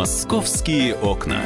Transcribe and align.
Московские 0.00 0.94
окна. 0.94 1.42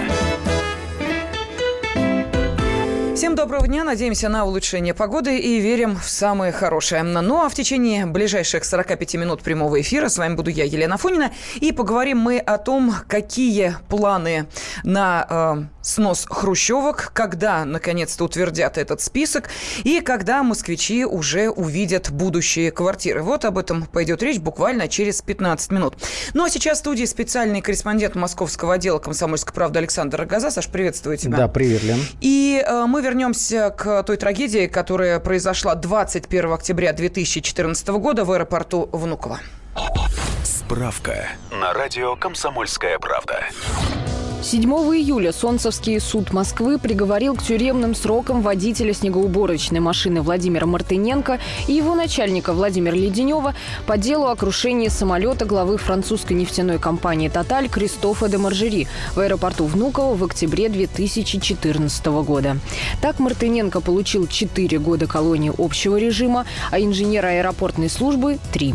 Всем 3.16 3.34
доброго 3.34 3.66
дня. 3.66 3.82
Надеемся 3.82 4.28
на 4.28 4.44
улучшение 4.44 4.94
погоды 4.94 5.38
и 5.40 5.58
верим 5.58 5.96
в 5.96 6.04
самое 6.04 6.52
хорошее. 6.52 7.02
Ну 7.02 7.42
а 7.44 7.48
в 7.48 7.54
течение 7.56 8.06
ближайших 8.06 8.64
45 8.64 9.14
минут 9.16 9.42
прямого 9.42 9.80
эфира 9.80 10.08
с 10.08 10.18
вами 10.18 10.36
буду 10.36 10.50
я, 10.50 10.62
Елена 10.62 10.96
Фонина. 10.98 11.32
И 11.56 11.72
поговорим 11.72 12.18
мы 12.18 12.38
о 12.38 12.58
том, 12.58 12.94
какие 13.08 13.74
планы 13.88 14.46
на 14.84 15.26
э, 15.28 15.73
снос 15.84 16.26
хрущевок, 16.28 17.10
когда 17.12 17.64
наконец-то 17.64 18.24
утвердят 18.24 18.78
этот 18.78 19.00
список 19.00 19.50
и 19.84 20.00
когда 20.00 20.42
москвичи 20.42 21.04
уже 21.04 21.50
увидят 21.50 22.10
будущие 22.10 22.72
квартиры. 22.72 23.22
Вот 23.22 23.44
об 23.44 23.58
этом 23.58 23.84
пойдет 23.84 24.22
речь 24.22 24.38
буквально 24.38 24.88
через 24.88 25.22
15 25.22 25.70
минут. 25.70 25.96
Ну 26.32 26.44
а 26.44 26.50
сейчас 26.50 26.78
в 26.78 26.80
студии 26.80 27.04
специальный 27.04 27.60
корреспондент 27.60 28.14
московского 28.14 28.74
отдела 28.74 28.98
«Комсомольской 28.98 29.54
правды» 29.54 29.78
Александр 29.78 30.18
Рогоза. 30.18 30.50
Саш, 30.50 30.68
приветствую 30.68 31.16
тебя. 31.16 31.36
Да, 31.36 31.48
привет, 31.48 31.82
Лен. 31.82 32.00
И 32.20 32.64
э, 32.66 32.86
мы 32.86 33.02
вернемся 33.02 33.70
к 33.70 34.02
той 34.02 34.16
трагедии, 34.16 34.66
которая 34.66 35.20
произошла 35.20 35.74
21 35.74 36.52
октября 36.52 36.92
2014 36.92 37.88
года 37.88 38.24
в 38.24 38.32
аэропорту 38.32 38.88
Внуково. 38.92 39.40
Справка 40.42 41.28
на 41.50 41.72
радио 41.72 42.16
«Комсомольская 42.16 42.98
правда». 42.98 43.44
7 44.44 44.62
июля 44.62 45.32
Солнцевский 45.32 45.98
суд 45.98 46.34
Москвы 46.34 46.78
приговорил 46.78 47.34
к 47.34 47.42
тюремным 47.42 47.94
срокам 47.94 48.42
водителя 48.42 48.92
снегоуборочной 48.92 49.80
машины 49.80 50.20
Владимира 50.20 50.66
Мартыненко 50.66 51.40
и 51.66 51.72
его 51.72 51.94
начальника 51.94 52.52
Владимира 52.52 52.94
Леденева 52.94 53.54
по 53.86 53.96
делу 53.96 54.26
о 54.26 54.36
крушении 54.36 54.88
самолета 54.88 55.46
главы 55.46 55.78
французской 55.78 56.34
нефтяной 56.34 56.78
компании 56.78 57.30
«Тоталь» 57.30 57.70
Кристофа 57.70 58.28
де 58.28 58.36
Маржери 58.36 58.86
в 59.14 59.20
аэропорту 59.20 59.64
Внуково 59.64 60.14
в 60.14 60.22
октябре 60.22 60.68
2014 60.68 62.06
года. 62.06 62.58
Так 63.00 63.20
Мартыненко 63.20 63.80
получил 63.80 64.26
4 64.26 64.78
года 64.78 65.06
колонии 65.06 65.52
общего 65.56 65.96
режима, 65.96 66.44
а 66.70 66.78
инженер 66.80 67.24
аэропортной 67.24 67.88
службы– 67.88 68.38
3. 68.52 68.74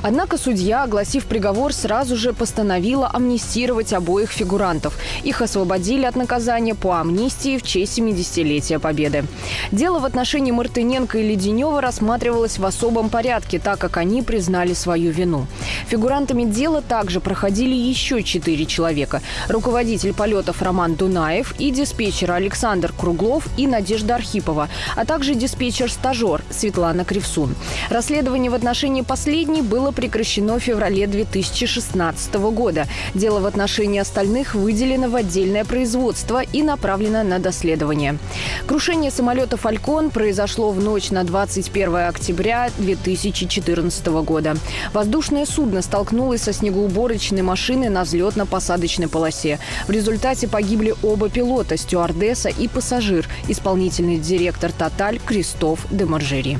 Однако 0.00 0.38
судья, 0.38 0.84
огласив 0.84 1.26
приговор, 1.26 1.74
сразу 1.74 2.16
же 2.16 2.32
постановила 2.32 3.10
амнистировать 3.12 3.92
обоих 3.92 4.30
фигурантов– 4.30 4.96
их 5.22 5.42
освободили 5.42 6.04
от 6.04 6.16
наказания 6.16 6.74
по 6.74 7.00
амнистии 7.00 7.58
в 7.58 7.62
честь 7.62 7.98
70-летия 7.98 8.78
Победы. 8.78 9.24
Дело 9.72 9.98
в 9.98 10.04
отношении 10.04 10.52
Мартыненко 10.52 11.18
и 11.18 11.28
Леденева 11.28 11.80
рассматривалось 11.80 12.58
в 12.58 12.64
особом 12.64 13.10
порядке, 13.10 13.58
так 13.58 13.78
как 13.78 13.96
они 13.96 14.22
признали 14.22 14.74
свою 14.74 15.10
вину. 15.10 15.46
Фигурантами 15.88 16.44
дела 16.44 16.82
также 16.82 17.20
проходили 17.20 17.74
еще 17.74 18.22
четыре 18.22 18.66
человека. 18.66 19.22
Руководитель 19.48 20.12
полетов 20.12 20.62
Роман 20.62 20.94
Дунаев 20.94 21.54
и 21.58 21.70
диспетчер 21.70 22.32
Александр 22.32 22.92
Круглов 22.96 23.48
и 23.56 23.66
Надежда 23.66 24.16
Архипова, 24.16 24.68
а 24.96 25.04
также 25.04 25.34
диспетчер-стажер 25.34 26.42
Светлана 26.50 27.04
Кривсун. 27.04 27.54
Расследование 27.88 28.50
в 28.50 28.54
отношении 28.54 29.02
последней 29.02 29.62
было 29.62 29.90
прекращено 29.90 30.58
в 30.58 30.62
феврале 30.62 31.06
2016 31.06 32.34
года. 32.34 32.86
Дело 33.14 33.40
в 33.40 33.46
отношении 33.46 34.00
остальных 34.00 34.54
выделено 34.54 34.99
перенаправлена 35.00 35.08
в 35.08 35.16
отдельное 35.16 35.64
производство 35.64 36.42
и 36.42 36.62
направлена 36.62 37.22
на 37.22 37.38
доследование. 37.38 38.18
Крушение 38.66 39.10
самолета 39.10 39.56
«Фалькон» 39.56 40.10
произошло 40.10 40.70
в 40.70 40.82
ночь 40.82 41.10
на 41.10 41.24
21 41.24 42.08
октября 42.08 42.70
2014 42.78 44.06
года. 44.24 44.56
Воздушное 44.92 45.46
судно 45.46 45.82
столкнулось 45.82 46.42
со 46.42 46.52
снегоуборочной 46.52 47.42
машиной 47.42 47.88
на 47.88 48.02
взлетно-посадочной 48.02 49.08
полосе. 49.08 49.58
В 49.86 49.90
результате 49.90 50.48
погибли 50.48 50.94
оба 51.02 51.28
пилота– 51.28 51.76
стюардесса 51.78 52.48
и 52.48 52.68
пассажир, 52.68 53.28
исполнительный 53.48 54.18
директор 54.18 54.72
«Тоталь» 54.72 55.18
Кристоф 55.18 55.86
де 55.90 56.04
Маржери. 56.04 56.58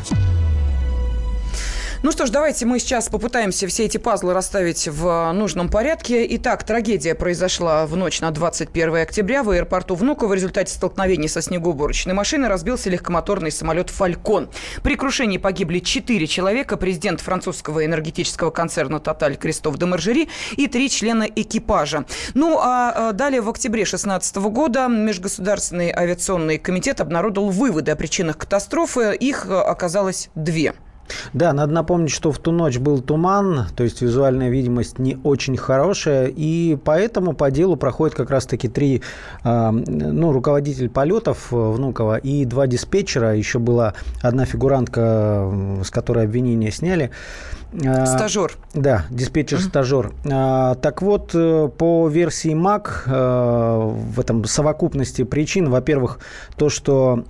Ну 2.02 2.12
что 2.12 2.24
ж, 2.24 2.30
давайте 2.30 2.64
мы 2.64 2.78
сейчас 2.78 3.10
попытаемся 3.10 3.66
все 3.66 3.84
эти 3.84 3.98
пазлы 3.98 4.32
расставить 4.32 4.88
в 4.88 5.32
нужном 5.34 5.68
порядке. 5.68 6.26
Итак, 6.36 6.64
трагедия 6.64 7.14
произошла 7.14 7.84
в 7.84 7.94
ночь 7.94 8.22
на 8.22 8.30
21 8.30 8.96
октября 9.02 9.42
в 9.42 9.50
аэропорту 9.50 9.94
Внуково. 9.96 10.28
В 10.28 10.34
результате 10.34 10.72
столкновения 10.72 11.28
со 11.28 11.42
снегоуборочной 11.42 12.14
машиной 12.14 12.48
разбился 12.48 12.88
легкомоторный 12.88 13.52
самолет 13.52 13.90
«Фалькон». 13.90 14.48
При 14.82 14.96
крушении 14.96 15.36
погибли 15.36 15.80
4 15.80 16.26
человека. 16.26 16.78
Президент 16.78 17.20
французского 17.20 17.84
энергетического 17.84 18.50
концерна 18.50 18.98
«Тоталь» 18.98 19.36
Кристоф 19.36 19.76
де 19.76 19.84
Маржери 19.84 20.30
и 20.56 20.68
три 20.68 20.88
члена 20.88 21.24
экипажа. 21.24 22.06
Ну 22.32 22.58
а 22.62 23.12
далее 23.12 23.42
в 23.42 23.50
октябре 23.50 23.82
2016 23.82 24.36
года 24.36 24.88
Межгосударственный 24.88 25.92
авиационный 25.94 26.56
комитет 26.56 27.02
обнародовал 27.02 27.50
выводы 27.50 27.90
о 27.90 27.96
причинах 27.96 28.38
катастрофы. 28.38 29.14
Их 29.14 29.46
оказалось 29.50 30.30
две. 30.34 30.72
Да, 31.32 31.52
надо 31.52 31.72
напомнить, 31.72 32.10
что 32.10 32.32
в 32.32 32.38
ту 32.38 32.52
ночь 32.52 32.78
был 32.78 33.00
туман, 33.00 33.66
то 33.76 33.84
есть 33.84 34.02
визуальная 34.02 34.50
видимость 34.50 34.98
не 34.98 35.18
очень 35.22 35.56
хорошая, 35.56 36.32
и 36.34 36.76
поэтому 36.76 37.32
по 37.32 37.50
делу 37.50 37.76
проходят 37.76 38.14
как 38.14 38.30
раз-таки 38.30 38.68
три, 38.68 39.02
а, 39.42 39.70
ну, 39.72 40.32
руководитель 40.32 40.88
полетов 40.88 41.48
Внукова 41.50 42.16
и 42.16 42.44
два 42.44 42.66
диспетчера, 42.66 43.34
еще 43.34 43.58
была 43.58 43.94
одна 44.22 44.44
фигурантка, 44.44 45.50
с 45.84 45.90
которой 45.90 46.24
обвинения 46.24 46.70
сняли. 46.70 47.10
А, 47.86 48.06
стажер. 48.06 48.56
Да, 48.74 49.04
диспетчер-стажер. 49.10 50.12
Uh-huh. 50.24 50.74
Так 50.76 51.02
вот, 51.02 51.30
э, 51.34 51.68
по 51.76 52.08
версии 52.08 52.52
МАК, 52.52 53.04
э, 53.06 53.10
в 53.12 54.18
этом 54.18 54.44
совокупности 54.44 55.22
причин, 55.22 55.70
во-первых, 55.70 56.18
то, 56.56 56.68
что 56.68 57.24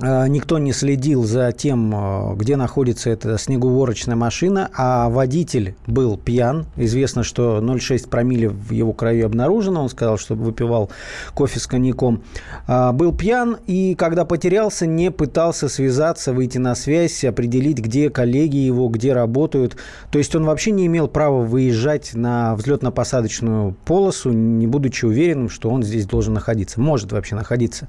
никто 0.00 0.58
не 0.58 0.72
следил 0.72 1.24
за 1.24 1.50
тем, 1.52 1.92
э, 1.94 2.34
где 2.36 2.56
находится 2.56 3.10
эта 3.10 3.36
снегоуборочная 3.36 4.16
машина, 4.16 4.70
а 4.74 5.08
водитель 5.08 5.74
был 5.86 6.16
пьян. 6.16 6.66
Известно, 6.76 7.24
что 7.24 7.58
0,6 7.58 8.08
промилле 8.08 8.48
в 8.48 8.70
его 8.70 8.92
крови 8.92 9.22
обнаружено. 9.22 9.82
Он 9.82 9.88
сказал, 9.88 10.18
что 10.18 10.34
выпивал 10.34 10.90
кофе 11.34 11.58
с 11.58 11.66
коньяком. 11.66 12.22
А, 12.66 12.92
был 12.92 13.12
пьян 13.12 13.56
и, 13.66 13.94
когда 13.96 14.24
потерялся, 14.24 14.86
не 14.86 15.10
пытался 15.10 15.68
связаться, 15.68 16.32
выйти 16.32 16.58
на 16.58 16.74
связь, 16.74 17.24
определить, 17.24 17.78
где 17.78 18.10
коллеги 18.10 18.56
его, 18.56 18.88
где 18.88 19.12
работают. 19.12 19.76
То 20.10 20.18
есть 20.18 20.34
он 20.36 20.44
вообще 20.44 20.70
не 20.70 20.86
имел 20.86 21.08
права 21.08 21.42
выезжать 21.42 22.14
на 22.14 22.54
взлетно-посадочную 22.54 23.74
полосу, 23.84 24.30
не 24.30 24.66
будучи 24.66 25.04
уверенным, 25.04 25.48
что 25.48 25.70
он 25.70 25.82
здесь 25.82 26.06
должен 26.06 26.34
находиться. 26.34 26.80
Может 26.80 27.12
вообще 27.12 27.34
находиться. 27.34 27.88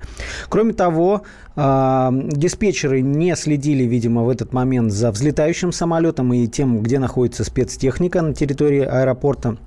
Кроме 0.50 0.74
того, 0.74 1.24
диспетчеры 2.12 3.02
не 3.02 3.36
следили, 3.36 3.84
видимо, 3.84 4.24
в 4.24 4.30
этот 4.30 4.54
момент 4.54 4.92
за 4.92 5.12
взлетающим 5.12 5.72
самолетом 5.72 6.34
и 6.34 6.48
тем, 6.48 6.82
где 6.82 7.00
находится 7.00 7.44
спецтехника 7.44 8.22
на 8.22 8.34
территории 8.34 8.82
аэропорта. 8.82 9.58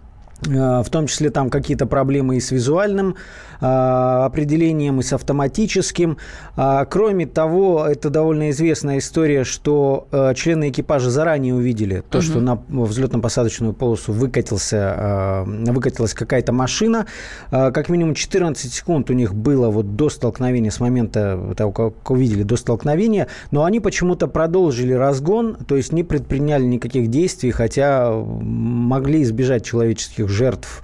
А, 0.51 0.83
в 0.83 0.91
том 0.91 1.07
числе 1.07 1.31
там 1.31 1.51
какие-то 1.51 1.87
проблемы 1.87 2.37
и 2.37 2.41
с 2.41 2.51
визуальным 2.51 3.17
а, 3.61 4.27
определением, 4.27 5.01
и 5.01 5.03
с 5.03 5.13
автоматическим. 5.13 6.19
А, 6.57 6.85
кроме 6.85 7.27
того, 7.27 7.87
это 7.87 8.11
довольно 8.11 8.51
известная 8.51 8.99
история, 8.99 9.45
что 9.45 10.09
члены 10.35 10.71
экипажа 10.71 11.11
заранее 11.11 11.55
увидели 11.55 12.03
то, 12.09 12.19
угу. 12.19 12.25
что 12.25 12.41
на 12.41 12.63
взлетно-посадочную 12.69 13.73
полосу 13.73 14.13
выкатился, 14.13 15.45
выкатилась 15.47 16.15
какая-то 16.15 16.53
машина. 16.53 17.07
Как 17.51 17.89
минимум 17.89 18.15
14 18.15 18.73
секунд 18.73 19.11
у 19.11 19.13
них 19.13 19.35
было 19.35 19.69
вот 19.71 19.97
до 19.97 20.09
столкновения, 20.11 20.71
с 20.71 20.81
момента 20.81 21.55
того, 21.57 21.73
как 21.73 22.11
увидели, 22.11 22.43
до 22.43 22.57
столкновения, 22.57 23.29
но 23.51 23.65
они 23.65 23.81
почему-то 23.81 24.27
продолжили 24.27 24.93
разгон, 24.93 25.57
то 25.67 25.77
есть 25.77 25.93
не 25.93 26.03
предприняли 26.03 26.65
никаких 26.65 27.09
действий, 27.09 27.51
хотя 27.51 28.11
могли 28.12 29.23
избежать 29.23 29.65
человеческих 29.65 30.29
жертв 30.32 30.82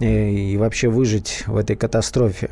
и 0.00 0.56
вообще 0.58 0.88
выжить 0.88 1.44
в 1.46 1.56
этой 1.56 1.76
катастрофе. 1.76 2.50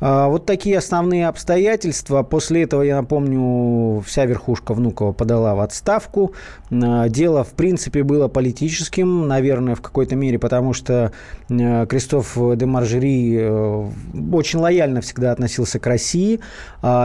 А, 0.00 0.28
вот 0.28 0.46
такие 0.46 0.78
основные 0.78 1.26
обстоятельства. 1.26 2.22
После 2.22 2.62
этого, 2.62 2.82
я 2.82 2.96
напомню, 2.96 4.00
вся 4.06 4.26
верхушка 4.26 4.74
Внукова 4.74 5.12
подала 5.12 5.54
в 5.54 5.60
отставку. 5.60 6.34
А, 6.70 7.08
дело, 7.08 7.42
в 7.42 7.50
принципе, 7.50 8.02
было 8.02 8.28
политическим, 8.28 9.26
наверное, 9.26 9.74
в 9.74 9.82
какой-то 9.82 10.14
мере, 10.14 10.38
потому 10.38 10.72
что 10.72 11.12
а, 11.50 11.86
Кристоф 11.86 12.38
де 12.56 12.66
Маржери 12.66 13.36
э, 13.40 13.90
очень 14.32 14.60
лояльно 14.60 15.00
всегда 15.00 15.32
относился 15.32 15.78
к 15.78 15.86
России. 15.86 16.40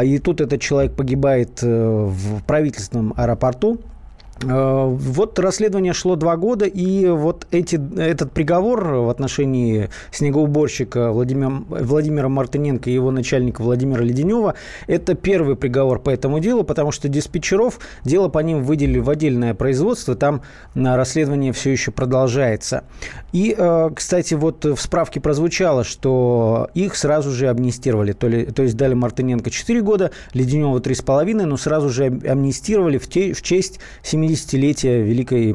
И 0.03 0.19
тут 0.19 0.41
этот 0.41 0.61
человек 0.61 0.95
погибает 0.95 1.59
э, 1.61 1.67
в 1.67 2.43
правительственном 2.43 3.13
аэропорту 3.17 3.79
Э, 3.79 3.92
вот 4.41 5.39
расследование 5.39 5.94
шло 5.94 6.15
два 6.15 6.35
года, 6.38 6.65
и 6.65 7.07
вот 7.07 7.47
эти, 7.51 7.80
этот 8.00 8.31
приговор 8.31 8.83
в 8.83 9.09
отношении 9.09 9.89
снегоуборщика 10.12 11.12
Владимира, 11.12 11.50
Владимира 11.69 12.30
Мартыненко 12.30 12.89
и 12.89 12.94
его 12.94 13.12
начальника 13.12 13.62
Владимира 13.62 14.03
Леденева– 14.03 14.56
это 14.88 15.13
первый 15.13 15.56
приговор 15.56 16.00
по 16.00 16.09
этому 16.09 16.39
делу, 16.39 16.63
потому 16.63 16.91
что 16.91 17.07
диспетчеров 17.07 17.80
дело 18.03 18.27
по 18.27 18.39
ним 18.39 18.63
выделили 18.63 19.00
в 19.00 19.09
отдельное 19.09 19.53
производство, 19.53 20.15
там 20.15 20.41
расследование 20.74 21.53
все 21.53 21.71
еще 21.71 21.91
продолжается. 21.91 22.83
И, 23.31 23.56
э, 23.57 23.89
кстати, 23.95 24.33
вот 24.33 24.65
в 24.65 24.77
справке 24.79 25.19
прозвучало, 25.19 25.83
что 25.83 26.69
их 26.74 26.95
сразу 26.95 27.31
же 27.31 27.50
амнистировали, 27.50 28.13
то, 28.13 28.27
ли, 28.27 28.45
то 28.45 28.63
есть 28.63 28.75
дали 28.75 28.94
Мартыненко 28.94 29.50
4 29.50 29.81
года, 29.81 30.12
Леденева 30.33 30.79
3,5, 30.79 31.45
но 31.45 31.57
сразу 31.57 31.89
же 31.89 32.06
амнистировали 32.06 32.97
в, 32.97 33.07
те, 33.07 33.33
в 33.33 33.41
честь 33.41 33.79
70 34.01 34.22
70-летия 34.23 35.01
Великой, 35.01 35.53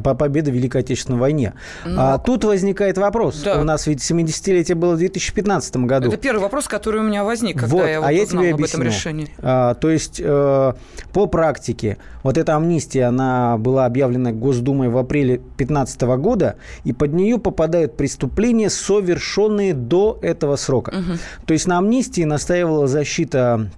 победы 0.00 0.50
в 0.50 0.54
Великой 0.54 0.82
Отечественной 0.82 1.18
войне. 1.18 1.54
Но... 1.84 1.90
Ну, 1.90 2.00
а 2.00 2.18
тут 2.18 2.44
возникает 2.44 2.98
вопрос. 2.98 3.42
Да. 3.42 3.60
У 3.60 3.64
нас 3.64 3.86
ведь 3.86 3.98
70-летие 3.98 4.74
было 4.74 4.94
в 4.94 4.98
2015 4.98 5.76
году. 5.78 6.08
Это 6.08 6.16
первый 6.16 6.40
вопрос, 6.40 6.68
который 6.68 7.00
у 7.00 7.04
меня 7.04 7.24
возник, 7.24 7.60
когда 7.60 7.74
вот, 7.74 7.86
я 7.86 8.00
вот 8.00 8.06
а 8.06 8.12
я 8.12 8.26
тебе 8.26 8.54
об 8.54 8.62
этом 8.62 8.82
решении. 8.82 9.28
А, 9.38 9.74
то 9.74 9.90
есть 9.90 10.20
э, 10.22 10.72
по 11.12 11.26
практике 11.26 11.98
вот 12.22 12.38
эта 12.38 12.56
амнистия, 12.56 13.04
она 13.04 13.56
была 13.58 13.86
объявлена 13.86 14.32
Госдумой 14.32 14.88
в 14.88 14.98
апреле 14.98 15.36
2015 15.36 16.02
года, 16.02 16.56
и 16.84 16.92
под 16.92 17.12
нее 17.12 17.38
попадают 17.38 17.96
преступления, 17.96 18.70
совершенные 18.70 19.74
до 19.74 20.18
этого 20.22 20.56
срока. 20.56 20.90
Угу. 20.90 21.18
То 21.46 21.52
есть 21.54 21.66
на 21.66 21.78
амнистии 21.78 22.22
настаивала 22.22 22.86
защита 22.86 23.70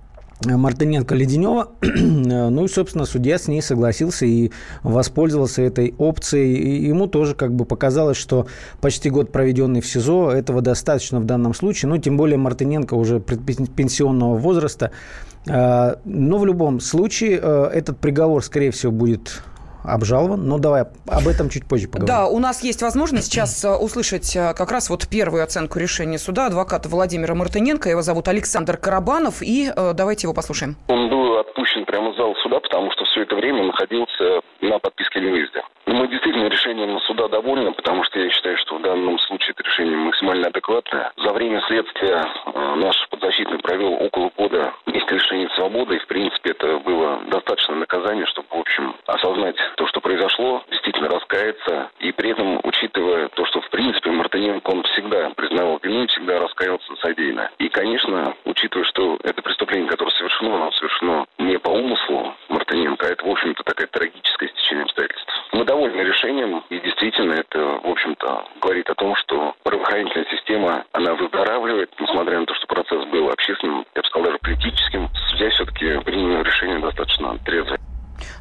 Мартыненко 0.45 1.15
Леденева. 1.15 1.71
ну 1.81 2.65
и, 2.65 2.69
собственно, 2.69 3.05
судья 3.05 3.39
с 3.39 3.49
ней 3.49 3.63
согласился 3.63 4.27
и 4.27 4.51
воспользовался 4.83 5.63
этой 5.63 5.95
опцией. 5.99 6.55
И 6.55 6.87
ему 6.87 7.07
тоже 7.07 7.35
как 7.35 7.55
бы 7.55 7.65
показалось, 7.65 8.17
что 8.17 8.47
почти 8.81 9.11
год, 9.11 9.33
проведенный 9.33 9.81
в 9.81 9.87
СИЗО, 9.87 10.31
этого 10.31 10.61
достаточно 10.61 11.21
в 11.21 11.25
данном 11.25 11.55
случае. 11.55 11.91
Ну, 11.91 11.99
тем 11.99 12.17
более 12.17 12.39
Мартыненко 12.39 12.95
уже 12.95 13.21
пенсионного 13.21 14.37
возраста. 14.37 14.91
А, 15.49 15.99
но 16.05 16.39
в 16.39 16.47
любом 16.47 16.81
случае 16.81 17.39
э, 17.43 17.71
этот 17.73 17.99
приговор, 17.99 18.45
скорее 18.45 18.71
всего, 18.71 18.93
будет 18.93 19.43
обжалован. 19.85 20.47
Но 20.47 20.59
давай 20.59 20.83
об 20.83 21.29
этом 21.29 21.49
чуть 21.49 21.67
позже 21.67 21.89
поговорим. 21.89 22.07
Да, 22.07 22.27
у 22.27 22.39
нас 22.39 22.63
есть 22.63 22.83
возможность 22.83 23.27
сейчас 23.27 23.65
э, 23.65 23.75
услышать 23.75 24.35
э, 24.37 24.55
как 24.55 24.71
раз 24.71 24.91
вот 24.91 25.09
первую 25.09 25.43
оценку 25.43 25.79
решения 25.79 26.19
суда 26.19 26.47
адвоката 26.47 26.89
Владимира 26.89 27.35
Мартыненко. 27.35 27.89
Его 27.89 28.03
зовут 28.03 28.29
Александр 28.29 28.77
Карабанов. 28.77 29.43
И 29.43 29.71
э, 29.75 29.93
давайте 29.95 30.27
его 30.27 30.35
послушаем. 30.35 30.77
Он 30.89 31.09
был 31.09 31.39
отпущен 31.39 31.85
прямо 31.85 32.11
из 32.11 32.17
зала 32.17 32.35
суда, 32.43 32.61
потому 32.61 32.91
что 32.93 33.05
все 33.05 33.23
это 33.23 33.35
время 33.35 33.65
находился 33.65 34.41
на 34.61 34.79
подписке 34.79 35.21
о 35.21 35.23
невыезде. 35.23 35.63
Мы 35.87 36.09
действительно 36.09 36.49
решением 36.49 36.99
суда 37.01 37.29
довольны, 37.29 37.73
потому 37.73 38.05
что 38.05 38.21
я 38.21 38.31
считаю, 38.31 38.57
что 38.59 38.79
в 38.79 38.83
данном 38.83 39.19
случае 39.19 39.51
это 39.51 39.65
решение 39.65 39.97
максимально 39.97 40.47
адекватное. 40.47 41.11
За 41.17 41.33
время 41.33 41.61
следствия 41.67 42.25
наш 42.77 42.97
подзащитный 43.11 43.59
провел 43.59 43.95
около 43.95 44.31
года 44.39 44.73
месте 45.13 45.33
лишения 45.33 45.49
свободы, 45.55 45.97
и 45.97 45.99
в 45.99 46.07
принципе 46.07 46.51
это 46.51 46.79
было 46.79 47.21
достаточно 47.27 47.77
наказание, 47.77 48.27
чтобы, 48.27 48.49
в 48.51 48.61
общем, 48.61 48.95
осознать 49.07 49.57
то, 49.77 49.87
что 49.87 50.01
произошло, 50.01 50.63
действительно 50.71 51.09
раскаяться, 51.09 51.91
и 52.01 52.13
при 52.13 52.31
этом, 52.31 52.61
учитывая 52.63 53.29
то, 53.29 53.45
что, 53.47 53.61
в 53.61 53.71
принципе, 53.71 54.11
Мартыненко, 54.11 54.71
он 54.71 54.83
всегда 54.85 55.31
признавал 55.31 55.79
вину, 55.83 56.07
всегда 56.07 56.41
раскаялся 56.41 56.95
содеянно. 56.97 57.51
И, 57.59 57.69
конечно, 57.69 58.35
учитывая, 58.45 58.85
что 58.87 59.19
это 59.23 59.43
преступление, 59.43 59.89
которое 59.89 60.11
совершено, 60.11 60.55
оно 60.57 60.73
совершено 60.73 61.27
не 61.39 61.59
по 61.59 61.71
умыслу 61.71 62.35
Мартыненко, 62.49 63.07
а 63.07 63.11
это, 63.11 63.25
в 63.25 63.31
общем-то, 63.31 63.63
такая 63.65 63.87
трагическая 63.89 64.49
стечение 64.49 64.85
обстоятельств. 64.85 65.33
Мы 65.53 65.65
довольны 65.65 66.01
решением, 66.01 66.65
и 66.71 66.81
действительно 66.81 67.35
это, 67.35 67.59
в 67.59 67.89
общем-то, 67.89 68.45
говорит 68.61 68.89
о 68.91 68.95
том, 68.95 69.15
что 69.17 69.55
правоохранительная 69.93 70.27
система, 70.31 70.85
она 70.93 71.15
выздоравливает, 71.15 71.91
несмотря 72.01 72.41
на 72.41 72.47
то, 72.47 72.55
что 72.55 72.67
процесс 72.67 73.05
был 73.07 73.29
общественным, 73.29 73.85
я 73.95 74.03
бы 74.03 74.09
сказал, 74.09 74.27
даже 74.27 74.39
политическим. 74.39 75.09
Судья 75.31 75.51
все-таки 75.51 75.99
принял 76.05 76.43
решение 76.43 76.79
достаточно 76.79 77.39
трезвое. 77.45 77.79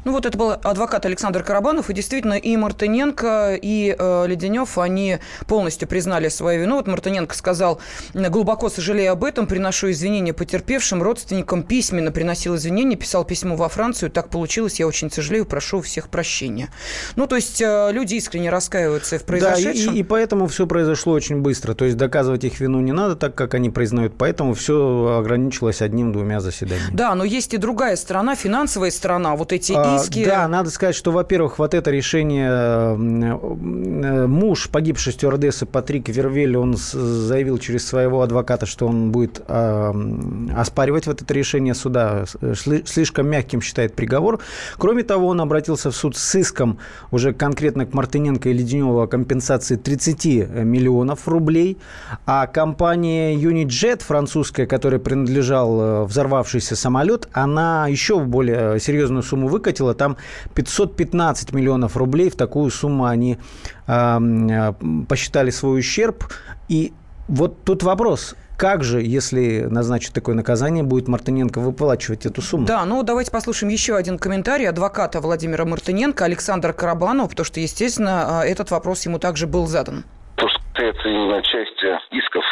Ну 0.04 0.12
вот 0.12 0.26
это 0.26 0.36
был 0.36 0.52
адвокат 0.52 1.06
Александр 1.06 1.42
Карабанов, 1.42 1.90
и 1.90 1.94
действительно 1.94 2.34
и 2.34 2.56
Мартыненко, 2.56 3.58
и 3.60 3.94
э, 3.98 4.26
Леденев, 4.26 4.78
они 4.78 5.18
полностью 5.46 5.88
признали 5.88 6.28
свою 6.28 6.62
вину. 6.62 6.76
Вот 6.76 6.86
Мартыненко 6.86 7.34
сказал, 7.34 7.80
глубоко 8.14 8.68
сожалею 8.68 9.12
об 9.12 9.24
этом, 9.24 9.46
приношу 9.46 9.90
извинения 9.90 10.32
потерпевшим, 10.32 11.02
родственникам, 11.02 11.62
письменно 11.62 12.10
приносил 12.10 12.56
извинения, 12.56 12.96
писал 12.96 13.24
письмо 13.24 13.56
во 13.56 13.68
Францию, 13.68 14.10
так 14.10 14.28
получилось, 14.28 14.80
я 14.80 14.86
очень 14.86 15.10
сожалею, 15.10 15.46
прошу 15.46 15.78
у 15.78 15.82
всех 15.82 16.08
прощения. 16.08 16.70
Ну, 17.16 17.26
то 17.26 17.36
есть 17.36 17.60
э, 17.60 17.90
люди 17.92 18.14
искренне 18.14 18.50
раскаиваются 18.50 19.18
в 19.18 19.24
произошедшем. 19.24 19.86
Да, 19.86 19.92
и, 19.92 20.00
и 20.00 20.02
поэтому 20.02 20.46
все 20.46 20.66
произошло 20.66 21.12
очень 21.12 21.40
быстро, 21.40 21.74
то 21.74 21.84
есть 21.84 21.96
доказывать 21.96 22.44
их 22.44 22.60
вину 22.60 22.80
не 22.80 22.92
надо, 22.92 23.16
так 23.16 23.34
как 23.34 23.54
они 23.54 23.70
признают, 23.70 24.14
поэтому 24.16 24.54
все 24.54 25.18
ограничилось 25.18 25.82
одним-двумя 25.82 26.40
заседаниями. 26.40 26.94
Да, 26.94 27.14
но 27.14 27.24
есть 27.24 27.54
и 27.54 27.56
другая 27.56 27.96
сторона, 27.96 28.34
финансовая 28.34 28.90
сторона, 28.90 29.36
вот 29.36 29.52
эти 29.52 29.71
а, 29.76 29.96
иски. 29.96 30.24
Да, 30.24 30.48
надо 30.48 30.70
сказать, 30.70 30.94
что, 30.94 31.10
во-первых, 31.12 31.58
вот 31.58 31.74
это 31.74 31.90
решение 31.90 32.50
э, 32.50 34.26
муж 34.26 34.68
погибшей 34.68 35.12
стюардессы 35.12 35.66
Патрик 35.66 36.08
Вервель, 36.08 36.56
он 36.56 36.76
заявил 36.76 37.58
через 37.58 37.86
своего 37.86 38.22
адвоката, 38.22 38.66
что 38.66 38.86
он 38.86 39.10
будет 39.10 39.42
э, 39.46 39.92
оспаривать 40.56 41.06
вот 41.06 41.22
это 41.22 41.34
решение 41.34 41.74
суда. 41.74 42.24
Слишком 42.84 43.28
мягким 43.28 43.60
считает 43.60 43.94
приговор. 43.94 44.40
Кроме 44.78 45.02
того, 45.02 45.28
он 45.28 45.40
обратился 45.40 45.90
в 45.90 45.96
суд 45.96 46.16
с 46.16 46.34
иском 46.34 46.78
уже 47.10 47.32
конкретно 47.32 47.86
к 47.86 47.94
Мартыненко 47.94 48.48
и 48.48 48.52
Леденеву 48.52 49.00
о 49.00 49.06
компенсации 49.06 49.76
30 49.76 50.24
миллионов 50.64 51.28
рублей. 51.28 51.78
А 52.26 52.46
компания 52.46 53.34
Unijet 53.36 54.02
французская, 54.02 54.66
которая 54.66 55.00
принадлежал 55.00 55.80
э, 55.80 56.04
взорвавшийся 56.04 56.76
самолет, 56.76 57.28
она 57.32 57.86
еще 57.88 58.20
более 58.20 58.78
серьезную 58.80 59.22
сумму 59.22 59.48
выкатила 59.48 59.61
выкатила, 59.62 59.94
там 59.94 60.16
515 60.54 61.52
миллионов 61.52 61.96
рублей. 61.96 62.30
В 62.30 62.36
такую 62.36 62.70
сумму 62.70 63.04
они 63.04 63.38
э, 63.86 64.72
посчитали 65.08 65.50
свой 65.50 65.78
ущерб. 65.78 66.24
И 66.68 66.92
вот 67.28 67.64
тут 67.64 67.82
вопрос, 67.84 68.34
как 68.58 68.82
же, 68.82 69.00
если 69.00 69.62
назначить 69.70 70.12
такое 70.12 70.34
наказание, 70.34 70.82
будет 70.82 71.08
Мартыненко 71.08 71.60
выплачивать 71.60 72.26
эту 72.26 72.42
сумму? 72.42 72.66
Да, 72.66 72.84
ну 72.84 73.02
давайте 73.02 73.30
послушаем 73.30 73.72
еще 73.72 73.96
один 73.96 74.18
комментарий 74.18 74.68
адвоката 74.68 75.20
Владимира 75.20 75.64
Мартыненко, 75.64 76.24
Александра 76.24 76.72
Карабанова, 76.72 77.28
потому 77.28 77.44
что, 77.44 77.60
естественно, 77.60 78.40
а, 78.40 78.44
этот 78.44 78.70
вопрос 78.70 79.06
ему 79.06 79.18
также 79.18 79.46
был 79.46 79.66
задан. 79.66 80.04
То, 80.36 80.48
что 80.48 80.58
касается 80.72 81.08
именно 81.08 81.42
части 81.42 81.86
исков, 82.10 82.44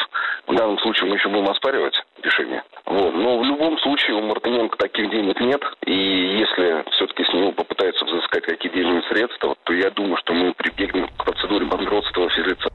в 0.46 0.54
данном 0.54 0.78
случае 0.78 1.10
мы 1.10 1.16
еще 1.16 1.28
будем 1.28 1.48
оспаривать 1.48 1.94
решение. 2.22 2.62
Вот. 2.90 3.14
Но 3.14 3.38
в 3.38 3.44
любом 3.44 3.78
случае 3.78 4.16
у 4.16 4.22
Мартыненко 4.22 4.76
таких 4.76 5.10
денег 5.10 5.40
нет. 5.40 5.62
И 5.86 5.92
если 5.92 6.84
все-таки 6.90 7.24
с 7.24 7.32
него 7.32 7.52
попытаются 7.52 8.04
взыскать 8.04 8.44
какие-то 8.44 8.76
денежные 8.76 9.02
средства, 9.02 9.54
то 9.62 9.72
я 9.72 9.90
думаю, 9.90 10.16
что 10.16 10.34
мы 10.34 10.52
прибегнем 10.54 11.06
к 11.16 11.24
процедуре 11.24 11.66
банкротства 11.66 12.28
физлица. 12.30 12.68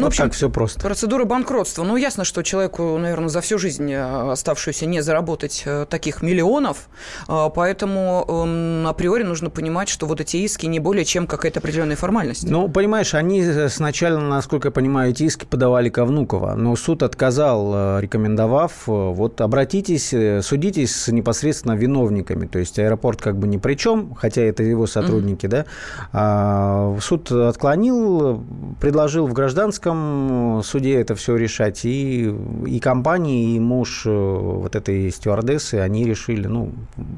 Ну, 0.00 0.06
вот 0.06 0.12
в 0.12 0.14
общем, 0.14 0.24
так 0.24 0.32
все 0.32 0.50
просто. 0.50 0.80
Процедура 0.80 1.24
банкротства. 1.24 1.84
Ну, 1.84 1.96
ясно, 1.96 2.24
что 2.24 2.42
человеку, 2.42 2.96
наверное, 2.98 3.28
за 3.28 3.40
всю 3.40 3.58
жизнь 3.58 3.92
э, 3.92 4.30
оставшуюся 4.32 4.86
не 4.86 5.02
заработать 5.02 5.62
э, 5.66 5.86
таких 5.88 6.22
миллионов, 6.22 6.88
э, 7.28 7.50
поэтому 7.54 8.24
эм, 8.26 8.86
априори 8.86 9.22
нужно 9.22 9.50
понимать, 9.50 9.88
что 9.88 10.06
вот 10.06 10.20
эти 10.20 10.38
иски 10.38 10.66
не 10.66 10.80
более 10.80 11.04
чем 11.04 11.26
какая-то 11.26 11.60
определенная 11.60 11.96
формальность. 11.96 12.48
Ну, 12.48 12.68
понимаешь, 12.68 13.14
они 13.14 13.44
сначала, 13.68 14.18
насколько 14.18 14.68
я 14.68 14.72
понимаю, 14.72 15.10
эти 15.10 15.24
иски 15.24 15.44
подавали 15.44 15.90
ко 15.90 16.04
Внуково, 16.04 16.54
но 16.54 16.74
суд 16.76 17.02
отказал, 17.02 18.00
рекомендовав, 18.00 18.86
вот 18.86 19.40
обратитесь, 19.40 20.14
судитесь 20.44 20.96
с 20.96 21.08
непосредственно 21.08 21.72
виновниками, 21.72 22.46
то 22.46 22.58
есть 22.58 22.78
аэропорт 22.78 23.20
как 23.20 23.36
бы 23.36 23.46
ни 23.46 23.58
при 23.58 23.74
чем, 23.74 24.14
хотя 24.14 24.42
это 24.42 24.62
его 24.62 24.86
сотрудники, 24.86 25.46
mm-hmm. 25.46 25.50
да. 25.50 25.64
А, 26.12 26.96
суд 27.00 27.30
отклонил, 27.30 28.42
предложил 28.80 29.26
в 29.26 29.32
гражданском 29.32 29.89
гражданском 29.90 30.62
суде 30.62 31.00
это 31.00 31.14
все 31.14 31.36
решать. 31.36 31.84
И, 31.84 32.34
и 32.66 32.80
компания, 32.80 33.56
и 33.56 33.60
муж 33.60 34.02
э, 34.06 34.10
вот 34.10 34.76
этой 34.76 35.10
стюардессы, 35.10 35.76
они 35.76 36.04
решили 36.04 36.46
ну, 36.46 36.72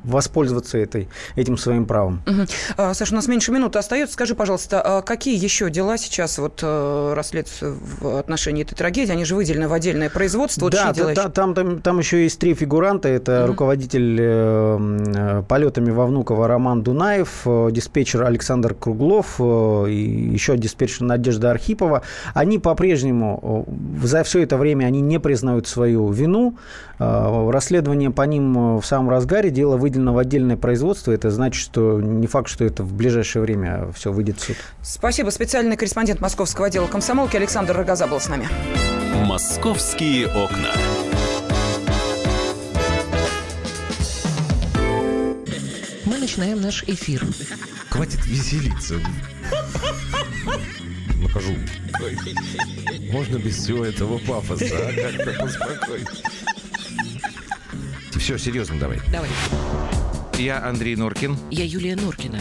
воспользоваться 0.05 0.79
этой, 0.79 1.09
этим 1.37 1.57
своим 1.57 1.87
правом. 1.87 2.23
Угу. 2.27 2.95
Саша, 2.95 3.13
у 3.13 3.17
нас 3.17 3.29
меньше 3.29 3.53
минуты 3.53 3.79
остается. 3.79 4.15
Скажи, 4.15 4.35
пожалуйста, 4.35 4.81
а 4.81 5.03
какие 5.03 5.43
еще 5.43 5.71
дела 5.71 5.99
сейчас 5.99 6.39
вот 6.39 6.61
э, 6.63 7.13
расследуются 7.15 7.75
в 8.01 8.19
отношении 8.19 8.63
этой 8.63 8.75
трагедии? 8.75 9.13
Они 9.13 9.25
же 9.25 9.35
выделены 9.35 9.69
в 9.69 9.73
отдельное 9.73 10.11
производство. 10.11 10.63
Вот 10.63 10.73
да, 10.73 10.93
та, 10.93 11.29
там, 11.29 11.55
там, 11.55 11.81
там 11.81 11.99
еще 11.99 12.23
есть 12.23 12.39
три 12.39 12.55
фигуранта. 12.55 13.09
Это 13.09 13.43
угу. 13.43 13.53
руководитель 13.53 14.17
э, 14.21 15.43
полетами 15.49 15.91
во 15.91 16.07
Внуково 16.07 16.49
Роман 16.49 16.83
Дунаев, 16.83 17.43
диспетчер 17.45 18.25
Александр 18.25 18.75
Круглов 18.75 19.41
и 19.41 20.31
еще 20.33 20.57
диспетчер 20.57 21.03
Надежда 21.03 21.51
Архипова. 21.51 22.03
Они 22.35 22.59
по-прежнему 22.63 23.67
за 24.03 24.23
все 24.23 24.43
это 24.43 24.57
время 24.57 24.87
они 24.87 25.01
не 25.01 25.21
признают 25.21 25.67
свою 25.67 26.11
вину. 26.11 26.57
Расследование 26.99 28.11
по 28.11 28.23
ним 28.23 28.79
в 28.79 28.87
самом 28.87 29.11
разгаре, 29.11 29.51
дело 29.51 29.77
выделено 29.77 30.15
в 30.15 30.19
отдельное 30.19 30.57
производство. 30.57 31.13
Это 31.13 31.31
значит, 31.31 31.61
что 31.61 32.01
не 32.01 32.27
факт, 32.27 32.49
что 32.49 32.65
это 32.65 32.83
в 32.83 32.95
ближайшее 32.95 33.43
время 33.43 33.91
все 33.95 34.13
выйдет 34.13 34.39
в 34.39 34.43
суд. 34.43 34.57
Спасибо. 34.83 35.31
Специальный 35.31 35.77
корреспондент 35.77 36.21
московского 36.21 36.69
отдела 36.69 36.87
комсомолки 36.87 37.37
Александр 37.37 37.77
Рогоза 37.77 38.07
был 38.07 38.21
с 38.21 38.29
нами. 38.29 38.49
«Московские 39.27 40.29
окна». 40.29 40.71
Мы 46.05 46.19
начинаем 46.19 46.61
наш 46.61 46.85
эфир. 46.85 47.25
Хватит 47.91 48.25
веселиться. 48.27 48.95
Накажу. 51.33 51.57
Можно 53.11 53.39
без 53.39 53.57
всего 53.57 53.85
этого 53.85 54.19
пафоса, 54.19 54.67
а? 54.71 54.93
Как-то 54.93 55.33
поспокойнее. 55.41 56.07
Все, 58.19 58.39
серьезно 58.39 58.79
давай. 58.79 59.01
Давай. 59.11 59.31
Я 60.39 60.65
Андрей 60.65 60.95
Норкин. 60.97 61.37
Я 61.51 61.65
Юлия 61.65 61.97
Норкина. 61.97 62.41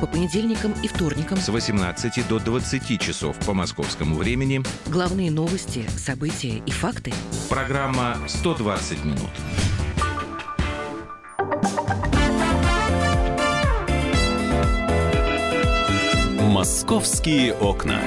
По 0.00 0.06
понедельникам 0.06 0.74
и 0.82 0.88
вторникам 0.88 1.38
С 1.38 1.48
18 1.48 2.26
до 2.26 2.38
20 2.40 3.00
часов 3.00 3.36
по 3.46 3.54
московскому 3.54 4.16
времени. 4.16 4.62
главные 4.86 5.30
новости, 5.30 5.84
события 5.96 6.62
и 6.66 6.70
факты. 6.70 7.12
Программа 7.48 8.16
«120 8.26 9.04
минут». 9.04 9.30
«Московские 16.64 17.52
окна». 17.52 18.00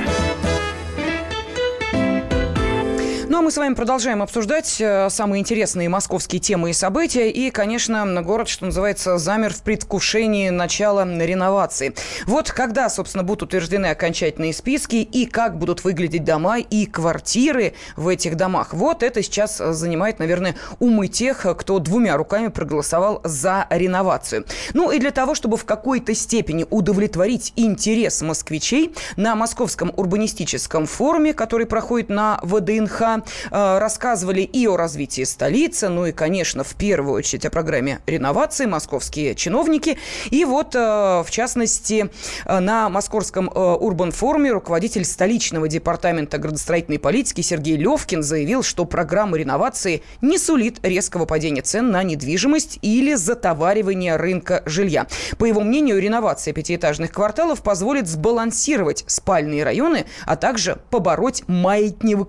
Ну 3.38 3.42
а 3.42 3.44
мы 3.44 3.52
с 3.52 3.58
вами 3.58 3.76
продолжаем 3.76 4.24
обсуждать 4.24 4.82
э, 4.82 5.12
самые 5.12 5.42
интересные 5.42 5.88
московские 5.90 6.42
темы 6.42 6.72
и 6.72 6.74
события. 6.74 7.30
И, 7.30 7.52
конечно, 7.52 8.24
город, 8.24 8.50
что 8.50 8.66
называется, 8.66 9.20
замер 9.20 9.54
в 9.54 9.62
предвкушении 9.62 10.50
начала 10.50 11.06
реновации. 11.06 11.94
Вот 12.26 12.52
когда, 12.52 12.90
собственно, 12.90 13.24
будут 13.24 13.44
утверждены 13.44 13.86
окончательные 13.92 14.54
списки 14.54 14.96
и 14.96 15.28
как 15.28 15.60
будут 15.60 15.84
выглядеть 15.84 16.24
дома 16.24 16.58
и 16.58 16.88
квартиры 16.88 17.76
в 17.96 18.08
этих 18.08 18.38
домах. 18.38 18.74
Вот 18.74 19.04
это 19.04 19.22
сейчас 19.22 19.58
занимает, 19.58 20.18
наверное, 20.18 20.56
умы 20.80 21.08
тех, 21.08 21.46
кто 21.60 21.78
двумя 21.78 22.18
руками 22.18 22.48
проголосовал 22.48 23.22
за 23.24 23.68
реновацию. 23.70 24.46
Ну 24.74 24.90
и 24.90 24.98
для 24.98 25.12
того, 25.12 25.36
чтобы 25.36 25.58
в 25.58 25.66
какой-то 25.66 26.16
степени 26.16 26.66
удовлетворить 26.68 27.54
интерес 27.56 28.20
москвичей, 28.24 28.96
на 29.16 29.36
Московском 29.36 29.94
урбанистическом 29.96 30.88
форуме, 30.88 31.36
который 31.36 31.68
проходит 31.68 32.10
на 32.10 32.40
ВДНХ, 32.42 33.27
рассказывали 33.52 34.42
и 34.42 34.68
о 34.68 34.78
развитии 34.78 35.24
столицы, 35.24 35.90
ну 35.90 36.06
и, 36.06 36.12
конечно, 36.12 36.64
в 36.64 36.76
первую 36.76 37.16
очередь 37.16 37.46
о 37.46 37.50
программе 37.50 38.00
реновации 38.06 38.66
московские 38.66 39.36
чиновники. 39.36 39.98
И 40.30 40.46
вот, 40.46 40.76
э, 40.76 40.80
в 40.80 41.28
частности, 41.30 42.10
э, 42.46 42.60
на 42.60 42.90
Московском 42.90 43.50
э, 43.50 43.60
урбан-форуме 43.60 44.52
руководитель 44.52 45.06
столичного 45.06 45.68
департамента 45.68 46.38
градостроительной 46.38 47.00
политики 47.00 47.42
Сергей 47.42 47.78
Левкин 47.78 48.24
заявил, 48.24 48.64
что 48.64 48.86
программа 48.86 49.38
реновации 49.38 50.04
не 50.22 50.38
сулит 50.38 50.80
резкого 50.84 51.26
падения 51.26 51.62
цен 51.62 51.92
на 51.92 52.04
недвижимость 52.04 52.80
или 52.82 53.14
затоваривания 53.16 54.18
рынка 54.18 54.64
жилья. 54.66 55.08
По 55.38 55.46
его 55.46 55.62
мнению, 55.62 56.02
реновация 56.02 56.54
пятиэтажных 56.54 57.12
кварталов 57.12 57.62
позволит 57.62 58.08
сбалансировать 58.08 59.04
спальные 59.08 59.64
районы, 59.64 60.06
а 60.26 60.36
также 60.36 60.78
побороть 60.90 61.44
маятнев- 61.48 62.28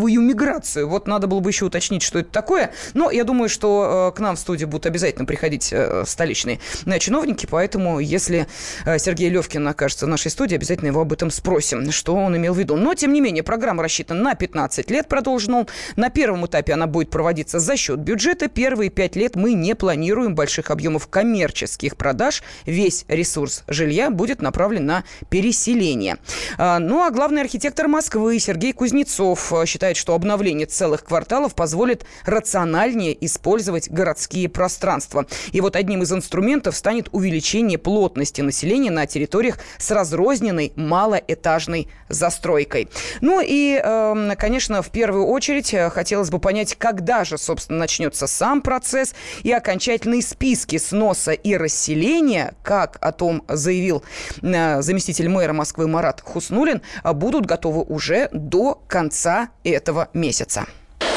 маятниковую 0.00 0.20
миграцию. 0.20 0.88
Вот 0.88 1.06
надо 1.06 1.26
было 1.26 1.40
бы 1.40 1.50
еще 1.50 1.66
уточнить, 1.66 2.02
что 2.02 2.18
это 2.18 2.30
такое. 2.30 2.72
Но 2.94 3.10
я 3.10 3.24
думаю, 3.24 3.48
что 3.48 4.10
э, 4.12 4.16
к 4.16 4.20
нам 4.20 4.36
в 4.36 4.38
студию 4.38 4.68
будут 4.68 4.86
обязательно 4.86 5.24
приходить 5.24 5.70
э, 5.72 6.04
столичные 6.06 6.60
э, 6.86 6.98
чиновники, 6.98 7.46
поэтому 7.50 8.00
если 8.00 8.46
Сергей 8.84 9.28
Левкин 9.30 9.66
окажется 9.68 10.06
в 10.06 10.08
нашей 10.08 10.30
студии, 10.30 10.54
обязательно 10.54 10.88
его 10.88 11.00
об 11.00 11.12
этом 11.12 11.30
спросим, 11.30 11.90
что 11.92 12.14
он 12.14 12.36
имел 12.36 12.54
в 12.54 12.58
виду. 12.58 12.76
Но, 12.76 12.94
тем 12.94 13.12
не 13.12 13.20
менее, 13.20 13.42
программа 13.42 13.82
рассчитана 13.82 14.22
на 14.22 14.34
15 14.34 14.90
лет, 14.90 15.08
продолжил 15.08 15.54
он. 15.54 15.66
На 15.96 16.10
первом 16.10 16.46
этапе 16.46 16.72
она 16.72 16.86
будет 16.86 17.10
проводиться 17.10 17.58
за 17.58 17.76
счет 17.76 18.00
бюджета. 18.00 18.48
Первые 18.48 18.90
пять 18.90 19.16
лет 19.16 19.36
мы 19.36 19.52
не 19.52 19.74
планируем 19.74 20.34
больших 20.34 20.70
объемов 20.70 21.08
коммерческих 21.08 21.96
продаж. 21.96 22.42
Весь 22.66 23.04
ресурс 23.08 23.64
жилья 23.68 24.10
будет 24.10 24.42
направлен 24.42 24.86
на 24.86 25.04
переселение. 25.28 26.18
А, 26.58 26.78
Ну, 26.78 27.02
а 27.02 27.10
главный 27.10 27.42
архитектор 27.42 27.88
Москвы 27.88 28.38
Сергей 28.38 28.72
Кузнецов 28.72 29.52
э, 29.52 29.66
считает, 29.90 29.96
что 29.96 30.14
обновление 30.14 30.66
целых 30.66 31.04
кварталов 31.04 31.54
позволит 31.54 32.04
рациональнее 32.24 33.16
использовать 33.24 33.90
городские 33.90 34.48
пространства. 34.48 35.26
И 35.52 35.60
вот 35.60 35.76
одним 35.76 36.02
из 36.02 36.12
инструментов 36.12 36.76
станет 36.76 37.08
увеличение 37.12 37.78
плотности 37.78 38.40
населения 38.40 38.90
на 38.90 39.06
территориях 39.06 39.58
с 39.78 39.90
разрозненной 39.90 40.72
малоэтажной 40.76 41.88
застройкой. 42.08 42.88
Ну 43.20 43.40
и, 43.44 43.80
э, 43.82 44.34
конечно, 44.38 44.82
в 44.82 44.90
первую 44.90 45.26
очередь 45.26 45.74
э, 45.74 45.90
хотелось 45.90 46.30
бы 46.30 46.38
понять, 46.38 46.76
когда 46.76 47.24
же, 47.24 47.38
собственно, 47.38 47.78
начнется 47.80 48.26
сам 48.26 48.62
процесс 48.62 49.14
и 49.42 49.52
окончательные 49.52 50.22
списки 50.22 50.78
сноса 50.78 51.32
и 51.32 51.56
расселения, 51.56 52.54
как 52.62 52.98
о 53.00 53.12
том 53.12 53.42
заявил 53.48 54.02
э, 54.42 54.82
заместитель 54.82 55.28
мэра 55.28 55.52
Москвы 55.52 55.88
Марат 55.88 56.20
Хуснулин, 56.20 56.82
э, 57.02 57.12
будут 57.12 57.46
готовы 57.46 57.82
уже 57.82 58.28
до 58.32 58.80
конца 58.88 59.48
этого 59.64 59.79
месяца. 60.14 60.66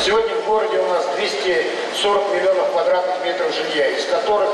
Сегодня 0.06 0.36
в 0.36 0.46
городе 0.46 0.80
у 0.80 0.88
нас 0.88 1.06
240 1.16 2.34
миллионов 2.34 2.72
квадратных 2.72 3.26
метров 3.26 3.54
жилья, 3.54 3.88
из 3.90 4.06
которых 4.06 4.50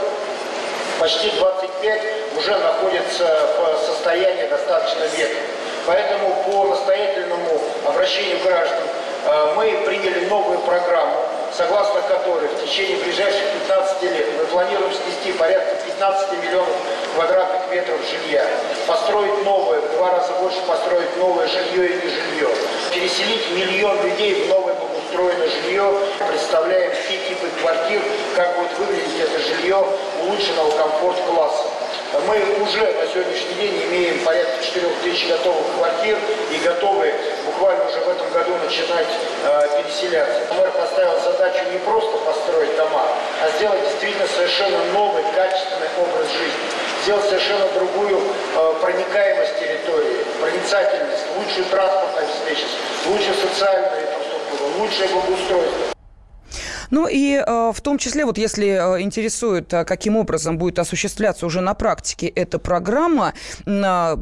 почти 1.00 1.32
25 1.32 2.02
уже 2.38 2.58
находятся 2.58 3.48
в 3.58 3.86
состоянии 3.86 4.48
достаточно 4.50 5.04
ветхом. 5.18 5.44
Поэтому 5.86 6.36
по 6.46 6.66
настоятельному 6.66 7.62
обращению 7.88 8.38
граждан 8.44 8.84
э, 9.26 9.54
мы 9.56 9.72
приняли 9.86 10.26
новую 10.26 10.60
программу, 10.60 11.18
согласно 11.60 12.02
которой 12.04 12.48
в 12.48 12.64
течение 12.64 12.96
ближайших 13.04 13.44
15 13.68 14.04
лет 14.04 14.28
мы 14.38 14.46
планируем 14.46 14.94
снести 14.94 15.38
порядка 15.38 15.76
15 15.88 16.32
миллионов 16.42 16.74
квадратных 17.14 17.70
метров 17.70 18.00
жилья, 18.10 18.48
построить 18.88 19.44
новое, 19.44 19.82
в 19.82 19.92
два 19.98 20.12
раза 20.12 20.32
больше 20.40 20.62
построить 20.62 21.18
новое 21.18 21.48
жилье 21.48 21.90
и 21.90 21.96
не 21.96 22.10
жилье, 22.10 22.50
переселить 22.94 23.52
миллион 23.52 24.02
людей 24.04 24.46
в 24.46 24.48
новое 24.48 24.74
благоустроенное 24.76 25.50
жилье, 25.50 25.94
представляем 26.30 26.94
все 26.94 27.18
типы 27.28 27.50
квартир, 27.60 28.02
как 28.38 28.58
будет 28.58 28.78
выглядеть 28.78 29.20
это 29.20 29.40
жилье 29.40 29.86
улучшенного 30.24 30.72
комфорт-класса. 30.78 31.69
Мы 32.12 32.40
уже 32.64 32.82
на 32.82 33.06
сегодняшний 33.06 33.54
день 33.54 33.84
имеем 33.86 34.26
порядка 34.26 34.66
4 34.66 34.88
тысяч 35.04 35.28
готовых 35.28 35.64
квартир 35.78 36.18
и 36.52 36.58
готовы 36.66 37.14
буквально 37.46 37.86
уже 37.86 38.00
в 38.00 38.10
этом 38.10 38.32
году 38.32 38.52
начинать 38.66 39.06
э, 39.46 39.68
переселяться. 39.78 40.52
Мэр 40.56 40.72
поставил 40.72 41.20
задачу 41.22 41.66
не 41.72 41.78
просто 41.80 42.18
построить 42.18 42.76
дома, 42.78 43.06
а 43.44 43.50
сделать 43.58 43.82
действительно 43.84 44.26
совершенно 44.28 44.84
новый, 44.92 45.24
качественный 45.36 45.90
образ 46.02 46.32
жизни. 46.32 46.66
Сделать 47.04 47.26
совершенно 47.26 47.68
другую 47.76 48.18
э, 48.18 48.74
проникаемость 48.82 49.60
территории, 49.60 50.26
проницательность, 50.42 51.26
лучшую 51.38 51.66
транспортную 51.66 52.26
обеспеченность, 52.26 52.78
лучшую 53.06 53.36
социальную 53.36 54.02
инфраструктуру, 54.02 54.80
лучшее 54.80 55.08
благоустройство. 55.10 55.99
Ну 56.90 57.08
и 57.08 57.36
э, 57.36 57.72
в 57.74 57.82
том 57.82 57.98
числе, 57.98 58.26
вот 58.26 58.38
если 58.38 58.68
э, 58.68 59.02
интересует, 59.02 59.74
э, 59.74 59.86
каким 59.86 60.18
образом 60.18 60.58
будет 60.58 60.80
осуществляться 60.80 61.46
уже 61.46 61.62
на 61.62 61.74
практике 61.74 62.28
эта 62.28 62.60
программа, 62.60 63.34
Э, 63.66 64.18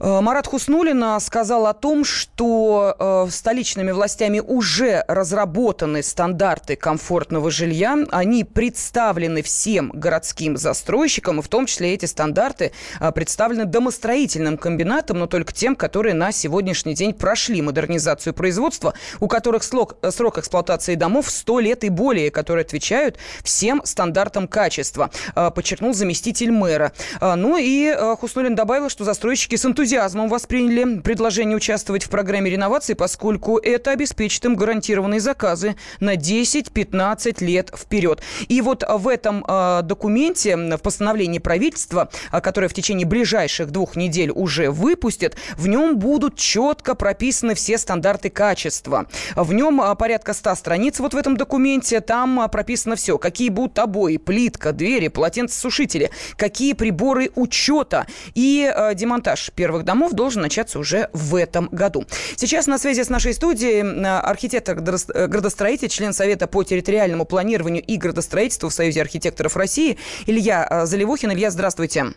Марат 0.00 0.46
Хуснулин 0.46 1.02
э, 1.02 1.20
сказал 1.20 1.66
о 1.66 1.74
том, 1.74 2.04
что 2.04 2.94
э, 2.98 3.30
столичными 3.30 3.90
властями 3.90 4.38
уже 4.38 5.04
разработаны 5.08 6.04
стандарты 6.04 6.76
комфортного 6.76 7.50
жилья. 7.50 7.98
Они 8.10 8.44
представлены 8.44 9.42
всем 9.42 9.90
городским 9.92 10.56
застройщикам, 10.56 11.40
и 11.40 11.42
в 11.42 11.48
том 11.48 11.66
числе 11.66 11.94
эти 11.94 12.04
стандарты 12.04 12.70
э, 13.00 13.10
представлены 13.10 13.64
домостроительным 13.64 14.56
комбинатам, 14.56 15.18
но 15.18 15.26
только 15.26 15.52
тем, 15.52 15.74
которые 15.74 16.14
на 16.14 16.30
сегодняшний 16.30 16.94
день 16.94 17.12
прошли 17.12 17.60
модернизацию 17.60 18.34
производства, 18.34 18.94
у 19.18 19.26
которых 19.26 19.64
срок, 19.64 19.96
э, 20.02 20.12
срок 20.12 20.38
эксплуатации 20.38 20.94
домов 20.94 21.28
100 21.28 21.60
лет 21.60 21.84
и 21.84 21.88
более, 21.88 22.30
которые 22.30 22.62
отвечают 22.62 23.16
всем 23.42 23.82
стандартам 23.84 24.46
качества, 24.46 25.10
э, 25.34 25.50
подчеркнул 25.50 25.92
заместитель 25.92 26.52
мэра. 26.52 26.92
Э, 27.20 27.34
Ну 27.34 27.56
и 27.56 27.86
э, 27.86 28.16
Хуснулин 28.20 28.54
добавил, 28.54 28.88
что 28.90 29.02
застройщики 29.02 29.56
с 29.56 29.64
энтузиазмом 29.64 29.87
энтузиазмом 29.88 30.28
восприняли 30.28 31.00
предложение 31.00 31.56
участвовать 31.56 32.04
в 32.04 32.10
программе 32.10 32.50
реновации, 32.50 32.92
поскольку 32.92 33.56
это 33.56 33.92
обеспечит 33.92 34.44
им 34.44 34.54
гарантированные 34.54 35.18
заказы 35.18 35.76
на 35.98 36.14
10-15 36.14 37.42
лет 37.42 37.72
вперед. 37.74 38.20
И 38.48 38.60
вот 38.60 38.84
в 38.86 39.08
этом 39.08 39.44
э, 39.48 39.80
документе, 39.82 40.56
в 40.56 40.78
постановлении 40.78 41.38
правительства, 41.38 42.10
э, 42.30 42.40
которое 42.42 42.68
в 42.68 42.74
течение 42.74 43.06
ближайших 43.06 43.70
двух 43.70 43.96
недель 43.96 44.30
уже 44.30 44.70
выпустят, 44.70 45.36
в 45.56 45.66
нем 45.68 45.98
будут 45.98 46.36
четко 46.36 46.94
прописаны 46.94 47.54
все 47.54 47.78
стандарты 47.78 48.28
качества. 48.28 49.06
В 49.36 49.54
нем 49.54 49.80
э, 49.80 49.94
порядка 49.94 50.34
100 50.34 50.54
страниц 50.56 51.00
вот 51.00 51.14
в 51.14 51.16
этом 51.16 51.38
документе. 51.38 52.00
Там 52.00 52.46
прописано 52.50 52.96
все. 52.96 53.16
Какие 53.16 53.48
будут 53.48 53.78
обои, 53.78 54.18
плитка, 54.18 54.72
двери, 54.72 55.08
полотенцесушители, 55.08 56.10
какие 56.36 56.74
приборы 56.74 57.30
учета. 57.36 58.06
И 58.34 58.70
демонтаж 58.94 59.50
первых 59.78 59.84
домов 59.84 60.12
должен 60.12 60.42
начаться 60.42 60.78
уже 60.78 61.08
в 61.12 61.36
этом 61.36 61.68
году. 61.70 62.04
Сейчас 62.36 62.66
на 62.66 62.78
связи 62.78 63.02
с 63.02 63.08
нашей 63.08 63.34
студией 63.34 63.82
архитектор, 64.18 64.76
градостроитель, 64.76 65.88
член 65.88 66.12
Совета 66.12 66.46
по 66.46 66.64
территориальному 66.64 67.24
планированию 67.24 67.82
и 67.82 67.96
градостроительству 67.96 68.68
в 68.68 68.74
Союзе 68.74 69.00
архитекторов 69.00 69.56
России 69.56 69.98
Илья 70.26 70.86
Заливухин. 70.86 71.32
Илья, 71.32 71.50
здравствуйте. 71.50 72.12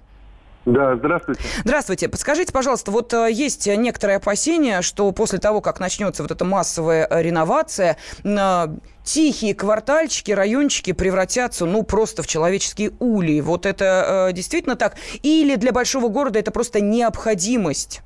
Да, 0.66 0.96
здравствуйте. 0.96 1.42
Здравствуйте. 1.64 2.08
Подскажите, 2.08 2.54
пожалуйста, 2.54 2.92
вот 2.92 3.14
э, 3.14 3.32
есть 3.32 3.66
некоторые 3.68 4.18
опасения, 4.18 4.84
что 4.84 5.12
после 5.12 5.40
того, 5.40 5.60
как 5.60 5.80
начнется 5.80 6.22
вот 6.22 6.32
эта 6.32 6.46
массовая 6.46 7.08
э, 7.10 7.24
реновация, 7.24 7.98
э, 8.24 8.68
тихие 9.04 9.56
квартальчики, 9.56 10.32
райончики 10.32 10.94
превратятся, 10.94 11.66
ну, 11.66 11.82
просто 11.82 12.22
в 12.22 12.28
человеческие 12.28 12.92
улей. 13.00 13.42
Вот 13.42 13.66
это 13.66 14.30
действительно 14.34 14.76
так? 14.76 14.98
Или 15.24 15.56
для 15.56 15.72
большого 15.72 16.10
города 16.10 16.38
это 16.38 16.52
просто 16.52 16.80
необходимость? 16.80 18.04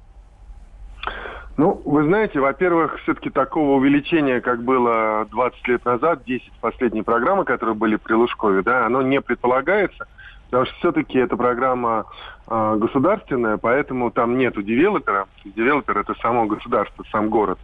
Ну, 1.58 1.82
вы 1.86 2.04
знаете, 2.04 2.40
во-первых, 2.40 3.00
все-таки 3.04 3.30
такого 3.30 3.78
увеличения, 3.78 4.42
как 4.42 4.64
было 4.64 5.26
20 5.32 5.68
лет 5.68 5.86
назад, 5.86 6.24
10 6.26 6.52
последние 6.60 7.04
программы, 7.04 7.46
которые 7.46 7.76
были 7.76 7.96
при 7.98 8.14
Лужкове, 8.14 8.62
да, 8.62 8.86
оно 8.86 9.02
не 9.02 9.22
предполагается. 9.22 10.08
Потому 10.46 10.66
что 10.66 10.76
все-таки 10.76 11.18
эта 11.18 11.36
программа 11.36 12.06
э, 12.48 12.76
государственная, 12.78 13.58
поэтому 13.58 14.12
там 14.12 14.38
нету 14.38 14.62
девелопера. 14.62 15.28
Девелопер 15.44 15.98
это 16.00 16.14
само 16.22 16.46
государство, 16.46 17.04
сам 17.12 17.30
город. 17.30 17.60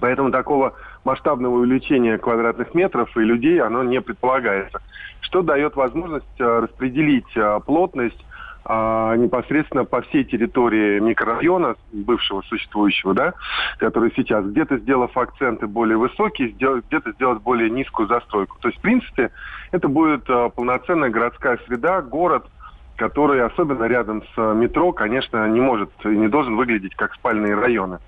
Поэтому 0.00 0.30
такого 0.30 0.74
масштабного 1.04 1.54
увеличения 1.54 2.18
квадратных 2.18 2.74
метров 2.74 3.16
и 3.16 3.20
людей 3.20 3.60
оно 3.60 3.82
не 3.82 4.00
предполагается. 4.00 4.80
Что 5.20 5.42
дает 5.42 5.76
возможность 5.76 6.26
э, 6.38 6.44
распределить 6.44 7.36
э, 7.36 7.60
плотность 7.64 8.24
а, 8.66 9.14
непосредственно 9.16 9.84
по 9.84 10.00
всей 10.02 10.24
территории 10.24 10.98
микрорайона, 10.98 11.76
бывшего 11.92 12.40
существующего, 12.42 13.12
да, 13.12 13.34
который 13.78 14.12
сейчас, 14.16 14.46
где-то 14.46 14.78
сделав 14.78 15.16
акценты 15.16 15.66
более 15.66 15.98
высокие, 15.98 16.48
где-то 16.48 17.12
сделать 17.12 17.42
более 17.42 17.68
низкую 17.68 18.08
застройку. 18.08 18.56
То 18.60 18.68
есть, 18.68 18.78
в 18.78 18.82
принципе, 18.82 19.30
это 19.70 19.88
будет 19.88 20.24
а, 20.28 20.48
полноценная 20.48 21.10
городская 21.10 21.58
среда, 21.66 22.00
город, 22.00 22.46
который, 22.96 23.42
особенно 23.42 23.84
рядом 23.84 24.22
с 24.34 24.54
метро, 24.54 24.92
конечно, 24.92 25.46
не 25.48 25.60
может 25.60 25.90
и 26.04 26.08
не 26.08 26.28
должен 26.28 26.56
выглядеть 26.56 26.94
как 26.94 27.12
спальные 27.14 27.54
районы. 27.54 27.98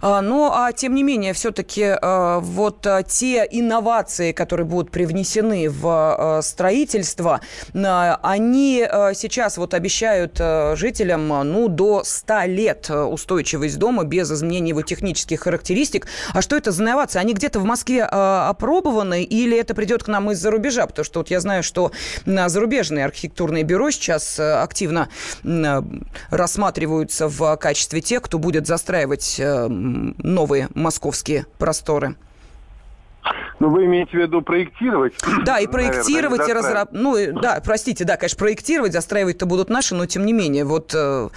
А, 0.00 0.20
ну, 0.22 0.50
а 0.52 0.72
тем 0.72 0.94
не 0.94 1.02
менее, 1.02 1.32
все-таки 1.32 1.84
а, 1.84 2.40
вот 2.40 2.86
а, 2.86 3.02
те 3.02 3.46
инновации, 3.50 4.32
которые 4.32 4.66
будут 4.66 4.90
привнесены 4.90 5.68
в 5.68 6.40
строительство, 6.42 7.40
они 7.72 8.86
сейчас 9.14 9.56
вот 9.58 9.74
обещают 9.74 10.40
жителям, 10.74 11.28
ну, 11.28 11.68
до 11.68 12.02
100 12.04 12.42
лет 12.46 12.90
устойчивость 12.90 13.78
дома 13.78 14.04
без 14.04 14.30
изменения 14.30 14.70
его 14.70 14.82
технических 14.82 15.40
характеристик. 15.40 16.06
А 16.32 16.42
что 16.42 16.56
это 16.56 16.70
за 16.70 16.82
инновации? 16.82 17.18
Они 17.18 17.34
где-то 17.34 17.60
в 17.60 17.64
Москве 17.64 18.04
опробованы 18.04 19.22
или 19.24 19.58
это 19.58 19.74
придет 19.74 20.04
к 20.04 20.08
нам 20.08 20.30
из-за 20.32 20.50
рубежа? 20.50 20.86
Потому 20.86 21.04
что 21.04 21.20
вот 21.20 21.30
я 21.30 21.40
знаю, 21.40 21.62
что 21.62 21.92
зарубежные 22.24 23.04
архитектурные 23.04 23.64
бюро 23.64 23.90
сейчас 23.90 24.38
активно 24.38 25.08
рассматриваются 26.30 27.28
в 27.28 27.56
качестве 27.56 28.00
тех, 28.00 28.22
кто 28.22 28.38
будет 28.38 28.66
застраивать 28.66 29.33
покорять 29.34 29.40
э, 29.40 29.68
новые 29.68 30.68
московские 30.74 31.46
просторы? 31.58 32.16
Ну, 33.58 33.70
вы 33.70 33.86
имеете 33.86 34.10
в 34.10 34.20
виду 34.20 34.42
проектировать? 34.42 35.14
Да, 35.46 35.58
и 35.58 35.66
проектировать, 35.66 36.40
Наверное, 36.40 36.62
и 36.62 36.66
разрабатывать. 36.66 37.32
Ну, 37.34 37.40
да, 37.40 37.62
простите, 37.64 38.04
да, 38.04 38.16
конечно, 38.16 38.38
проектировать, 38.38 38.92
застраивать-то 38.92 39.46
будут 39.46 39.70
наши, 39.70 39.94
но 39.94 40.04
тем 40.04 40.26
не 40.26 40.34
менее, 40.34 40.64
вот 40.64 40.92
э, 40.94 41.28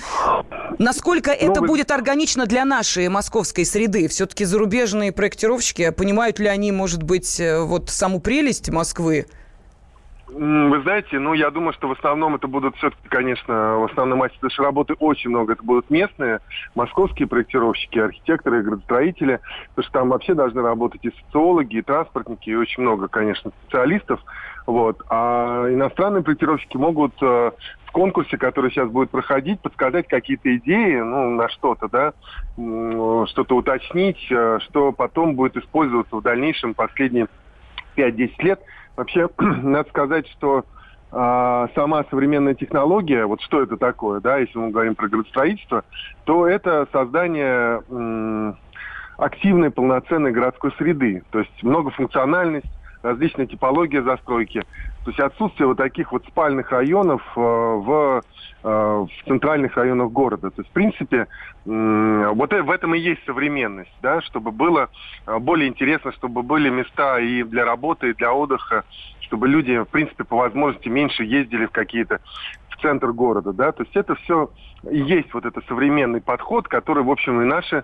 насколько 0.79 1.29
ну, 1.29 1.51
это 1.51 1.61
будет 1.61 1.91
органично 1.91 2.45
для 2.45 2.65
нашей 2.65 3.07
московской 3.07 3.63
среды? 3.65 4.09
Все-таки 4.09 4.43
зарубежные 4.43 5.13
проектировщики, 5.13 5.91
понимают 5.91 6.39
ли 6.39 6.47
они, 6.47 6.73
может 6.73 7.03
быть, 7.03 7.39
э, 7.39 7.61
вот 7.61 7.89
саму 7.89 8.19
прелесть 8.19 8.69
Москвы? 8.69 9.27
Вы 10.29 10.81
знаете, 10.81 11.19
ну, 11.19 11.33
я 11.33 11.49
думаю, 11.51 11.71
что 11.71 11.87
в 11.87 11.93
основном 11.93 12.35
это 12.35 12.47
будут 12.47 12.75
все-таки, 12.75 13.07
конечно, 13.07 13.77
в 13.77 13.85
основном 13.85 14.19
массе 14.19 14.35
нашей 14.41 14.65
работы 14.65 14.93
очень 14.99 15.29
много. 15.29 15.53
Это 15.53 15.63
будут 15.63 15.89
местные, 15.89 16.39
московские 16.75 17.29
проектировщики, 17.29 17.97
архитекторы, 17.97 18.61
градостроители, 18.61 19.39
потому 19.69 19.83
что 19.83 19.91
там 19.93 20.09
вообще 20.09 20.33
должны 20.33 20.61
работать 20.61 21.05
и 21.05 21.11
социологи, 21.11 21.77
и 21.77 21.81
транспортники, 21.81 22.49
и 22.49 22.55
очень 22.55 22.83
много, 22.83 23.07
конечно, 23.07 23.51
специалистов. 23.63 24.21
Вот. 24.65 25.01
А 25.09 25.69
иностранные 25.69 26.23
проектировщики 26.23 26.75
могут 26.75 27.13
э, 27.21 27.51
в 27.85 27.91
конкурсе, 27.93 28.37
который 28.37 28.69
сейчас 28.71 28.89
будет 28.89 29.09
проходить, 29.09 29.61
подсказать 29.61 30.09
какие-то 30.09 30.53
идеи, 30.57 30.97
ну, 30.97 31.29
на 31.29 31.47
что-то, 31.47 31.87
да, 31.87 32.13
что-то 33.27 33.55
уточнить, 33.55 34.27
э, 34.29 34.59
что 34.63 34.91
потом 34.91 35.35
будет 35.35 35.55
использоваться 35.55 36.17
в 36.17 36.21
дальнейшем 36.21 36.73
последние 36.73 37.27
5-10 37.95 38.31
лет– 38.39 38.59
Вообще, 38.97 39.29
надо 39.37 39.87
сказать, 39.89 40.27
что 40.27 40.65
э, 41.11 41.67
сама 41.75 42.03
современная 42.09 42.55
технология, 42.55 43.25
вот 43.25 43.41
что 43.41 43.61
это 43.61 43.77
такое, 43.77 44.19
да, 44.19 44.37
если 44.37 44.57
мы 44.57 44.71
говорим 44.71 44.95
про 44.95 45.07
градостроительство, 45.07 45.83
то 46.25 46.47
это 46.47 46.87
создание 46.91 47.83
э, 47.87 48.53
активной, 49.17 49.69
полноценной 49.69 50.31
городской 50.31 50.73
среды. 50.77 51.23
То 51.29 51.39
есть 51.39 51.63
многофункциональность, 51.63 52.67
различная 53.01 53.45
типология 53.45 54.01
застройки. 54.01 54.63
То 55.03 55.11
есть 55.11 55.19
отсутствие 55.19 55.67
вот 55.67 55.77
таких 55.77 56.11
вот 56.11 56.25
спальных 56.27 56.71
районов 56.71 57.21
э, 57.35 57.39
в, 57.39 58.23
э, 58.63 58.67
в 58.67 59.09
центральных 59.25 59.77
районах 59.77 60.11
города. 60.11 60.49
То 60.51 60.61
есть, 60.61 60.69
в 60.69 60.73
принципе, 60.73 61.27
э, 61.65 62.31
вот 62.33 62.51
в 62.51 62.69
этом 62.69 62.95
и 62.95 62.99
есть 62.99 63.23
современность, 63.25 63.93
да, 64.01 64.21
чтобы 64.21 64.51
было 64.51 64.89
э, 65.25 65.37
более 65.39 65.69
интересно, 65.69 66.11
чтобы 66.11 66.43
были 66.43 66.69
места 66.69 67.19
и 67.19 67.43
для 67.43 67.63
работы, 67.63 68.09
и 68.09 68.13
для 68.13 68.33
отдыха, 68.33 68.83
чтобы 69.21 69.47
люди, 69.47 69.77
в 69.79 69.87
принципе, 69.87 70.23
по 70.23 70.37
возможности 70.37 70.89
меньше 70.89 71.23
ездили 71.23 71.67
в 71.67 71.71
какие-то 71.71 72.19
в 72.69 72.81
центр 72.81 73.11
города, 73.11 73.53
да, 73.53 73.71
то 73.71 73.83
есть 73.83 73.95
это 73.95 74.15
все 74.15 74.51
и 74.89 74.99
есть 74.99 75.33
вот 75.33 75.45
это 75.45 75.61
современный 75.67 76.21
подход, 76.21 76.67
который, 76.67 77.03
в 77.03 77.09
общем, 77.09 77.41
и 77.41 77.45
наши 77.45 77.83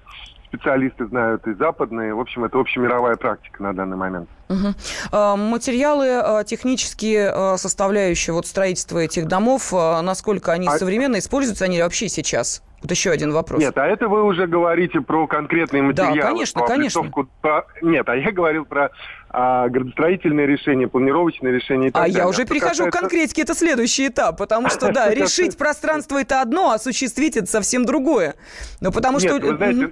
специалисты 0.53 1.07
знают, 1.07 1.47
и 1.47 1.53
западные. 1.53 2.13
В 2.13 2.19
общем, 2.19 2.45
это 2.45 2.59
общемировая 2.59 3.15
практика 3.15 3.63
на 3.63 3.73
данный 3.73 3.97
момент. 3.97 4.29
Угу. 4.49 5.37
Материалы, 5.37 6.09
а, 6.09 6.43
технические 6.43 7.31
а, 7.33 7.57
составляющие 7.57 8.33
вот 8.33 8.45
строительства 8.45 8.99
этих 8.99 9.27
домов, 9.27 9.71
насколько 9.71 10.51
они 10.51 10.67
а... 10.67 10.77
современные, 10.77 11.19
используются 11.19 11.65
они 11.65 11.81
вообще 11.81 12.07
сейчас? 12.07 12.61
Вот 12.83 12.91
еще 12.91 13.11
один 13.11 13.31
вопрос. 13.31 13.61
Нет, 13.61 13.77
а 13.77 13.85
это 13.85 14.09
вы 14.09 14.23
уже 14.23 14.45
говорите 14.45 14.99
про 14.99 15.25
конкретные 15.25 15.81
материалы. 15.81 16.17
Да, 16.17 16.27
конечно, 16.27 16.59
про 16.59 16.67
конечно. 16.67 17.11
Про... 17.41 17.65
Нет, 17.81 18.09
а 18.09 18.15
я 18.15 18.31
говорил 18.33 18.65
про 18.65 18.91
а, 19.29 19.69
градостроительные 19.69 20.45
решения, 20.45 20.89
планировочные 20.89 21.53
решения 21.53 21.87
и 21.87 21.91
так 21.91 22.01
А 22.01 22.05
далее. 22.05 22.17
я 22.17 22.27
уже 22.27 22.45
перехожу 22.45 22.85
касается... 22.85 22.97
к 22.97 23.01
конкретике, 23.01 23.41
это 23.43 23.55
следующий 23.55 24.09
этап, 24.09 24.37
потому 24.37 24.69
что, 24.69 24.91
да, 24.91 25.09
решить 25.13 25.57
пространство 25.57 26.21
это 26.21 26.41
одно, 26.41 26.71
а 26.71 26.75
осуществить 26.75 27.37
это 27.37 27.47
совсем 27.47 27.85
другое. 27.85 28.35
Ну, 28.81 28.91
потому 28.91 29.19
что... 29.21 29.39
вы 29.39 29.55
знаете, 29.55 29.91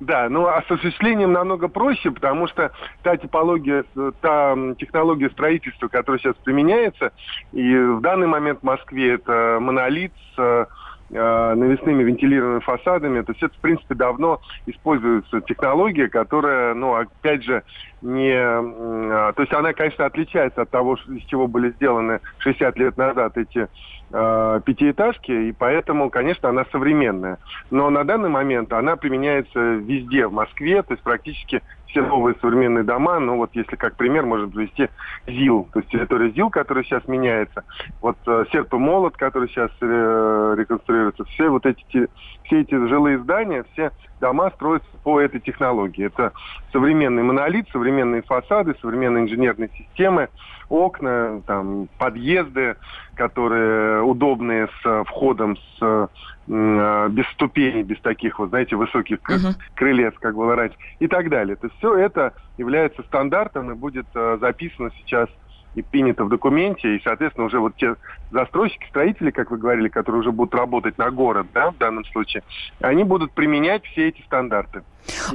да, 0.00 0.28
но 0.30 0.48
осуществлением 0.48 1.32
намного 1.32 1.68
проще, 1.68 2.10
потому 2.10 2.48
что 2.48 2.72
та 3.02 3.16
типология, 3.18 3.84
та 4.20 4.56
технология 4.78 5.28
строительства, 5.30 5.88
которая 5.88 6.18
сейчас 6.18 6.34
применяется, 6.42 7.12
и 7.52 7.76
в 7.76 8.00
данный 8.00 8.26
момент 8.26 8.60
в 8.60 8.64
Москве 8.64 9.14
это 9.14 9.58
монолит 9.60 10.12
с 10.34 10.38
э, 10.38 10.66
навесными 11.10 12.02
вентилированными 12.04 12.60
фасадами. 12.60 13.22
То 13.22 13.32
есть 13.32 13.42
это, 13.42 13.54
в 13.54 13.60
принципе, 13.60 13.94
давно 13.94 14.40
используется 14.66 15.40
технология, 15.40 16.08
которая, 16.08 16.74
ну, 16.74 16.94
опять 16.94 17.44
же, 17.44 17.62
не... 18.02 18.32
Э, 18.32 19.32
то 19.34 19.42
есть 19.42 19.52
она, 19.52 19.72
конечно, 19.72 20.06
отличается 20.06 20.62
от 20.62 20.70
того, 20.70 20.96
из 21.08 21.24
чего 21.24 21.46
были 21.46 21.70
сделаны 21.70 22.20
60 22.38 22.78
лет 22.78 22.96
назад 22.96 23.36
эти 23.36 23.68
э, 24.12 24.60
пятиэтажки, 24.64 25.30
и 25.30 25.52
поэтому, 25.52 26.10
конечно, 26.10 26.48
она 26.48 26.64
современная. 26.72 27.38
Но 27.70 27.90
на 27.90 28.04
данный 28.04 28.30
момент 28.30 28.72
она 28.72 28.96
применяется 28.96 29.58
везде 29.58 30.26
в 30.26 30.32
Москве, 30.32 30.82
то 30.82 30.94
есть 30.94 31.02
практически 31.02 31.62
все 31.90 32.02
новые 32.02 32.36
современные 32.40 32.84
дома, 32.84 33.18
ну 33.18 33.36
вот 33.36 33.50
если 33.54 33.76
как 33.76 33.96
пример 33.96 34.24
можно 34.24 34.48
привести 34.48 34.88
ЗИЛ, 35.26 35.68
то 35.72 35.80
есть 35.80 35.90
территория 35.90 36.30
ЗИЛ, 36.30 36.50
которая 36.50 36.84
сейчас 36.84 37.06
меняется, 37.08 37.64
вот 38.00 38.16
э, 38.26 38.44
Серп 38.52 38.74
и 38.74 38.76
Молот, 38.76 39.16
который 39.16 39.48
сейчас 39.48 39.70
э, 39.80 40.54
реконструируется, 40.56 41.24
все 41.24 41.48
вот 41.48 41.66
эти, 41.66 42.08
все 42.44 42.60
эти 42.60 42.74
жилые 42.74 43.18
здания, 43.18 43.64
все 43.72 43.90
дома 44.20 44.50
строятся 44.50 44.88
по 45.02 45.20
этой 45.20 45.40
технологии. 45.40 46.06
Это 46.06 46.32
современный 46.72 47.22
монолит, 47.22 47.68
современные 47.72 48.22
фасады, 48.22 48.74
современные 48.80 49.24
инженерные 49.24 49.70
системы, 49.76 50.28
окна, 50.68 51.42
там, 51.46 51.88
подъезды, 51.98 52.76
которые 53.14 54.02
удобные 54.02 54.68
с 54.82 55.04
входом, 55.04 55.56
с 55.56 56.08
э, 56.48 57.08
без 57.10 57.26
ступеней, 57.32 57.82
без 57.82 58.00
таких 58.00 58.38
вот, 58.38 58.50
знаете, 58.50 58.76
высоких 58.76 59.18
uh-huh. 59.18 59.56
крылец, 59.74 60.14
как 60.20 60.36
было 60.36 60.54
раньше, 60.54 60.76
и 61.00 61.08
так 61.08 61.28
далее. 61.28 61.56
То 61.56 61.66
есть 61.66 61.78
все 61.78 61.96
это 61.96 62.32
является 62.56 63.02
стандартом 63.02 63.72
и 63.72 63.74
будет 63.74 64.06
э, 64.14 64.38
записано 64.40 64.90
сейчас 64.98 65.28
и 65.74 65.82
принято 65.82 66.24
в 66.24 66.28
документе, 66.28 66.96
и, 66.96 67.02
соответственно, 67.02 67.46
уже 67.46 67.60
вот 67.60 67.76
те 67.76 67.94
застройщики, 68.30 68.86
строители, 68.88 69.30
как 69.30 69.50
вы 69.50 69.58
говорили, 69.58 69.88
которые 69.88 70.20
уже 70.20 70.32
будут 70.32 70.54
работать 70.54 70.98
на 70.98 71.10
город, 71.10 71.46
да, 71.54 71.70
в 71.70 71.78
данном 71.78 72.04
случае, 72.06 72.42
они 72.80 73.04
будут 73.04 73.32
применять 73.32 73.84
все 73.86 74.08
эти 74.08 74.20
стандарты. 74.22 74.82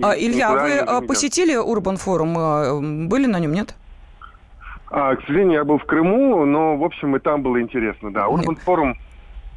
А, 0.02 0.14
Илья, 0.18 0.52
вы 0.52 0.78
а, 0.80 1.02
посетили 1.02 1.56
Урбан 1.56 1.98
форум? 1.98 3.08
Были 3.08 3.26
на 3.28 3.40
нем, 3.40 3.54
нет? 3.54 3.76
А, 4.92 5.16
к 5.16 5.22
сожалению, 5.22 5.54
я 5.56 5.64
был 5.64 5.78
в 5.78 5.86
Крыму, 5.86 6.46
но, 6.46 6.78
в 6.78 6.84
общем, 6.84 7.16
и 7.16 7.20
там 7.20 7.42
было 7.42 7.60
интересно, 7.62 8.12
да. 8.12 8.28
Урбан 8.28 8.56
форум 8.58 8.98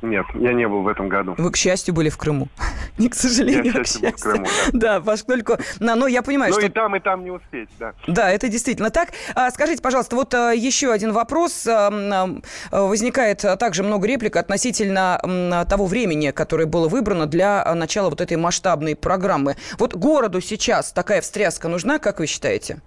нет, 0.02 0.26
я 0.34 0.52
не 0.52 0.68
был 0.68 0.82
в 0.82 0.88
этом 0.88 1.08
году. 1.08 1.34
Вы, 1.38 1.50
к 1.50 1.56
счастью, 1.56 1.94
были 1.94 2.08
в 2.08 2.16
Крыму. 2.16 2.48
Не 2.98 3.08
к 3.08 3.14
сожалению, 3.14 3.72
я, 3.74 3.82
к 3.82 3.87
счастью. 3.87 4.11
Был 4.11 4.16
в 4.16 4.20
Крыму, 4.20 4.46
да. 4.72 4.78
да, 4.78 5.00
поскольку... 5.00 5.56
Но, 5.80 5.94
но 5.94 6.06
я 6.06 6.22
понимаю, 6.22 6.52
но 6.52 6.58
что... 6.58 6.68
и 6.68 6.70
там, 6.70 6.96
и 6.96 7.00
там 7.00 7.24
не 7.24 7.30
успеть, 7.30 7.68
да. 7.78 7.94
Да, 8.06 8.30
это 8.30 8.48
действительно 8.48 8.90
так. 8.90 9.11
А, 9.34 9.50
скажите, 9.50 9.82
пожалуйста, 9.82 10.16
вот 10.16 10.34
а, 10.34 10.52
еще 10.52 10.92
один 10.92 11.12
вопрос. 11.12 11.66
А, 11.66 11.90
а, 11.90 12.82
возникает 12.82 13.44
также 13.58 13.82
много 13.82 14.06
реплик 14.06 14.37
относительно 14.37 15.20
а, 15.22 15.64
того 15.64 15.87
времени, 15.87 16.30
которое 16.30 16.66
было 16.66 16.88
выбрано 16.88 17.26
для 17.26 17.64
начала 17.74 18.11
вот 18.11 18.20
этой 18.20 18.37
масштабной 18.37 18.96
программы. 18.96 19.56
Вот 19.78 19.94
городу 19.94 20.40
сейчас 20.40 20.92
такая 20.92 21.20
встряска 21.20 21.68
нужна, 21.68 21.98
как 21.98 22.20
вы 22.20 22.26
считаете? 22.26 22.80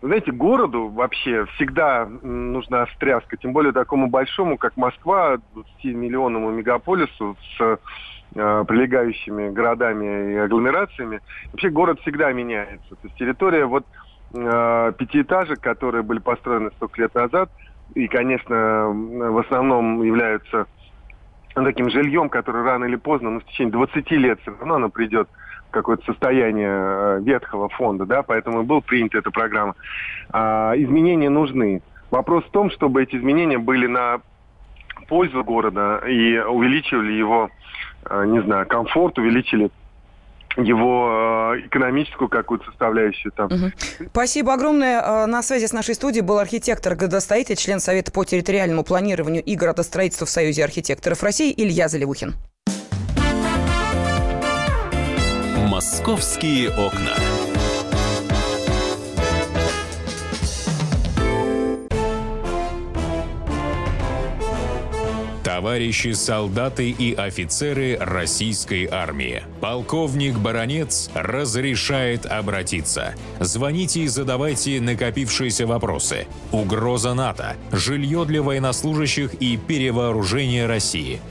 Знаете, 0.00 0.30
городу 0.30 0.88
вообще 0.88 1.44
всегда 1.54 2.06
нужна 2.22 2.86
встряска, 2.86 3.36
тем 3.36 3.52
более 3.52 3.72
такому 3.72 4.08
большому, 4.08 4.56
как 4.56 4.76
Москва, 4.76 5.38
20-миллионному 5.84 6.52
мегаполису 6.52 7.36
с 7.56 7.60
э, 7.60 8.64
прилегающими 8.66 9.50
городами 9.50 10.34
и 10.34 10.36
агломерациями. 10.36 11.20
Вообще 11.52 11.70
город 11.70 12.00
всегда 12.02 12.32
меняется. 12.32 12.90
То 12.90 13.00
есть 13.04 13.16
территория 13.16 13.66
вот 13.66 13.84
э, 14.34 14.92
пятиэтажек, 14.96 15.60
которые 15.60 16.02
были 16.02 16.20
построены 16.20 16.70
столько 16.76 17.02
лет 17.02 17.14
назад, 17.14 17.50
и, 17.94 18.06
конечно, 18.06 18.90
в 18.90 19.38
основном 19.38 20.02
являются 20.02 20.66
таким 21.54 21.90
жильем, 21.90 22.28
которое 22.28 22.62
рано 22.62 22.84
или 22.84 22.96
поздно, 22.96 23.30
ну, 23.30 23.40
в 23.40 23.44
течение 23.46 23.72
20 23.72 24.10
лет 24.12 24.40
все 24.42 24.52
равно 24.52 24.76
оно 24.76 24.90
придет 24.90 25.28
какое-то 25.70 26.04
состояние 26.04 26.70
э, 26.70 27.20
ветхого 27.22 27.68
фонда, 27.68 28.06
да, 28.06 28.22
поэтому 28.22 28.62
был 28.62 28.82
принята 28.82 29.18
эта 29.18 29.30
программа. 29.30 29.74
А, 30.30 30.74
изменения 30.76 31.30
нужны. 31.30 31.82
Вопрос 32.10 32.44
в 32.44 32.50
том, 32.50 32.70
чтобы 32.70 33.02
эти 33.02 33.16
изменения 33.16 33.58
были 33.58 33.86
на 33.86 34.20
пользу 35.08 35.44
города 35.44 36.02
и 36.06 36.38
увеличивали 36.38 37.12
его, 37.12 37.50
э, 38.08 38.24
не 38.26 38.42
знаю, 38.42 38.66
комфорт, 38.66 39.18
увеличили 39.18 39.70
его 40.56 41.54
э, 41.54 41.66
экономическую 41.66 42.28
какую-то 42.28 42.64
составляющую 42.66 43.30
там. 43.32 43.48
Спасибо 44.10 44.54
огромное. 44.54 45.26
На 45.26 45.42
связи 45.42 45.66
с 45.66 45.72
нашей 45.72 45.94
студией 45.94 46.24
был 46.24 46.38
архитектор, 46.38 46.94
градостроитель, 46.94 47.56
член 47.56 47.78
Совета 47.78 48.10
по 48.10 48.24
территориальному 48.24 48.84
планированию 48.84 49.42
и 49.42 49.54
градостроительству 49.54 50.26
в 50.26 50.30
Союзе 50.30 50.64
архитекторов 50.64 51.22
России 51.22 51.52
Илья 51.56 51.88
Заливухин. 51.88 52.34
Московские 55.78 56.70
окна. 56.70 57.14
Товарищи 65.44 66.14
солдаты 66.14 66.90
и 66.90 67.14
офицеры 67.14 67.96
российской 68.00 68.86
армии. 68.86 69.44
Полковник 69.60 70.36
Баронец 70.36 71.10
разрешает 71.14 72.26
обратиться. 72.26 73.14
Звоните 73.38 74.00
и 74.00 74.08
задавайте 74.08 74.80
накопившиеся 74.80 75.64
вопросы. 75.64 76.26
Угроза 76.50 77.14
НАТО, 77.14 77.54
жилье 77.70 78.24
для 78.24 78.42
военнослужащих 78.42 79.34
и 79.34 79.56
перевооружение 79.56 80.66
России– 80.66 81.20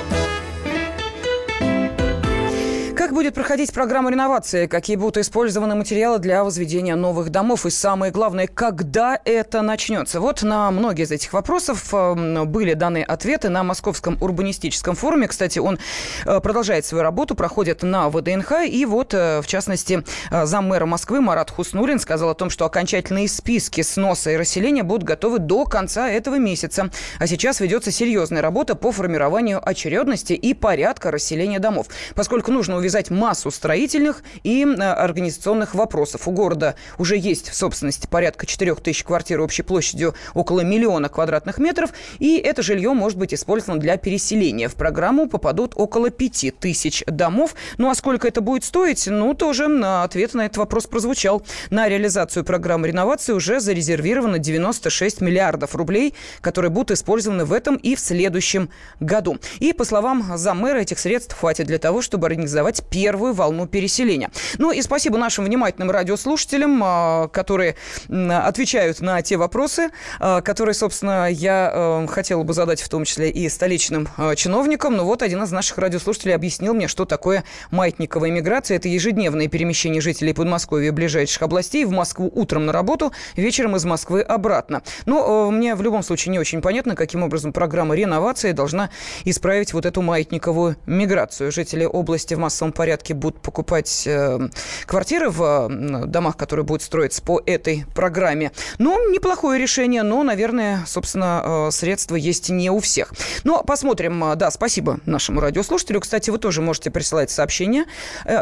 Как 3.11 3.17
будет 3.17 3.33
проходить 3.33 3.73
программа 3.73 4.09
реновации? 4.09 4.67
Какие 4.67 4.95
будут 4.95 5.17
использованы 5.17 5.75
материалы 5.75 6.17
для 6.19 6.45
возведения 6.45 6.95
новых 6.95 7.29
домов? 7.29 7.65
И 7.65 7.69
самое 7.69 8.09
главное, 8.09 8.47
когда 8.47 9.19
это 9.25 9.61
начнется? 9.61 10.21
Вот 10.21 10.43
на 10.43 10.71
многие 10.71 11.03
из 11.03 11.11
этих 11.11 11.33
вопросов 11.33 11.93
э, 11.93 12.45
были 12.45 12.73
даны 12.73 13.03
ответы 13.03 13.49
на 13.49 13.63
Московском 13.63 14.17
урбанистическом 14.21 14.95
форуме. 14.95 15.27
Кстати, 15.27 15.59
он 15.59 15.77
э, 16.25 16.39
продолжает 16.39 16.85
свою 16.85 17.03
работу, 17.03 17.35
проходит 17.35 17.83
на 17.83 18.09
ВДНХ. 18.09 18.65
И 18.65 18.85
вот, 18.85 19.13
э, 19.13 19.41
в 19.41 19.45
частности, 19.45 20.05
заммэра 20.31 20.85
Москвы 20.85 21.19
Марат 21.19 21.51
Хуснулин 21.51 21.99
сказал 21.99 22.29
о 22.29 22.33
том, 22.33 22.49
что 22.49 22.63
окончательные 22.63 23.27
списки 23.27 23.81
сноса 23.81 24.31
и 24.31 24.37
расселения 24.37 24.83
будут 24.83 25.03
готовы 25.03 25.39
до 25.39 25.65
конца 25.65 26.09
этого 26.09 26.35
месяца. 26.35 26.89
А 27.19 27.27
сейчас 27.27 27.59
ведется 27.59 27.91
серьезная 27.91 28.41
работа 28.41 28.75
по 28.75 28.93
формированию 28.93 29.59
очередности 29.61 30.31
и 30.31 30.53
порядка 30.53 31.11
расселения 31.11 31.59
домов. 31.59 31.87
Поскольку 32.15 32.53
нужно 32.53 32.77
увязать 32.77 33.00
решать 33.01 33.09
массу 33.09 33.51
строительных 33.51 34.23
и 34.43 34.63
э, 34.65 34.81
организационных 34.81 35.75
вопросов. 35.75 36.27
У 36.27 36.31
города 36.31 36.75
уже 36.97 37.17
есть 37.17 37.49
в 37.49 37.55
собственности 37.55 38.07
порядка 38.07 38.45
4 38.45 38.75
тысяч 38.75 39.03
квартир 39.03 39.41
общей 39.41 39.63
площадью 39.63 40.13
около 40.33 40.61
миллиона 40.61 41.09
квадратных 41.09 41.57
метров, 41.57 41.91
и 42.19 42.37
это 42.37 42.61
жилье 42.61 42.93
может 42.93 43.17
быть 43.17 43.33
использовано 43.33 43.79
для 43.79 43.97
переселения. 43.97 44.67
В 44.67 44.75
программу 44.75 45.27
попадут 45.27 45.73
около 45.75 46.09
5 46.09 46.59
тысяч 46.59 47.03
домов. 47.07 47.55
Ну 47.77 47.89
а 47.89 47.95
сколько 47.95 48.27
это 48.27 48.41
будет 48.41 48.63
стоить? 48.63 49.07
Ну, 49.07 49.33
тоже 49.33 49.65
ответ 50.03 50.33
на 50.33 50.45
этот 50.45 50.57
вопрос 50.57 50.87
прозвучал. 50.87 51.43
На 51.69 51.89
реализацию 51.89 52.43
программы 52.43 52.87
реновации 52.87 53.33
уже 53.33 53.59
зарезервировано 53.59 54.39
96 54.39 55.21
миллиардов 55.21 55.75
рублей, 55.75 56.13
которые 56.41 56.71
будут 56.71 56.91
использованы 56.91 57.45
в 57.45 57.53
этом 57.53 57.75
и 57.75 57.95
в 57.95 57.99
следующем 57.99 58.69
году. 58.99 59.37
И, 59.59 59.73
по 59.73 59.85
словам 59.85 60.37
замэра, 60.37 60.79
этих 60.79 60.99
средств 60.99 61.37
хватит 61.37 61.67
для 61.67 61.77
того, 61.77 62.01
чтобы 62.01 62.27
организовать 62.27 62.83
первую 62.91 63.33
волну 63.33 63.65
переселения. 63.65 64.29
Ну 64.59 64.71
и 64.71 64.81
спасибо 64.81 65.17
нашим 65.17 65.45
внимательным 65.45 65.89
радиослушателям, 65.89 66.81
а, 66.83 67.27
которые 67.29 67.75
отвечают 68.09 68.99
на 68.99 69.21
те 69.21 69.37
вопросы, 69.37 69.89
а, 70.19 70.41
которые, 70.41 70.75
собственно, 70.75 71.31
я 71.31 71.71
а, 71.73 72.07
хотела 72.07 72.43
бы 72.43 72.53
задать 72.53 72.81
в 72.81 72.89
том 72.89 73.05
числе 73.05 73.31
и 73.31 73.47
столичным 73.49 74.09
чиновникам. 74.35 74.97
Но 74.97 75.05
вот 75.05 75.23
один 75.23 75.41
из 75.41 75.51
наших 75.51 75.77
радиослушателей 75.77 76.35
объяснил 76.35 76.73
мне, 76.73 76.87
что 76.87 77.05
такое 77.05 77.45
маятниковая 77.71 78.29
миграция. 78.29 78.75
Это 78.75 78.89
ежедневное 78.89 79.47
перемещение 79.47 80.01
жителей 80.01 80.33
Подмосковья 80.33 80.89
и 80.89 80.91
ближайших 80.91 81.41
областей 81.41 81.85
в 81.85 81.91
Москву 81.91 82.29
утром 82.33 82.65
на 82.65 82.73
работу, 82.73 83.13
вечером 83.37 83.77
из 83.77 83.85
Москвы 83.85 84.21
обратно. 84.21 84.83
Но 85.05 85.49
мне 85.49 85.75
в 85.75 85.81
любом 85.81 86.03
случае 86.03 86.33
не 86.33 86.39
очень 86.39 86.61
понятно, 86.61 86.95
каким 86.95 87.23
образом 87.23 87.53
программа 87.53 87.95
реновации 87.95 88.51
должна 88.51 88.89
исправить 89.23 89.73
вот 89.73 89.85
эту 89.85 90.01
маятниковую 90.01 90.75
миграцию. 90.85 91.51
Жители 91.53 91.85
области 91.85 92.33
в 92.33 92.39
массовом 92.39 92.73
порядке 92.81 93.13
будут 93.13 93.39
покупать 93.43 94.07
э, 94.07 94.39
квартиры 94.87 95.29
в 95.29 95.69
э, 95.69 96.05
домах, 96.07 96.35
которые 96.35 96.65
будут 96.65 96.81
строиться 96.81 97.21
по 97.21 97.39
этой 97.45 97.85
программе. 97.93 98.51
Ну, 98.79 99.11
неплохое 99.11 99.61
решение, 99.61 100.01
но, 100.01 100.23
наверное, 100.23 100.83
собственно, 100.87 101.67
э, 101.67 101.71
средства 101.71 102.15
есть 102.15 102.49
не 102.49 102.71
у 102.71 102.79
всех. 102.79 103.13
Но 103.43 103.61
посмотрим. 103.61 104.33
Да, 104.35 104.49
спасибо 104.49 104.99
нашему 105.05 105.41
радиослушателю. 105.41 105.99
Кстати, 105.99 106.31
вы 106.31 106.39
тоже 106.39 106.63
можете 106.63 106.89
присылать 106.89 107.29
сообщения 107.29 107.85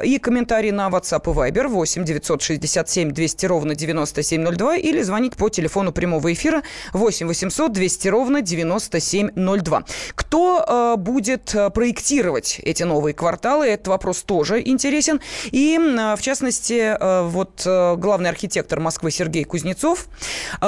и 0.06 0.18
комментарии 0.20 0.72
на 0.72 0.88
WhatsApp 0.88 1.24
и 1.26 1.52
Viber 1.52 1.68
8 1.68 2.06
967 2.06 3.12
200 3.12 3.46
ровно 3.46 3.76
9702 3.76 4.78
или 4.78 5.02
звонить 5.02 5.36
по 5.36 5.50
телефону 5.50 5.92
прямого 5.92 6.32
эфира 6.32 6.64
8 6.94 7.28
800 7.28 7.74
200 7.74 8.08
ровно 8.08 8.42
9702. 8.42 9.84
Кто 10.16 10.96
будет 10.98 11.54
проектировать 11.74 12.62
эти 12.64 12.84
новые 12.84 13.14
кварталы? 13.14 13.68
Этот 13.68 13.90
вопрос 13.90 14.20
тоже 14.30 14.62
интересен. 14.64 15.20
И, 15.46 15.76
в 15.80 16.22
частности, 16.22 16.96
вот 17.32 17.66
главный 17.66 18.30
архитектор 18.30 18.80
Москвы 18.80 19.10
Сергей 19.10 19.44
Кузнецов 19.44 20.06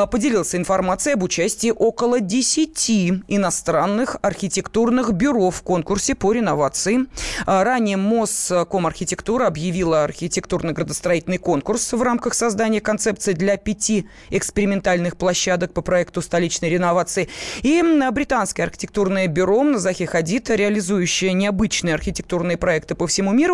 поделился 0.09 0.57
информацией 0.57 1.13
об 1.13 1.21
участии 1.21 1.69
около 1.69 2.19
10 2.19 2.89
иностранных 3.27 4.17
архитектурных 4.23 5.13
бюро 5.13 5.51
в 5.51 5.61
конкурсе 5.61 6.15
по 6.15 6.31
реновации. 6.33 7.05
Ранее 7.45 7.97
Москомархитектура 7.97 9.45
объявила 9.45 10.05
архитектурно-градостроительный 10.05 11.37
конкурс 11.37 11.93
в 11.93 12.01
рамках 12.01 12.33
создания 12.33 12.81
концепции 12.81 13.33
для 13.33 13.57
пяти 13.57 14.07
экспериментальных 14.31 15.17
площадок 15.17 15.71
по 15.73 15.83
проекту 15.83 16.23
столичной 16.23 16.71
реновации. 16.71 17.29
И 17.61 17.83
британское 18.11 18.65
архитектурное 18.65 19.27
бюро 19.27 19.77
Захи 19.77 20.07
Хадид, 20.07 20.49
реализующее 20.49 21.33
необычные 21.33 21.93
архитектурные 21.93 22.57
проекты 22.57 22.95
по 22.95 23.05
всему 23.05 23.33
миру, 23.33 23.50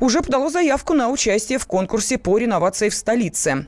уже 0.00 0.22
подало 0.22 0.50
заявку 0.50 0.94
на 0.94 1.08
участие 1.08 1.58
в 1.58 1.66
конкурсе 1.66 2.18
по 2.18 2.38
реновации 2.38 2.88
в 2.88 2.94
столице. 2.94 3.66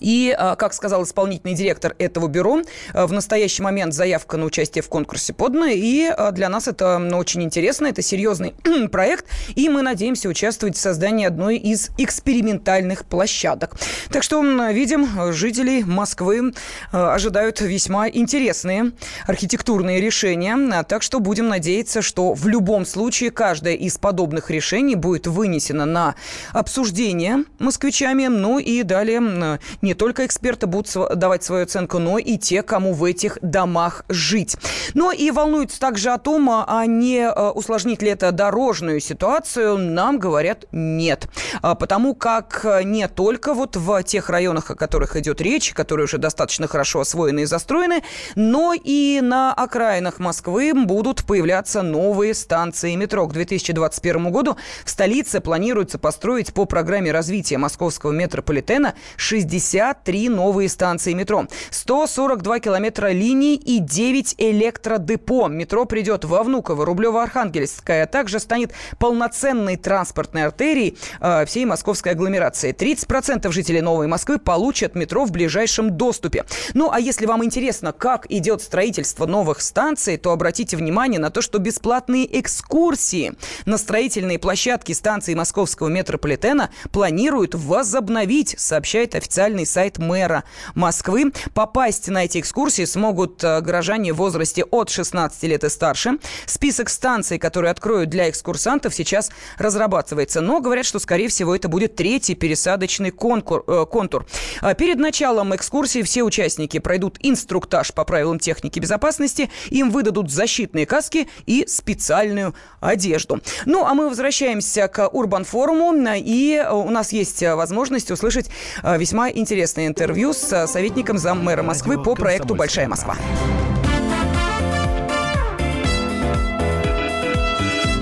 И, 0.00 0.34
а, 0.36 0.56
как 0.56 0.72
сказал 0.74 1.04
исполнительный 1.04 1.54
директор 1.54 1.94
этого 1.98 2.26
бюро, 2.26 2.62
а, 2.92 3.06
в 3.06 3.12
настоящий 3.12 3.62
момент 3.62 3.94
заявка 3.94 4.36
на 4.36 4.46
участие 4.46 4.82
в 4.82 4.88
конкурсе 4.88 5.32
подана, 5.32 5.70
и 5.70 6.04
а, 6.06 6.32
для 6.32 6.48
нас 6.48 6.68
это 6.68 6.98
очень 7.14 7.42
интересно, 7.42 7.86
это 7.86 8.02
серьезный 8.02 8.54
проект, 8.90 9.26
и 9.54 9.68
мы 9.68 9.82
надеемся 9.82 10.28
участвовать 10.28 10.76
в 10.76 10.80
создании 10.80 11.26
одной 11.26 11.56
из 11.56 11.90
экспериментальных 11.98 13.04
площадок. 13.04 13.76
Так 14.10 14.22
что, 14.22 14.42
видим, 14.70 15.32
жителей 15.32 15.84
Москвы 15.84 16.52
ожидают 16.92 17.60
весьма 17.60 18.08
интересные 18.08 18.92
архитектурные 19.26 20.00
решения, 20.00 20.82
так 20.84 21.02
что 21.02 21.20
будем 21.20 21.48
надеяться, 21.48 22.02
что 22.02 22.32
в 22.32 22.46
любом 22.46 22.86
случае 22.86 23.30
каждое 23.30 23.74
из 23.74 23.98
подобных 23.98 24.50
решений 24.50 24.94
будет 24.94 25.26
вынесено 25.26 25.84
на 25.84 26.14
обсуждение 26.52 27.44
москвичами, 27.58 28.26
ну 28.26 28.58
и 28.58 28.82
далее 28.82 29.58
не 29.82 29.89
не 29.90 29.94
только 29.94 30.24
эксперты 30.24 30.68
будут 30.68 30.94
давать 31.16 31.42
свою 31.42 31.64
оценку, 31.64 31.98
но 31.98 32.16
и 32.16 32.38
те, 32.38 32.62
кому 32.62 32.94
в 32.94 33.02
этих 33.02 33.38
домах 33.42 34.04
жить. 34.08 34.56
Но 34.94 35.10
и 35.10 35.32
волнуются 35.32 35.80
также 35.80 36.10
о 36.10 36.18
том, 36.18 36.48
а, 36.48 36.64
а 36.68 36.86
не 36.86 37.22
э, 37.22 37.48
усложнит 37.50 38.00
ли 38.00 38.10
это 38.10 38.30
дорожную 38.30 39.00
ситуацию, 39.00 39.76
нам 39.78 40.20
говорят 40.20 40.66
нет. 40.70 41.26
А, 41.60 41.74
потому 41.74 42.14
как 42.14 42.64
э, 42.64 42.84
не 42.84 43.08
только 43.08 43.52
вот 43.52 43.74
в 43.74 44.00
тех 44.04 44.30
районах, 44.30 44.70
о 44.70 44.76
которых 44.76 45.16
идет 45.16 45.40
речь, 45.40 45.72
которые 45.72 46.04
уже 46.04 46.18
достаточно 46.18 46.68
хорошо 46.68 47.00
освоены 47.00 47.40
и 47.40 47.46
застроены, 47.46 48.04
но 48.36 48.72
и 48.72 49.18
на 49.20 49.52
окраинах 49.52 50.20
Москвы 50.20 50.72
будут 50.72 51.24
появляться 51.24 51.82
новые 51.82 52.34
станции 52.34 52.94
метро. 52.94 53.26
К 53.26 53.32
2021 53.32 54.30
году 54.30 54.56
в 54.84 54.90
столице 54.90 55.40
планируется 55.40 55.98
построить 55.98 56.54
по 56.54 56.64
программе 56.64 57.10
развития 57.10 57.58
московского 57.58 58.12
метрополитена 58.12 58.94
60 59.16 59.79
53 59.80 60.28
новые 60.28 60.68
станции 60.68 61.14
метро, 61.14 61.46
142 61.70 62.60
километра 62.60 63.12
линий 63.12 63.56
и 63.56 63.78
9 63.78 64.34
электродепо. 64.36 65.48
Метро 65.48 65.86
придет 65.86 66.24
во 66.26 66.42
Внуково, 66.42 66.84
Рублево-Архангельское, 66.84 68.02
а 68.02 68.06
также 68.06 68.40
станет 68.40 68.72
полноценной 68.98 69.76
транспортной 69.76 70.44
артерией 70.44 70.98
э, 71.20 71.46
всей 71.46 71.64
московской 71.64 72.12
агломерации. 72.12 72.74
30% 72.74 73.50
жителей 73.50 73.80
Новой 73.80 74.06
Москвы 74.06 74.38
получат 74.38 74.94
метро 74.94 75.24
в 75.24 75.32
ближайшем 75.32 75.96
доступе. 75.96 76.44
Ну, 76.74 76.90
а 76.92 77.00
если 77.00 77.24
вам 77.24 77.42
интересно, 77.42 77.92
как 77.92 78.26
идет 78.30 78.60
строительство 78.60 79.24
новых 79.24 79.62
станций, 79.62 80.18
то 80.18 80.32
обратите 80.32 80.76
внимание 80.76 81.18
на 81.18 81.30
то, 81.30 81.40
что 81.40 81.58
бесплатные 81.58 82.38
экскурсии 82.38 83.32
на 83.64 83.78
строительные 83.78 84.38
площадки 84.38 84.92
станции 84.92 85.32
московского 85.32 85.88
метрополитена 85.88 86.68
планируют 86.92 87.54
возобновить, 87.54 88.54
сообщает 88.58 89.14
официальный 89.14 89.69
сайт 89.70 89.98
мэра 89.98 90.44
Москвы. 90.74 91.32
Попасть 91.54 92.08
на 92.08 92.24
эти 92.24 92.40
экскурсии 92.40 92.84
смогут 92.84 93.42
э, 93.44 93.60
горожане 93.60 94.12
в 94.12 94.16
возрасте 94.16 94.64
от 94.64 94.90
16 94.90 95.42
лет 95.44 95.64
и 95.64 95.68
старше. 95.68 96.18
Список 96.46 96.88
станций, 96.88 97.38
которые 97.38 97.70
откроют 97.70 98.10
для 98.10 98.28
экскурсантов, 98.28 98.94
сейчас 98.94 99.30
разрабатывается. 99.58 100.40
Но 100.40 100.60
говорят, 100.60 100.84
что, 100.86 100.98
скорее 100.98 101.28
всего, 101.28 101.54
это 101.54 101.68
будет 101.68 101.94
третий 101.96 102.34
пересадочный 102.34 103.10
конкур, 103.10 103.64
э, 103.66 103.86
контур. 103.90 104.26
А 104.60 104.74
перед 104.74 104.98
началом 104.98 105.54
экскурсии 105.54 106.02
все 106.02 106.22
участники 106.22 106.78
пройдут 106.78 107.18
инструктаж 107.20 107.92
по 107.94 108.04
правилам 108.04 108.38
техники 108.38 108.80
безопасности. 108.80 109.50
Им 109.70 109.90
выдадут 109.90 110.30
защитные 110.30 110.86
каски 110.86 111.28
и 111.46 111.64
специальную 111.68 112.54
одежду. 112.80 113.40
Ну, 113.66 113.84
а 113.84 113.94
мы 113.94 114.08
возвращаемся 114.08 114.88
к 114.88 115.08
Урбан-форуму. 115.08 115.94
И 116.16 116.64
у 116.70 116.90
нас 116.90 117.12
есть 117.12 117.42
возможность 117.42 118.10
услышать 118.10 118.50
э, 118.82 118.98
весьма 118.98 119.30
интересные 119.30 119.59
интересное 119.60 119.88
интервью 119.88 120.32
с 120.32 120.66
советником 120.66 121.18
заммэра 121.18 121.62
Москвы 121.62 122.02
по 122.02 122.14
проекту 122.14 122.54
«Большая 122.54 122.88
Москва». 122.88 123.14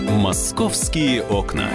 «Московские 0.08 1.24
окна». 1.24 1.68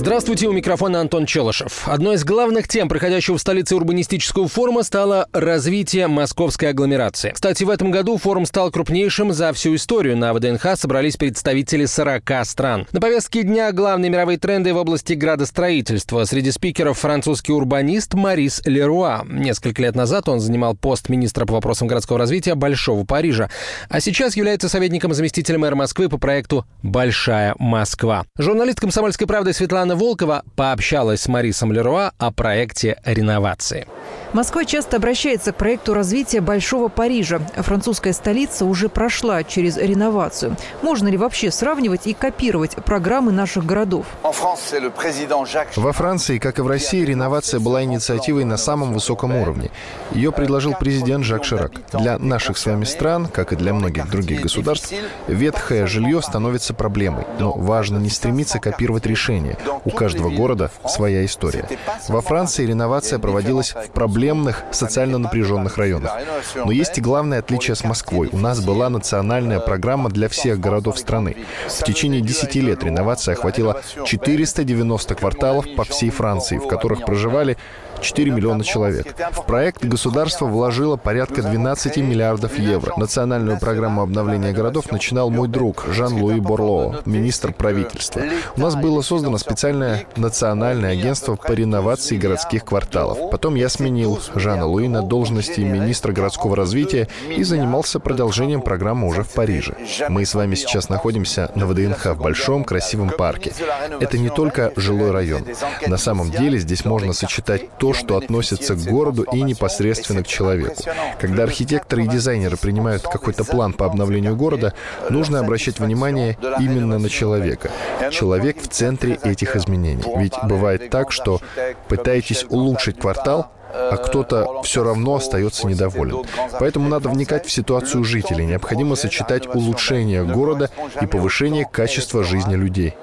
Здравствуйте, 0.00 0.48
у 0.48 0.52
микрофона 0.52 1.02
Антон 1.02 1.26
Челышев. 1.26 1.86
Одной 1.86 2.14
из 2.14 2.24
главных 2.24 2.68
тем 2.68 2.88
проходящего 2.88 3.36
в 3.36 3.40
столице 3.42 3.76
урбанистического 3.76 4.48
форума 4.48 4.82
стало 4.82 5.28
развитие 5.34 6.06
московской 6.06 6.70
агломерации. 6.70 7.32
Кстати, 7.32 7.64
в 7.64 7.68
этом 7.68 7.90
году 7.90 8.16
форум 8.16 8.46
стал 8.46 8.70
крупнейшим 8.70 9.30
за 9.34 9.52
всю 9.52 9.74
историю. 9.74 10.16
На 10.16 10.32
ВДНХ 10.32 10.74
собрались 10.76 11.18
представители 11.18 11.84
40 11.84 12.22
стран. 12.44 12.86
На 12.92 13.00
повестке 13.02 13.42
дня 13.42 13.72
главные 13.72 14.10
мировые 14.10 14.38
тренды 14.38 14.72
в 14.72 14.78
области 14.78 15.12
градостроительства. 15.12 16.24
Среди 16.24 16.50
спикеров 16.50 16.98
французский 16.98 17.52
урбанист 17.52 18.14
Марис 18.14 18.62
Леруа. 18.64 19.26
Несколько 19.28 19.82
лет 19.82 19.94
назад 19.94 20.30
он 20.30 20.40
занимал 20.40 20.74
пост 20.74 21.10
министра 21.10 21.44
по 21.44 21.52
вопросам 21.52 21.88
городского 21.88 22.18
развития 22.18 22.54
Большого 22.54 23.04
Парижа. 23.04 23.50
А 23.90 24.00
сейчас 24.00 24.34
является 24.34 24.70
советником 24.70 25.12
заместителя 25.12 25.58
мэра 25.58 25.74
Москвы 25.74 26.08
по 26.08 26.16
проекту 26.16 26.64
«Большая 26.82 27.54
Москва». 27.58 28.24
Журналист 28.38 28.80
«Комсомольской 28.80 29.26
правды» 29.26 29.52
Светлана 29.52 29.89
Анна 29.90 30.04
Волкова 30.04 30.44
пообщалась 30.54 31.22
с 31.22 31.26
Марисом 31.26 31.72
Леруа 31.72 32.12
о 32.16 32.30
проекте 32.30 33.00
реновации. 33.04 33.88
Москва 34.32 34.64
часто 34.64 34.98
обращается 34.98 35.52
к 35.52 35.56
проекту 35.56 35.92
развития 35.92 36.40
Большого 36.40 36.88
Парижа. 36.88 37.40
Французская 37.56 38.12
столица 38.12 38.64
уже 38.64 38.88
прошла 38.88 39.42
через 39.42 39.76
реновацию. 39.76 40.56
Можно 40.82 41.08
ли 41.08 41.16
вообще 41.16 41.50
сравнивать 41.50 42.06
и 42.06 42.14
копировать 42.14 42.76
программы 42.76 43.32
наших 43.32 43.66
городов? 43.66 44.06
Во 44.22 45.92
Франции, 45.92 46.38
как 46.38 46.58
и 46.60 46.62
в 46.62 46.68
России, 46.68 47.04
реновация 47.04 47.58
была 47.58 47.82
инициативой 47.82 48.44
на 48.44 48.56
самом 48.56 48.92
высоком 48.92 49.34
уровне. 49.34 49.72
Ее 50.12 50.30
предложил 50.30 50.74
президент 50.78 51.24
Жак 51.24 51.44
Ширак. 51.44 51.72
Для 51.92 52.16
наших 52.18 52.56
с 52.56 52.66
вами 52.66 52.84
стран, 52.84 53.26
как 53.26 53.52
и 53.52 53.56
для 53.56 53.74
многих 53.74 54.08
других 54.08 54.42
государств, 54.42 54.92
ветхое 55.26 55.86
жилье 55.88 56.22
становится 56.22 56.72
проблемой. 56.72 57.24
Но 57.40 57.52
важно 57.52 57.98
не 57.98 58.10
стремиться 58.10 58.60
копировать 58.60 59.06
решения. 59.06 59.58
У 59.84 59.90
каждого 59.90 60.30
города 60.30 60.70
своя 60.86 61.24
история. 61.24 61.66
Во 62.08 62.20
Франции 62.20 62.64
реновация 62.64 63.18
проводилась 63.18 63.72
в 63.72 63.90
проблемных, 64.20 64.64
социально 64.70 65.16
напряженных 65.16 65.78
районах. 65.78 66.12
Но 66.54 66.70
есть 66.70 66.98
и 66.98 67.00
главное 67.00 67.38
отличие 67.38 67.74
с 67.74 67.84
Москвой. 67.84 68.28
У 68.32 68.36
нас 68.36 68.60
была 68.62 68.90
национальная 68.90 69.60
программа 69.60 70.10
для 70.10 70.28
всех 70.28 70.60
городов 70.60 70.98
страны. 70.98 71.36
В 71.68 71.84
течение 71.84 72.20
10 72.20 72.54
лет 72.56 72.84
реновация 72.84 73.32
охватила 73.32 73.80
490 74.04 75.14
кварталов 75.14 75.64
по 75.74 75.84
всей 75.84 76.10
Франции, 76.10 76.58
в 76.58 76.68
которых 76.68 77.06
проживали 77.06 77.56
4 78.00 78.30
миллиона 78.30 78.64
человек. 78.64 79.14
В 79.32 79.44
проект 79.44 79.84
государство 79.84 80.46
вложило 80.46 80.96
порядка 80.96 81.42
12 81.42 81.98
миллиардов 81.98 82.58
евро. 82.58 82.94
Национальную 82.96 83.58
программу 83.58 84.02
обновления 84.02 84.52
городов 84.52 84.90
начинал 84.90 85.30
мой 85.30 85.48
друг 85.48 85.84
Жан-Луи 85.90 86.40
Борлоо, 86.40 87.00
министр 87.04 87.52
правительства. 87.52 88.22
У 88.56 88.60
нас 88.60 88.74
было 88.74 89.02
создано 89.02 89.38
специальное 89.38 90.06
национальное 90.16 90.92
агентство 90.92 91.36
по 91.36 91.52
реновации 91.52 92.16
городских 92.16 92.64
кварталов. 92.64 93.30
Потом 93.30 93.54
я 93.54 93.68
сменил 93.68 94.20
Жана 94.34 94.66
Луи 94.66 94.88
на 94.88 95.02
должности 95.02 95.60
министра 95.60 96.12
городского 96.12 96.56
развития 96.56 97.08
и 97.28 97.42
занимался 97.42 98.00
продолжением 98.00 98.62
программы 98.62 99.06
уже 99.08 99.22
в 99.22 99.30
Париже. 99.30 99.74
Мы 100.08 100.24
с 100.24 100.34
вами 100.34 100.54
сейчас 100.54 100.88
находимся 100.88 101.50
на 101.54 101.66
ВДНХ 101.66 102.06
в 102.06 102.22
большом 102.22 102.64
красивом 102.64 103.10
парке. 103.10 103.52
Это 104.00 104.18
не 104.18 104.28
только 104.28 104.72
жилой 104.76 105.10
район. 105.10 105.44
На 105.86 105.96
самом 105.96 106.30
деле 106.30 106.58
здесь 106.58 106.84
можно 106.84 107.12
сочетать 107.12 107.76
то, 107.78 107.89
то, 107.90 107.94
что 107.94 108.16
относится 108.16 108.74
к 108.74 108.84
городу 108.84 109.24
и 109.32 109.42
непосредственно 109.42 110.22
к 110.22 110.26
человеку. 110.26 110.82
Когда 111.18 111.44
архитекторы 111.44 112.04
и 112.04 112.08
дизайнеры 112.08 112.56
принимают 112.56 113.02
какой-то 113.02 113.44
план 113.44 113.72
по 113.72 113.86
обновлению 113.86 114.36
города, 114.36 114.74
нужно 115.08 115.40
обращать 115.40 115.80
внимание 115.80 116.38
именно 116.60 116.98
на 116.98 117.08
человека. 117.08 117.70
Человек 118.10 118.62
в 118.62 118.68
центре 118.68 119.18
этих 119.24 119.56
изменений. 119.56 120.04
Ведь 120.16 120.34
бывает 120.44 120.90
так, 120.90 121.10
что 121.12 121.40
пытаетесь 121.88 122.46
улучшить 122.48 122.98
квартал, 122.98 123.50
а 123.72 123.96
кто-то 123.96 124.62
все 124.62 124.82
равно 124.82 125.16
остается 125.16 125.66
недоволен. 125.66 126.24
Поэтому 126.58 126.88
надо 126.88 127.08
вникать 127.08 127.46
в 127.46 127.50
ситуацию 127.50 128.04
жителей. 128.04 128.46
Необходимо 128.46 128.96
сочетать 128.96 129.46
улучшение 129.46 130.24
города 130.24 130.70
и 131.00 131.06
повышение 131.06 131.64
качества 131.70 132.24
жизни 132.24 132.54
людей. 132.54 132.94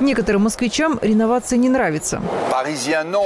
Некоторым 0.00 0.42
москвичам 0.42 0.98
реновация 1.02 1.56
не 1.58 1.68
нравится. 1.68 2.20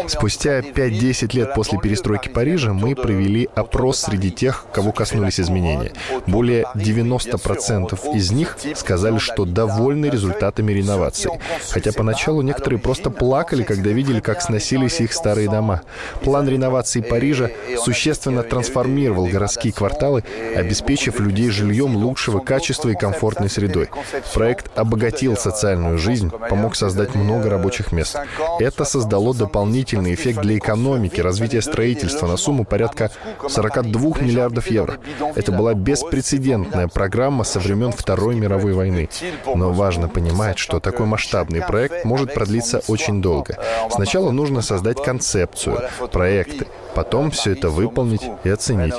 Спустя 0.09 0.61
5-10 0.61 1.37
лет 1.37 1.55
после 1.55 1.79
перестройки 1.79 2.29
Парижа 2.29 2.73
мы 2.73 2.95
провели 2.95 3.49
опрос 3.55 4.01
среди 4.01 4.31
тех, 4.31 4.67
кого 4.73 4.93
коснулись 4.93 5.41
изменения. 5.41 5.93
Более 6.27 6.65
90% 6.75 8.15
из 8.15 8.31
них 8.31 8.57
сказали, 8.75 9.19
что 9.19 9.45
довольны 9.45 10.07
результатами 10.07 10.73
реновации. 10.73 11.31
Хотя 11.71 11.93
поначалу 11.93 12.43
некоторые 12.43 12.81
просто 12.81 13.11
плакали, 13.11 13.63
когда 13.63 13.91
видели, 13.91 14.21
как 14.21 14.43
сносились 14.43 15.01
их 15.01 15.13
старые 15.13 15.49
дома. 15.49 15.83
План 16.23 16.49
реновации 16.49 17.01
Парижа 17.01 17.51
существенно 17.79 18.43
трансформировал 18.43 19.27
городские 19.27 19.73
кварталы, 19.73 20.25
обеспечив 20.55 21.21
людей 21.21 21.51
жильем 21.51 21.97
лучшего 21.97 22.41
качества 22.41 22.91
и 22.91 22.95
комфортной 22.95 23.49
средой. 23.49 23.89
Проект 24.35 24.77
обогатил 24.77 25.37
социальную 25.37 25.99
жизнь, 25.99 26.31
помог 26.31 26.77
создать 26.77 27.15
много 27.15 27.51
рабочих 27.51 27.93
мест. 27.93 28.17
Это 28.59 28.85
создало 28.85 29.35
дополнительный 29.35 30.15
эффект 30.15 30.41
для 30.41 30.59
экономики, 30.59 31.21
развития 31.21 31.63
строительства 31.63 32.27
на 32.27 32.37
сумму 32.37 32.65
порядка 32.65 33.11
42 33.49 34.21
миллиардов 34.21 34.71
евро. 34.71 34.99
Это 35.35 35.53
была 35.53 35.75
беспрецедентная 35.75 36.89
программа 36.89 37.45
со 37.45 37.61
времен 37.61 37.93
Второй 37.93 38.35
мировой 38.35 38.73
войны. 38.73 39.09
Но 39.55 39.73
важно 39.73 40.09
понимать, 40.09 40.59
что 40.59 40.81
такой 40.81 41.07
масштабный 41.07 41.61
проект 41.61 42.05
может 42.05 42.35
продлиться 42.35 42.83
очень 42.89 43.23
долго. 43.23 43.59
Сначала 43.91 44.31
нужно 44.31 44.63
создать 44.63 45.03
концепцию, 45.03 45.89
проекты, 46.11 46.67
потом 46.95 47.31
все 47.31 47.53
это 47.53 47.69
выполнить 47.69 48.23
и 48.45 48.49
оценить. 48.49 48.95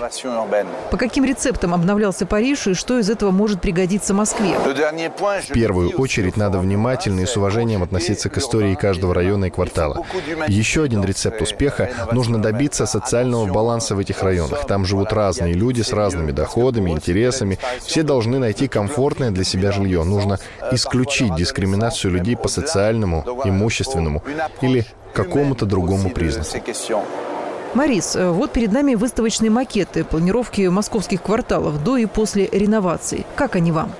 По 0.91 0.97
каким 0.97 1.25
рецептам 1.25 1.73
обновлялся 1.73 2.25
Париж 2.25 2.67
и 2.67 2.73
что 2.73 2.99
из 2.99 3.09
этого 3.09 3.31
может 3.31 3.61
пригодиться 3.61 4.13
Москве? 4.13 4.55
В 4.57 5.53
первую 5.53 5.91
очередь 5.91 6.37
надо 6.37 6.59
внимательно 6.59 7.21
и 7.21 7.25
с 7.25 7.37
уважением 7.37 7.83
относиться 7.83 8.29
к 8.29 8.37
истории 8.37 8.75
каждого 8.75 9.13
района 9.13 9.45
и 9.45 9.49
квартала. 9.49 10.05
Еще 10.47 10.83
один 10.83 11.03
рецепт 11.03 11.41
успеха– 11.41 11.89
нужно 12.11 12.41
добиться 12.41 12.85
социального 12.85 13.45
баланса 13.45 13.95
в 13.95 13.99
этих 13.99 14.23
районах. 14.23 14.65
Там 14.67 14.85
живут 14.85 15.13
разные 15.13 15.53
люди 15.53 15.81
с 15.81 15.93
разными 15.93 16.31
доходами, 16.31 16.91
интересами. 16.91 17.59
Все 17.79 18.03
должны 18.03 18.39
найти 18.39 18.67
комфортное 18.67 19.31
для 19.31 19.43
себя 19.43 19.71
жилье. 19.71 20.03
Нужно 20.03 20.39
исключить 20.71 21.35
дискриминацию 21.35 22.11
людей 22.11 22.35
по 22.35 22.47
социальному, 22.47 23.23
имущественному 23.43 24.23
или 24.61 24.85
какому-то 25.13 25.65
другому 25.65 26.09
признаку. 26.09 26.49
Марис, 27.73 28.15
э, 28.15 28.31
вот 28.31 28.51
перед 28.51 28.71
нами 28.71 28.95
выставочные 28.95 29.51
макеты 29.51 30.03
планировки 30.03 30.67
московских 30.67 31.21
кварталов 31.21 31.83
до 31.83 31.97
и 31.97 32.05
после 32.05 32.47
реновации. 32.51 33.25
Как 33.35 33.55
они 33.55 33.71
вам? 33.71 33.91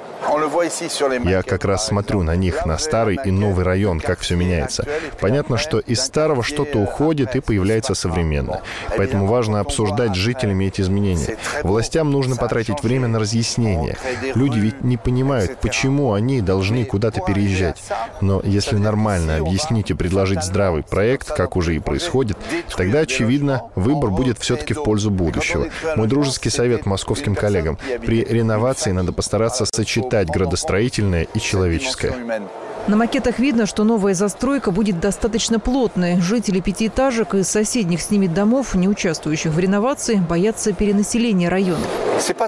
Я 1.23 1.43
как 1.43 1.65
раз 1.65 1.87
смотрю 1.87 2.23
на 2.23 2.35
них, 2.35 2.65
на 2.65 2.77
старый 2.77 3.19
и 3.23 3.31
новый 3.31 3.63
район, 3.63 3.99
как 3.99 4.19
все 4.19 4.35
меняется. 4.35 4.85
Понятно, 5.19 5.57
что 5.57 5.79
из 5.79 6.01
старого 6.01 6.43
что-то 6.43 6.79
уходит 6.79 7.35
и 7.35 7.39
появляется 7.39 7.93
современное. 7.93 8.61
Поэтому 8.97 9.27
важно 9.27 9.59
обсуждать 9.59 10.15
с 10.15 10.17
жителями 10.17 10.65
эти 10.65 10.81
изменения. 10.81 11.37
Властям 11.63 12.11
нужно 12.11 12.35
потратить 12.35 12.83
время 12.83 13.07
на 13.07 13.19
разъяснение. 13.19 13.97
Люди 14.35 14.59
ведь 14.59 14.81
не 14.83 14.97
понимают, 14.97 15.59
почему 15.59 16.13
они 16.13 16.41
должны 16.41 16.85
куда-то 16.85 17.21
переезжать. 17.21 17.83
Но 18.21 18.41
если 18.43 18.77
нормально 18.77 19.37
объяснить 19.37 19.91
и 19.91 19.93
предложить 19.93 20.43
здравый 20.43 20.83
проект, 20.83 21.31
как 21.31 21.55
уже 21.55 21.75
и 21.75 21.79
происходит, 21.79 22.37
тогда, 22.75 22.99
очевидно, 22.99 23.63
выбор 23.75 24.09
будет 24.09 24.39
все-таки 24.39 24.73
в 24.73 24.83
пользу 24.83 25.11
будущего. 25.11 25.67
Мой 25.95 26.07
дружеский 26.07 26.49
совет 26.49 26.85
московским 26.85 27.35
коллегам. 27.35 27.77
При 28.05 28.23
реновации 28.23 28.91
надо 28.91 29.13
постараться 29.13 29.65
сочетать 29.65 30.06
сочетать 30.07 30.29
градостроительное 30.29 31.27
и 31.33 31.39
человеческое. 31.39 32.41
На 32.87 32.95
макетах 32.95 33.39
видно, 33.39 33.65
что 33.65 33.83
новая 33.83 34.13
застройка 34.13 34.71
будет 34.71 35.01
достаточно 35.01 35.59
плотной. 35.59 36.21
Жители 36.21 36.61
пятиэтажек 36.61 37.35
и 37.35 37.43
соседних 37.43 38.01
с 38.01 38.09
ними 38.11 38.27
домов, 38.27 38.75
не 38.75 38.87
участвующих 38.87 39.51
в 39.51 39.59
реновации, 39.59 40.15
боятся 40.15 40.71
перенаселения 40.71 41.49
районов. 41.49 41.87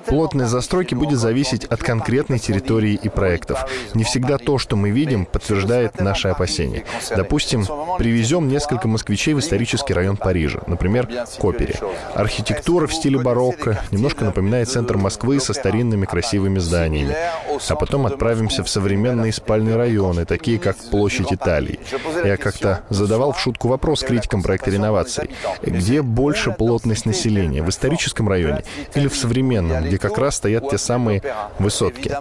Плотность 0.08 0.50
застройки 0.50 0.96
будет 0.96 1.20
зависеть 1.20 1.66
от 1.66 1.84
конкретной 1.84 2.40
территории 2.40 3.00
и 3.02 3.10
проектов. 3.10 3.66
Не 3.94 4.04
всегда 4.04 4.38
то, 4.38 4.58
что 4.58 4.76
мы 4.76 4.90
видим, 4.92 5.26
подтверждает 5.26 6.00
наши 6.00 6.30
опасения. 6.30 6.86
Допустим, 7.16 7.66
привезем 7.98 8.48
несколько 8.48 8.88
москвичей 8.88 9.34
в 9.34 9.40
исторический 9.40 9.94
район 9.94 10.18
Парижа, 10.18 10.62
например, 10.68 11.08
Копере. 11.38 11.76
Архитектура 12.16 12.88
в 12.88 12.94
стиле 12.94 13.20
барокко 13.20 13.82
немножко 13.92 14.24
напоминает 14.26 14.70
центр 14.70 14.98
Москвы 14.98 15.40
со 15.40 15.54
старинными 15.54 16.06
красивыми 16.06 16.60
зданиями. 16.60 17.16
А 17.68 17.76
потом 17.76 18.06
отправимся 18.06 18.64
в 18.64 18.70
современные 18.70 19.34
спальные 19.34 19.76
районы, 19.76 20.26
такие 20.30 20.60
как 20.60 20.78
площадь 20.78 21.34
Италии. 21.34 21.80
Я 22.24 22.38
как-то 22.38 22.84
задавал 22.90 23.34
в 23.34 23.40
шутку 23.40 23.68
вопрос 23.68 24.04
критикам 24.04 24.44
проекта 24.44 24.70
реновации. 24.70 25.30
Где 25.62 26.02
больше 26.02 26.52
плотность 26.52 27.06
населения, 27.06 27.64
в 27.64 27.70
историческом 27.70 28.30
районе 28.30 28.64
или 28.94 29.08
в 29.08 29.18
современном, 29.18 29.84
где 29.84 29.98
как 29.98 30.18
раз 30.18 30.36
стоят 30.36 30.70
те 30.70 30.78
самые 30.78 31.24
высотки? 31.58 32.16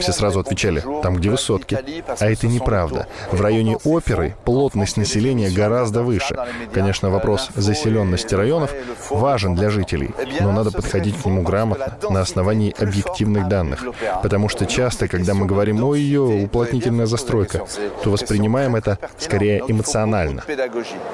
Все 0.00 0.12
сразу 0.12 0.40
отвечали, 0.40 0.82
там, 1.02 1.16
где 1.16 1.30
высотки. 1.30 1.78
А 2.18 2.30
это 2.30 2.46
неправда. 2.46 3.08
В 3.32 3.40
районе 3.40 3.76
оперы 3.84 4.36
плотность 4.44 4.96
населения 4.96 5.50
гораздо 5.50 6.02
выше. 6.02 6.36
Конечно, 6.72 7.10
вопрос 7.10 7.48
заселенности 7.56 8.34
районов 8.36 8.72
важен 9.10 9.56
для 9.56 9.70
жителей, 9.70 10.14
но 10.40 10.52
надо 10.52 10.70
подходить 10.70 11.20
к 11.20 11.26
нему 11.26 11.42
грамотно, 11.42 11.98
на 12.08 12.20
основании 12.20 12.72
объективных 12.78 13.48
данных. 13.48 13.84
Потому 14.22 14.48
что 14.48 14.64
часто, 14.66 15.08
когда 15.08 15.34
мы 15.34 15.46
говорим 15.46 15.82
о 15.82 15.96
ее 15.96 16.22
уплотнительная 16.22 17.06
застройка, 17.06 17.47
человека, 17.48 17.66
то 18.02 18.10
воспринимаем 18.10 18.76
это 18.76 18.98
скорее 19.18 19.62
эмоционально. 19.66 20.42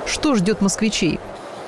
Что 0.06 0.34
ждет 0.34 0.60
москвичей? 0.60 1.20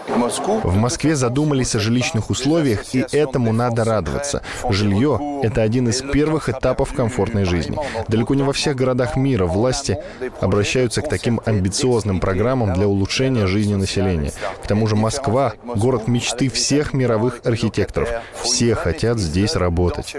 В 0.08 0.76
Москве 0.76 1.16
задумались 1.16 1.74
о 1.74 1.80
жилищных 1.80 2.30
условиях, 2.30 2.94
и 2.94 3.04
этому 3.12 3.52
надо 3.52 3.84
радоваться. 3.84 4.42
Жилье— 4.68 5.40
это 5.42 5.62
один 5.62 5.88
из 5.88 6.02
первых 6.02 6.48
этапов 6.48 6.92
комфортной 6.92 7.44
жизни. 7.44 7.76
Далеко 8.08 8.34
не 8.34 8.42
во 8.42 8.52
всех 8.52 8.76
городах 8.76 9.16
мира 9.16 9.46
власти 9.46 9.98
обращаются 10.40 11.02
к 11.02 11.08
таким 11.08 11.40
амбициозным 11.44 12.20
программам 12.20 12.72
для 12.74 12.86
улучшения 12.86 13.46
жизни 13.46 13.74
населения. 13.74 14.32
К 14.62 14.66
тому 14.66 14.86
же 14.86 14.96
Москва— 14.96 15.54
город 15.76 16.08
мечты 16.08 16.48
всех 16.48 16.92
мировых 16.92 17.40
архитекторов. 17.44 18.08
Все 18.40 18.74
хотят 18.74 19.18
здесь 19.18 19.54
работать. 19.54 20.16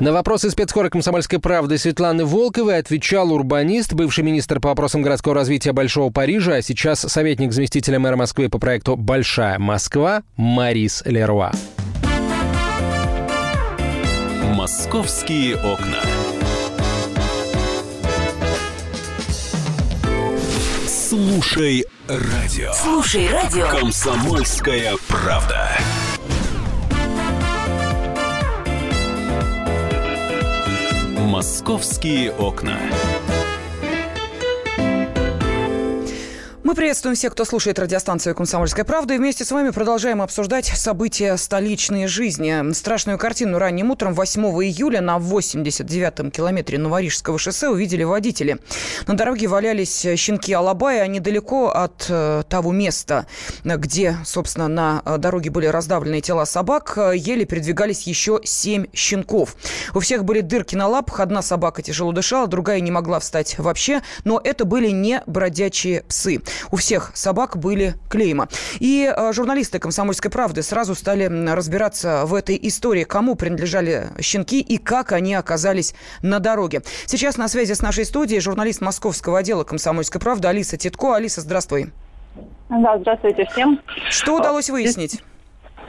На 0.00 0.12
вопросы 0.12 0.50
спецхора 0.50 0.90
«Комсомольской 0.90 1.38
правды» 1.38 1.78
Светланы 1.78 2.24
Волковой 2.24 2.78
отвечал 2.78 3.32
урбанист, 3.32 3.92
бывший 3.92 4.24
министр 4.24 4.60
по 4.60 4.68
вопросам 4.70 5.02
городского 5.02 5.34
развития 5.34 5.72
Большого 5.72 6.10
Парижа, 6.10 6.54
а 6.54 6.62
сейчас 6.62 7.00
советник 7.00 7.52
заместителя 7.52 7.98
мэра 7.98 8.16
Москвы 8.16 8.48
по 8.48 8.58
проекту 8.64 8.96
«Большая 8.96 9.58
Москва» 9.58 10.22
Марис 10.38 11.02
Леруа. 11.04 11.52
«Московские 14.54 15.56
окна». 15.56 15.98
Слушай 20.86 21.84
радио. 22.08 22.72
Слушай 22.72 23.28
радио. 23.30 23.68
Комсомольская 23.68 24.94
правда. 25.08 25.68
«Московские 31.18 32.32
окна». 32.32 32.78
Мы 36.64 36.74
приветствуем 36.74 37.14
всех, 37.14 37.32
кто 37.32 37.44
слушает 37.44 37.78
радиостанцию 37.78 38.34
«Комсомольская 38.34 38.86
правда». 38.86 39.12
И 39.12 39.18
вместе 39.18 39.44
с 39.44 39.50
вами 39.50 39.68
продолжаем 39.68 40.22
обсуждать 40.22 40.64
события 40.64 41.36
столичной 41.36 42.06
жизни. 42.06 42.72
Страшную 42.72 43.18
картину 43.18 43.58
ранним 43.58 43.90
утром 43.90 44.14
8 44.14 44.42
июля 44.64 45.02
на 45.02 45.18
89-м 45.18 46.30
километре 46.30 46.78
Новорижского 46.78 47.38
шоссе 47.38 47.68
увидели 47.68 48.02
водители. 48.02 48.60
На 49.06 49.14
дороге 49.14 49.46
валялись 49.46 50.06
щенки 50.16 50.54
Алабая, 50.54 51.02
а 51.02 51.06
недалеко 51.06 51.68
от 51.68 52.06
э, 52.08 52.44
того 52.48 52.72
места, 52.72 53.26
где, 53.62 54.16
собственно, 54.24 54.66
на 54.66 55.02
э, 55.04 55.18
дороге 55.18 55.50
были 55.50 55.66
раздавлены 55.66 56.22
тела 56.22 56.46
собак, 56.46 56.98
еле 57.14 57.44
передвигались 57.44 58.04
еще 58.04 58.40
семь 58.42 58.86
щенков. 58.94 59.54
У 59.92 60.00
всех 60.00 60.24
были 60.24 60.40
дырки 60.40 60.76
на 60.76 60.88
лапах, 60.88 61.20
одна 61.20 61.42
собака 61.42 61.82
тяжело 61.82 62.12
дышала, 62.12 62.46
другая 62.46 62.80
не 62.80 62.90
могла 62.90 63.20
встать 63.20 63.58
вообще, 63.58 64.00
но 64.24 64.40
это 64.42 64.64
были 64.64 64.88
не 64.88 65.22
бродячие 65.26 66.04
псы. 66.04 66.40
У 66.70 66.76
всех 66.76 67.12
собак 67.14 67.56
были 67.56 67.94
клейма. 68.08 68.48
И 68.80 69.12
э, 69.14 69.32
журналисты 69.32 69.78
«Комсомольской 69.78 70.30
правды» 70.30 70.62
сразу 70.62 70.94
стали 70.94 71.24
разбираться 71.24 72.24
в 72.26 72.34
этой 72.34 72.58
истории, 72.62 73.04
кому 73.04 73.34
принадлежали 73.34 74.08
щенки 74.20 74.60
и 74.60 74.78
как 74.78 75.12
они 75.12 75.34
оказались 75.34 75.94
на 76.22 76.38
дороге. 76.38 76.82
Сейчас 77.06 77.36
на 77.36 77.48
связи 77.48 77.72
с 77.72 77.82
нашей 77.82 78.04
студией 78.04 78.40
журналист 78.40 78.80
московского 78.80 79.38
отдела 79.38 79.64
«Комсомольской 79.64 80.20
правды» 80.20 80.48
Алиса 80.48 80.76
Титко. 80.76 81.14
Алиса, 81.14 81.40
здравствуй. 81.40 81.92
Да, 82.68 82.98
здравствуйте 82.98 83.46
всем. 83.46 83.80
Что 84.10 84.36
удалось 84.36 84.70
выяснить? 84.70 85.22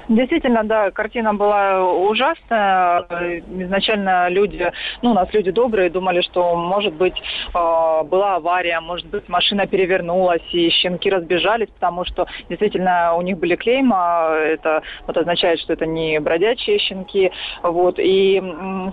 Действительно, 0.08 0.64
да, 0.64 0.92
картина 0.92 1.34
была 1.34 1.84
ужасная. 1.84 3.06
Изначально 3.50 4.30
люди, 4.30 4.72
ну, 5.02 5.12
у 5.12 5.14
нас 5.14 5.34
люди 5.34 5.52
добрые, 5.52 5.90
думали, 5.90 6.22
что, 6.22 6.56
может 6.56 6.94
быть, 6.94 7.16
э, 7.16 8.04
была 8.04 8.36
авария, 8.36 8.80
может 8.82 9.08
быть, 9.08 9.28
машина 9.28 9.66
перевернулась, 9.66 10.44
и 10.52 10.70
щенки 10.70 11.10
разбежались, 11.10 11.70
потому 11.70 12.06
что 12.06 12.28
действительно 12.50 13.16
у 13.16 13.22
них 13.22 13.40
были 13.40 13.56
клейма, 13.56 14.30
это 14.36 14.84
вот 15.08 15.18
означает, 15.18 15.60
что 15.60 15.74
это 15.74 15.86
не 15.86 16.20
бродячие 16.20 16.78
щенки, 16.80 17.32
вот, 17.64 17.96
и 17.98 18.42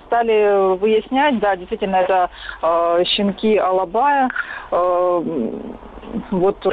стали 0.06 0.76
выяснять, 0.76 1.38
да, 1.40 1.56
действительно, 1.56 1.96
это 1.96 2.30
э, 2.62 3.04
щенки 3.04 3.56
Алабая, 3.56 4.30
вот 6.30 6.66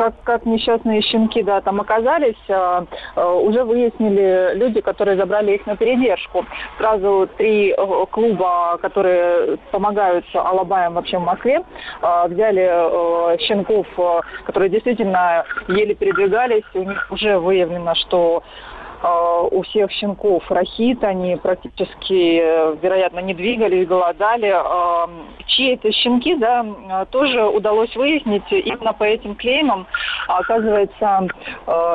как, 0.00 0.14
как 0.24 0.46
несчастные 0.46 1.02
щенки 1.02 1.42
да, 1.42 1.60
там 1.60 1.78
оказались, 1.78 2.42
а, 2.48 2.86
уже 3.16 3.64
выяснили 3.64 4.54
люди, 4.54 4.80
которые 4.80 5.18
забрали 5.18 5.56
их 5.56 5.66
на 5.66 5.76
передержку. 5.76 6.46
Сразу 6.78 7.28
три 7.36 7.74
э, 7.76 8.06
клуба, 8.10 8.78
которые 8.80 9.58
помогают 9.70 10.24
Алабаям 10.32 10.94
вообще 10.94 11.18
в 11.18 11.24
Москве, 11.24 11.62
а, 12.00 12.28
взяли 12.28 12.66
э, 12.66 13.38
щенков, 13.40 13.86
э, 13.98 14.20
которые 14.46 14.70
действительно 14.70 15.44
еле 15.68 15.94
передвигались. 15.94 16.64
У 16.72 16.78
них 16.78 17.06
уже 17.10 17.38
выявлено, 17.38 17.94
что 17.94 18.42
Э, 18.42 18.79
у 19.02 19.62
всех 19.62 19.90
щенков 19.92 20.50
рахит, 20.50 21.02
они 21.04 21.36
практически, 21.36 22.40
э, 22.42 22.76
вероятно, 22.82 23.20
не 23.20 23.32
двигались, 23.32 23.86
голодали. 23.86 24.52
Э, 24.54 25.06
чьи 25.46 25.74
это 25.74 25.90
щенки, 25.90 26.34
да, 26.36 27.06
тоже 27.10 27.42
удалось 27.44 27.94
выяснить 27.96 28.50
именно 28.50 28.92
по 28.92 29.04
этим 29.04 29.34
клеймам. 29.34 29.86
Оказывается, 30.28 31.28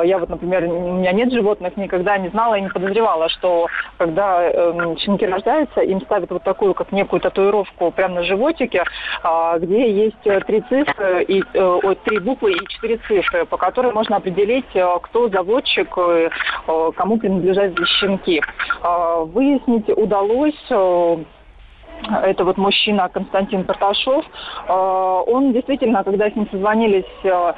я 0.04 0.18
вот, 0.18 0.28
например, 0.28 0.64
у 0.64 0.94
меня 0.94 1.12
нет 1.12 1.32
животных, 1.32 1.76
никогда 1.76 2.18
не 2.18 2.28
знала 2.28 2.56
и 2.56 2.60
не 2.60 2.68
подозревала, 2.68 3.28
что 3.30 3.66
когда 3.96 4.42
эм, 4.42 4.98
щенки 4.98 5.24
рождаются, 5.24 5.80
им 5.80 6.00
ставят 6.02 6.30
вот 6.30 6.42
такую, 6.42 6.74
как 6.74 6.92
некую 6.92 7.20
татуировку 7.20 7.90
прямо 7.92 8.16
на 8.16 8.22
животике, 8.24 8.84
где 9.58 9.90
есть 9.90 10.20
три 10.46 10.60
цифры, 10.68 11.24
и, 11.24 11.42
три 12.04 12.18
буквы 12.18 12.52
и 12.52 12.68
четыре 12.68 12.98
цифры, 13.08 13.46
по 13.46 13.56
которым 13.56 13.94
можно 13.94 14.16
определить, 14.16 14.66
кто 15.02 15.28
заводчик, 15.28 15.96
кому 16.96 17.18
принадлежат 17.18 17.72
щенки. 18.00 18.42
А, 18.82 19.20
выяснить 19.20 19.88
удалось 19.88 20.54
э, 20.70 21.16
это 22.22 22.44
вот 22.44 22.56
мужчина 22.56 23.08
Константин 23.08 23.64
Карташов. 23.64 24.24
Э, 24.68 24.72
он 25.26 25.52
действительно, 25.52 26.02
когда 26.04 26.30
с 26.30 26.34
ним 26.34 26.48
созвонились 26.50 27.04
э, 27.24 27.52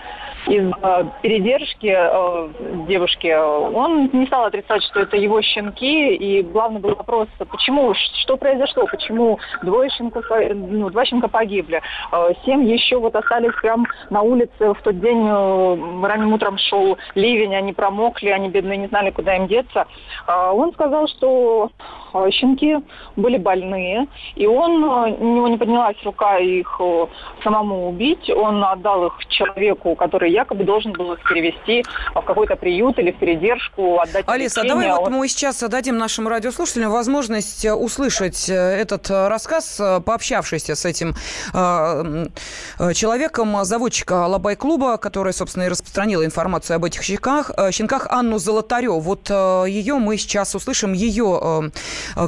из 0.49 0.71
э, 0.71 1.05
передержки 1.23 1.97
девушки, 2.87 3.35
он 3.35 4.11
не 4.13 4.27
стал 4.27 4.47
отрицать, 4.47 4.83
что 4.85 5.01
это 5.01 5.17
его 5.17 5.41
щенки. 5.43 6.15
И 6.15 6.43
главный 6.43 6.81
был 6.81 6.95
вопрос, 6.95 7.29
почему, 7.39 7.95
что 8.23 8.37
произошло, 8.37 8.87
почему 8.87 9.39
двое 9.63 9.91
щенков, 9.91 10.25
ну, 10.31 10.91
два 10.91 11.05
щенка 11.05 11.29
погибли. 11.29 11.83
Семь 12.45 12.65
еще 12.65 12.99
вот 12.99 13.15
остались 13.15 13.55
прям 13.61 13.87
на 14.11 14.23
улице 14.23 14.75
в 14.75 14.81
тот 14.83 14.99
день, 15.01 15.29
ранним 16.05 16.33
утром 16.33 16.59
шел 16.59 16.97
ливень, 17.15 17.55
они 17.55 17.73
промокли, 17.73 18.29
они 18.29 18.49
бедные 18.49 18.79
не 18.79 18.87
знали, 18.87 19.11
куда 19.11 19.37
им 19.37 19.47
деться. 19.47 19.87
Он 20.27 20.73
сказал, 20.73 21.07
что 21.09 21.71
щенки 22.31 22.79
были 23.17 23.39
больные, 23.39 24.07
и 24.35 24.47
он, 24.47 24.85
э, 24.85 25.17
у 25.19 25.37
него 25.37 25.49
не 25.49 25.59
поднялась 25.59 25.97
рука 26.05 26.39
их 26.39 26.77
э, 26.81 27.07
самому 27.43 27.89
убить, 27.89 28.31
он 28.31 28.63
отдал 28.65 29.07
их 29.07 29.27
человеку, 29.29 29.95
который 29.95 30.31
якобы 30.39 30.65
должен 30.65 30.93
был 30.93 31.13
их 31.13 31.21
перевести 31.29 31.85
в 32.15 32.23
какой-то 32.23 32.57
приют 32.57 32.99
или 32.99 33.11
в 33.11 33.19
передержку, 33.19 34.01
отдать 34.01 34.25
Алиса, 34.27 34.63
лечение. 34.63 34.89
давай 34.89 35.01
вот 35.01 35.11
мы 35.11 35.29
сейчас 35.29 35.61
дадим 35.61 35.99
нашим 35.99 36.29
радиослушателям 36.29 36.91
возможность 36.91 37.65
э, 37.65 37.75
услышать 37.75 38.49
этот 38.49 39.11
рассказ, 39.11 39.81
пообщавшись 40.05 40.71
с 40.71 40.85
этим 40.85 41.15
человеком, 42.95 43.65
заводчика 43.65 44.27
Лабай-клуба, 44.27 44.97
который, 44.99 45.33
собственно, 45.33 45.65
и 45.65 45.69
распространила 45.69 46.25
информацию 46.25 46.77
об 46.77 46.85
этих 46.85 47.03
щенках, 47.03 47.51
щенках 47.73 48.07
Анну 48.11 48.39
Золотарев. 48.39 49.03
Вот 49.03 49.31
ее 49.31 49.95
мы 49.95 50.17
сейчас 50.19 50.55
услышим, 50.55 50.93
ее 50.93 51.71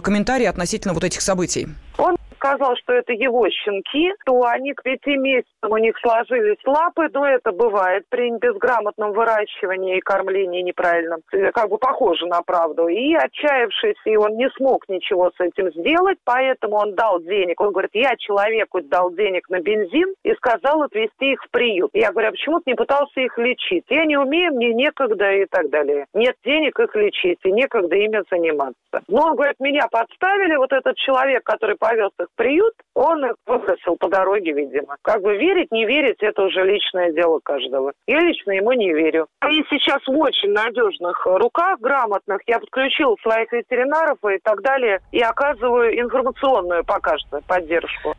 комментарии 0.03 0.47
относительно 0.47 0.95
вот 0.95 1.05
этих 1.05 1.21
событий. 1.21 1.69
Он 1.99 2.17
сказал, 2.41 2.75
что 2.77 2.95
это 2.95 3.13
его 3.13 3.49
щенки, 3.51 4.13
то 4.25 4.43
они 4.45 4.73
к 4.73 4.83
пяти 4.83 5.17
месяцам 5.17 5.71
у 5.71 5.77
них 5.77 5.95
сложились 5.99 6.57
лапы, 6.65 7.09
но 7.13 7.27
это 7.27 7.53
бывает 7.53 8.05
при 8.09 8.31
безграмотном 8.31 9.13
выращивании 9.13 9.99
и 9.99 10.01
кормлении 10.01 10.63
неправильном. 10.63 11.21
Как 11.53 11.69
бы 11.69 11.77
похоже 11.77 12.27
на 12.27 12.41
правду. 12.43 12.89
И 12.89 13.15
отчаявшись, 13.15 14.01
и 14.07 14.17
он 14.17 14.37
не 14.37 14.49
смог 14.57 14.89
ничего 14.89 15.31
с 15.37 15.41
этим 15.41 15.71
сделать, 15.73 16.19
поэтому 16.25 16.77
он 16.77 16.95
дал 16.95 17.21
денег. 17.21 17.61
Он 17.61 17.73
говорит, 17.73 17.91
я 17.93 18.17
человеку 18.17 18.81
дал 18.81 19.13
денег 19.13 19.49
на 19.51 19.61
бензин 19.61 20.15
и 20.25 20.33
сказал 20.35 20.83
отвезти 20.83 21.33
их 21.33 21.43
в 21.45 21.51
приют. 21.51 21.91
Я 21.93 22.11
говорю, 22.11 22.29
а 22.29 22.33
почему 22.33 22.61
ты 22.61 22.71
не 22.71 22.75
пытался 22.75 23.21
их 23.21 23.37
лечить? 23.37 23.85
Я 23.89 24.07
не 24.07 24.17
умею, 24.17 24.55
мне 24.55 24.73
некогда 24.73 25.31
и 25.33 25.45
так 25.45 25.69
далее. 25.69 26.07
Нет 26.15 26.37
денег 26.45 26.79
их 26.81 26.95
лечить 26.97 27.39
и 27.45 27.53
некогда 27.53 27.97
ими 27.97 28.23
заниматься. 28.31 29.03
Но 29.09 29.27
он 29.27 29.37
говорит, 29.37 29.57
меня 29.61 29.89
подставили, 29.91 30.57
вот 30.57 30.73
этот 30.73 30.97
человек, 30.97 31.45
который 31.45 31.77
повез 31.77 32.11
их 32.19 32.30
приют, 32.37 32.75
он 32.95 33.25
их 33.25 33.35
выбросил 33.47 33.97
по 33.97 34.09
дороге, 34.09 34.53
видимо. 34.53 34.97
Как 35.03 35.23
бы 35.23 35.37
верить, 35.37 35.71
не 35.71 35.87
верить, 35.87 36.19
это 36.21 36.43
уже 36.43 36.65
личное 36.65 37.13
дело 37.13 37.41
каждого. 37.43 37.93
Я 38.07 38.21
лично 38.21 38.53
ему 38.53 38.73
не 38.73 38.93
верю. 38.93 39.27
И 39.49 39.65
сейчас 39.71 40.05
в 40.07 40.17
очень 40.17 40.53
надежных 40.53 41.25
руках, 41.27 41.81
грамотных, 41.81 42.41
я 42.47 42.59
подключил 42.59 43.17
своих 43.23 43.53
ветеринаров 43.53 44.19
и 44.25 44.39
так 44.43 44.63
далее, 44.63 45.01
и 45.13 45.21
оказываю 45.21 45.99
информационную 45.99 46.85
пока 46.85 47.19
что 47.19 47.41
поддержку. 47.47 48.15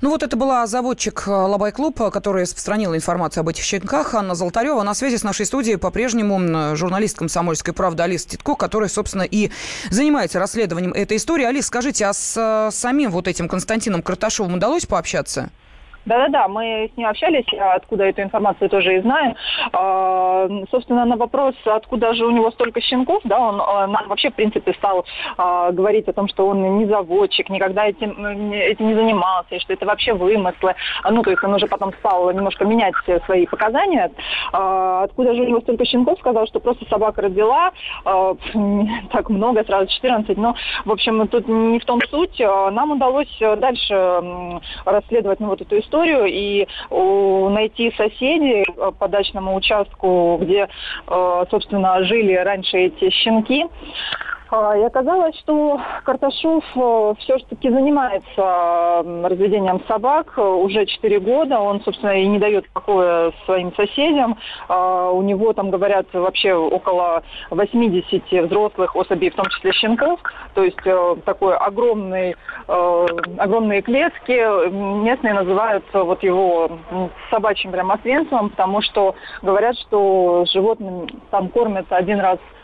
Ну 0.00 0.10
вот 0.10 0.22
это 0.22 0.36
была 0.36 0.66
заводчик 0.68 1.24
э, 1.26 1.30
Лабай-клуб, 1.30 2.10
который 2.12 2.42
распространила 2.42 2.94
информацию 2.94 3.40
об 3.40 3.48
этих 3.48 3.64
щенках. 3.64 4.14
Анна 4.14 4.36
Золотарева 4.36 4.82
на 4.84 4.94
связи 4.94 5.16
с 5.16 5.24
нашей 5.24 5.44
студией 5.44 5.76
по-прежнему 5.76 6.76
журналист 6.76 7.18
«Комсомольской 7.18 7.74
правды» 7.74 8.04
Алиса 8.04 8.28
Титко, 8.28 8.54
которая, 8.54 8.88
собственно, 8.88 9.22
и 9.22 9.50
занимается 9.90 10.38
расследованием 10.38 10.92
этой 10.92 11.16
истории. 11.16 11.44
Алис, 11.44 11.66
скажите, 11.66 12.06
а 12.06 12.12
с 12.12 12.36
э, 12.36 12.70
самим 12.72 13.10
вот 13.10 13.26
этим 13.26 13.48
Константином 13.48 14.02
Карташовым 14.02 14.54
удалось 14.54 14.86
пообщаться? 14.86 15.50
Да-да-да, 16.08 16.48
мы 16.48 16.90
с 16.92 16.96
ним 16.96 17.06
общались, 17.06 17.44
откуда 17.52 18.04
эту 18.04 18.22
информацию 18.22 18.70
тоже 18.70 18.96
и 18.96 19.00
знаем. 19.02 19.36
А, 19.74 20.48
собственно, 20.70 21.04
на 21.04 21.16
вопрос, 21.16 21.54
откуда 21.66 22.14
же 22.14 22.24
у 22.24 22.30
него 22.30 22.50
столько 22.50 22.80
щенков, 22.80 23.20
да, 23.24 23.38
он 23.38 23.60
а, 23.60 23.86
нам 23.86 24.08
вообще, 24.08 24.30
в 24.30 24.34
принципе, 24.34 24.72
стал 24.72 25.04
а, 25.36 25.70
говорить 25.70 26.08
о 26.08 26.14
том, 26.14 26.26
что 26.28 26.48
он 26.48 26.78
не 26.78 26.86
заводчик, 26.86 27.50
никогда 27.50 27.86
этим, 27.86 28.52
этим 28.52 28.88
не 28.88 28.94
занимался, 28.94 29.56
и 29.56 29.58
что 29.58 29.74
это 29.74 29.84
вообще 29.84 30.14
вымыслы. 30.14 30.74
Ну, 31.10 31.22
то 31.22 31.30
есть 31.30 31.44
он 31.44 31.52
уже 31.52 31.66
потом 31.66 31.92
стал 31.98 32.30
немножко 32.32 32.64
менять 32.64 32.94
свои 33.26 33.44
показания. 33.44 34.10
Откуда 34.50 35.34
же 35.34 35.42
у 35.42 35.46
него 35.46 35.60
столько 35.60 35.84
щенков, 35.84 36.18
сказал, 36.20 36.46
что 36.46 36.58
просто 36.58 36.86
собака 36.88 37.20
родила, 37.22 37.72
так 38.04 39.28
много, 39.28 39.62
сразу 39.64 39.88
14, 39.88 40.38
но, 40.38 40.54
в 40.86 40.90
общем, 40.90 41.28
тут 41.28 41.46
не 41.48 41.78
в 41.78 41.84
том 41.84 42.00
суть. 42.10 42.38
Нам 42.38 42.92
удалось 42.92 43.38
дальше 43.38 44.60
расследовать 44.86 45.40
ну, 45.40 45.48
вот 45.48 45.60
эту 45.60 45.78
историю, 45.78 45.97
историю 45.98 46.26
и 46.26 46.66
найти 47.50 47.92
соседей 47.96 48.64
по 48.98 49.08
дачному 49.08 49.54
участку, 49.56 50.38
где, 50.40 50.68
э, 51.06 51.44
собственно, 51.50 52.02
жили 52.04 52.34
раньше 52.34 52.78
эти 52.78 53.10
щенки. 53.10 53.66
А, 54.50 54.76
и 54.76 54.82
оказалось, 54.82 55.36
что 55.40 55.80
Карташов 56.04 56.64
э, 56.74 57.14
все-таки 57.18 57.68
занимается 57.68 59.04
разведением 59.24 59.82
собак 59.86 60.32
э, 60.36 60.40
уже 60.40 60.86
4 60.86 61.20
года. 61.20 61.60
Он, 61.60 61.82
собственно, 61.82 62.18
и 62.18 62.26
не 62.26 62.38
дает 62.38 62.68
покоя 62.70 63.32
своим 63.44 63.74
соседям. 63.74 64.38
А, 64.68 65.10
у 65.10 65.20
него 65.22 65.52
там, 65.52 65.70
говорят, 65.70 66.06
вообще 66.14 66.54
около 66.54 67.22
80 67.50 68.48
взрослых 68.48 68.96
особей, 68.96 69.30
в 69.30 69.34
том 69.34 69.46
числе 69.46 69.72
щенков. 69.72 70.20
То 70.54 70.62
есть 70.64 70.78
э, 70.84 71.16
такой 71.24 71.54
огромный, 71.56 72.34
огромные 72.66 73.82
клетки. 73.82 74.68
Местные 74.70 75.34
называют 75.34 75.84
вот 75.92 76.22
его 76.22 76.70
собачьим 77.30 77.72
прям 77.72 77.90
освенцем, 77.90 78.50
потому 78.50 78.80
что 78.82 79.14
говорят, 79.42 79.76
что 79.78 80.44
животным 80.52 81.06
там 81.30 81.48
кормятся 81.48 81.96
один 81.96 82.20
раз 82.20 82.38
в 82.38 82.57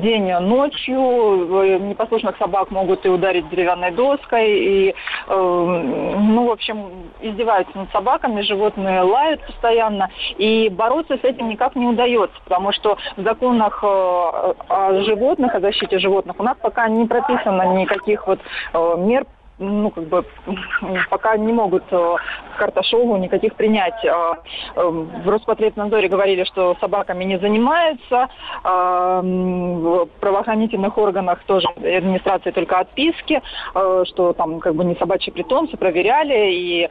день 0.00 0.32
ночью. 0.40 1.78
Непослушных 1.80 2.36
собак 2.38 2.70
могут 2.70 3.04
и 3.06 3.08
ударить 3.08 3.48
деревянной 3.50 3.90
доской, 3.90 4.50
и, 4.50 4.88
э, 4.90 4.94
ну, 5.28 6.46
в 6.46 6.50
общем, 6.50 7.10
издеваются 7.20 7.76
над 7.76 7.90
собаками, 7.90 8.42
животные 8.42 9.02
лают 9.02 9.40
постоянно, 9.46 10.10
и 10.36 10.68
бороться 10.68 11.16
с 11.16 11.24
этим 11.24 11.48
никак 11.48 11.74
не 11.76 11.86
удается, 11.86 12.36
потому 12.44 12.72
что 12.72 12.96
в 13.16 13.22
законах 13.22 13.80
э, 13.82 13.86
о 13.86 15.00
животных, 15.04 15.54
о 15.54 15.60
защите 15.60 15.98
животных 15.98 16.36
у 16.38 16.42
нас 16.42 16.56
пока 16.60 16.88
не 16.88 17.06
прописано 17.06 17.76
никаких 17.76 18.26
вот 18.26 18.40
э, 18.72 18.94
мер 18.98 19.24
ну, 19.58 19.90
как 19.90 20.04
бы, 20.04 20.24
пока 21.10 21.36
не 21.36 21.52
могут 21.52 21.84
э, 21.90 22.16
Карташову 22.58 23.16
никаких 23.16 23.54
принять. 23.54 24.04
Э, 24.04 24.34
э, 24.76 24.88
в 24.88 25.28
Роспотребнадзоре 25.28 26.08
говорили, 26.08 26.44
что 26.44 26.76
собаками 26.80 27.24
не 27.24 27.38
занимаются, 27.38 28.28
в 28.62 30.08
правоохранительных 30.20 30.96
органах 30.98 31.42
тоже 31.44 31.66
администрации 31.76 32.50
только 32.50 32.78
отписки, 32.78 33.40
что 33.72 34.32
там 34.32 34.60
как 34.60 34.74
бы 34.74 34.84
не 34.84 34.94
собачьи 34.96 35.32
питомцы, 35.32 35.76
проверяли, 35.76 36.52
и 36.52 36.88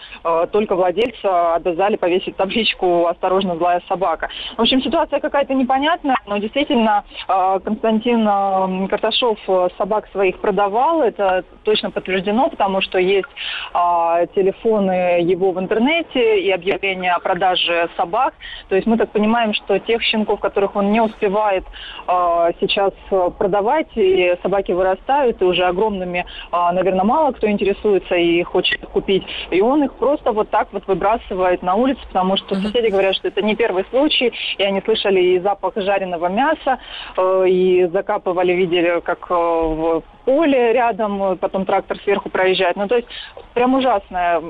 только 0.52 0.76
владельца 0.76 1.56
обязали 1.56 1.96
повесить 1.96 2.36
табличку 2.36 3.08
«Осторожно, 3.08 3.56
злая 3.56 3.82
собака». 3.88 4.30
В 4.58 4.62
общем, 4.62 4.82
ситуация 4.82 5.20
какая-то 5.20 5.54
непонятная, 5.54 6.18
но 6.26 6.38
действительно 6.38 7.04
Константин 7.28 8.88
Карташов 8.88 9.40
собак 9.78 10.08
своих 10.12 10.40
продавал, 10.40 11.02
это 11.02 11.44
точно 11.64 11.92
подтверждено, 11.92 12.50
потому 12.58 12.82
что 12.82 12.98
есть 12.98 13.28
а, 13.74 14.26
телефоны 14.36 15.22
его 15.22 15.52
в 15.52 15.60
интернете 15.60 16.42
и 16.42 16.50
объявления 16.52 17.14
о 17.14 17.20
продаже 17.20 17.90
собак. 17.96 18.34
То 18.70 18.76
есть 18.76 18.88
мы 18.88 18.98
так 18.98 19.12
понимаем, 19.12 19.54
что 19.54 19.78
тех 19.78 20.02
щенков, 20.02 20.40
которых 20.40 20.76
он 20.76 20.92
не 20.92 21.00
успевает 21.00 21.64
а, 22.08 22.50
сейчас 22.60 22.94
продавать, 23.38 23.88
и 23.96 24.36
собаки 24.42 24.72
вырастают, 24.72 25.42
и 25.42 25.46
уже 25.46 25.66
огромными, 25.66 26.26
а, 26.52 26.72
наверное, 26.72 27.06
мало 27.06 27.32
кто 27.32 27.48
интересуется 27.48 28.16
и 28.16 28.42
хочет 28.42 28.82
купить. 28.88 29.24
И 29.52 29.62
он 29.62 29.84
их 29.84 29.94
просто 29.94 30.32
вот 30.32 30.50
так 30.50 30.70
вот 30.72 30.88
выбрасывает 30.88 31.62
на 31.62 31.76
улицу, 31.76 32.02
потому 32.08 32.38
что 32.38 32.56
соседи 32.56 32.90
говорят, 32.90 33.16
что 33.16 33.28
это 33.28 33.42
не 33.42 33.56
первый 33.56 33.86
случай, 33.92 34.34
и 34.58 34.64
они 34.64 34.82
слышали 34.82 35.22
и 35.22 35.40
запах 35.40 35.74
жареного 35.76 36.28
мяса, 36.28 36.80
э, 37.18 37.46
и 37.48 37.86
закапывали, 37.88 38.54
видели, 38.54 39.00
как 39.02 39.28
э, 39.30 40.02
поле 40.28 40.74
рядом, 40.74 41.38
потом 41.38 41.66
трактор 41.66 41.98
сверху 42.04 42.30
проезжает. 42.30 42.76
Ну, 42.76 42.86
то 42.90 42.98
есть 42.98 43.08
прям 43.54 43.76
ужасное 43.76 44.42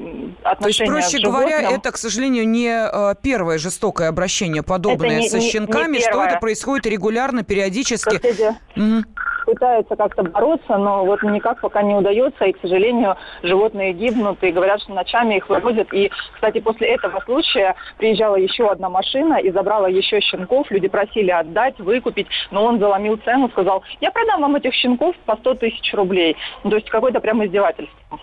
отношение 0.42 0.58
То 0.58 0.68
есть, 0.68 1.12
проще 1.12 1.20
говоря, 1.24 1.62
это, 1.72 1.92
к 1.92 1.98
сожалению, 1.98 2.48
не 2.48 2.68
э, 2.68 3.14
первое 3.22 3.60
жестокое 3.60 4.10
обращение 4.10 4.64
подобное 4.64 5.20
не, 5.20 5.30
со 5.30 5.40
щенками, 5.40 5.94
не, 5.94 6.00
не 6.00 6.04
что 6.04 6.24
это 6.24 6.40
происходит 6.40 6.88
регулярно, 6.88 7.44
периодически. 7.44 8.18
Соседи. 8.18 8.56
Угу 8.76 9.04
пытаются 9.48 9.96
как-то 9.96 10.24
бороться, 10.24 10.78
но 10.78 11.06
вот 11.06 11.24
никак 11.24 11.62
пока 11.62 11.82
не 11.82 11.96
удается, 11.96 12.44
и, 12.44 12.52
к 12.52 12.60
сожалению, 12.62 13.16
животные 13.44 13.94
гибнут, 13.94 14.44
и 14.44 14.52
говорят, 14.52 14.82
что 14.82 14.94
ночами 14.94 15.38
их 15.38 15.48
вывозят. 15.48 15.94
И, 15.94 16.12
кстати, 16.34 16.60
после 16.60 16.90
этого 16.90 17.22
случая 17.22 17.74
приезжала 17.98 18.36
еще 18.36 18.70
одна 18.70 18.90
машина 18.90 19.36
и 19.36 19.50
забрала 19.52 19.88
еще 19.88 20.20
щенков, 20.20 20.70
люди 20.70 20.90
просили 20.90 21.32
отдать, 21.32 21.80
выкупить, 21.80 22.28
но 22.52 22.66
он 22.66 22.80
заломил 22.80 23.18
цену, 23.24 23.48
сказал, 23.50 23.84
я 24.02 24.12
продам 24.12 24.42
вам 24.42 24.58
этих 24.58 24.74
щенков 24.74 25.16
по 25.26 25.38
100 25.38 25.54
тысяч 25.56 25.94
рублей. 25.94 26.36
Ну, 26.66 26.70
то 26.70 26.76
есть 26.76 26.90
какое-то 26.90 27.22
прям 27.22 27.46
издевательство. 27.46 28.20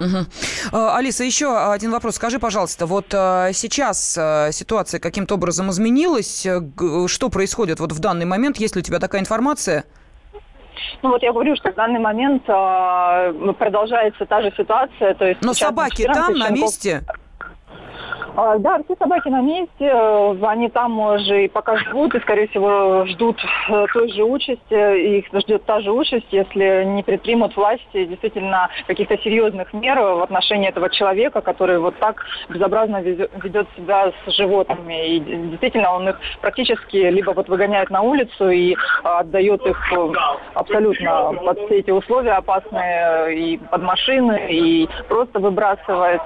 Угу. 0.00 0.76
Алиса, 0.76 1.22
еще 1.22 1.56
один 1.56 1.92
вопрос. 1.92 2.16
Скажи, 2.16 2.40
пожалуйста, 2.40 2.86
вот 2.86 3.14
а, 3.14 3.52
сейчас 3.52 4.16
а, 4.18 4.50
ситуация 4.50 4.98
каким-то 4.98 5.36
образом 5.36 5.70
изменилась? 5.70 6.44
Что 7.06 7.28
происходит 7.28 7.78
вот 7.78 7.92
в 7.92 8.00
данный 8.00 8.24
момент? 8.24 8.56
Есть 8.56 8.74
ли 8.74 8.80
у 8.80 8.84
тебя 8.84 8.98
такая 8.98 9.20
информация? 9.20 9.84
Ну 11.02 11.10
вот 11.10 11.22
я 11.22 11.32
говорю, 11.32 11.56
что 11.56 11.72
в 11.72 11.74
данный 11.74 12.00
момент 12.00 12.42
э, 12.48 13.52
продолжается 13.58 14.24
та 14.26 14.42
же 14.42 14.52
ситуация. 14.56 15.14
То 15.14 15.26
есть 15.26 15.42
Но 15.42 15.54
собаки 15.54 16.04
там, 16.04 16.34
на 16.34 16.50
месте? 16.50 17.02
А, 18.36 18.58
да, 18.58 18.80
все 18.84 18.96
собаки 18.96 19.28
на 19.28 19.40
месте, 19.40 19.70
э, 19.80 20.36
они 20.42 20.68
там 20.68 20.98
уже 20.98 21.44
и 21.44 21.48
пока 21.48 21.76
живут, 21.76 22.14
и, 22.16 22.20
скорее 22.20 22.48
всего, 22.48 23.06
ждут 23.06 23.38
э, 23.68 23.86
той 23.92 24.12
же 24.12 24.24
участи, 24.24 25.18
их 25.18 25.26
ждет 25.32 25.64
та 25.64 25.80
же 25.80 25.92
участь, 25.92 26.26
если 26.32 26.82
не 26.84 27.04
предпримут 27.04 27.56
власти 27.56 28.04
действительно 28.04 28.70
каких-то 28.88 29.16
серьезных 29.18 29.72
мер 29.72 30.00
в 30.00 30.22
отношении 30.22 30.68
этого 30.68 30.90
человека, 30.90 31.42
который 31.42 31.78
вот 31.78 31.96
так 32.00 32.24
безобразно 32.48 33.00
ведет 33.02 33.68
себя 33.76 34.10
с 34.26 34.32
животными. 34.32 35.16
И 35.16 35.20
действительно, 35.20 35.94
он 35.94 36.08
их 36.08 36.20
практически 36.40 36.96
либо 36.96 37.30
вот 37.30 37.48
выгоняет 37.48 37.90
на 37.90 38.02
улицу 38.02 38.50
и 38.50 38.74
отдает 39.04 39.64
их 39.64 39.92
э, 39.92 40.12
абсолютно 40.54 41.34
под 41.34 41.60
все 41.66 41.78
эти 41.78 41.92
условия 41.92 42.32
опасные 42.32 43.36
и 43.36 43.58
под 43.58 43.82
машины, 43.82 44.48
и 44.50 44.88
просто 45.08 45.38
выбрасывает. 45.38 46.22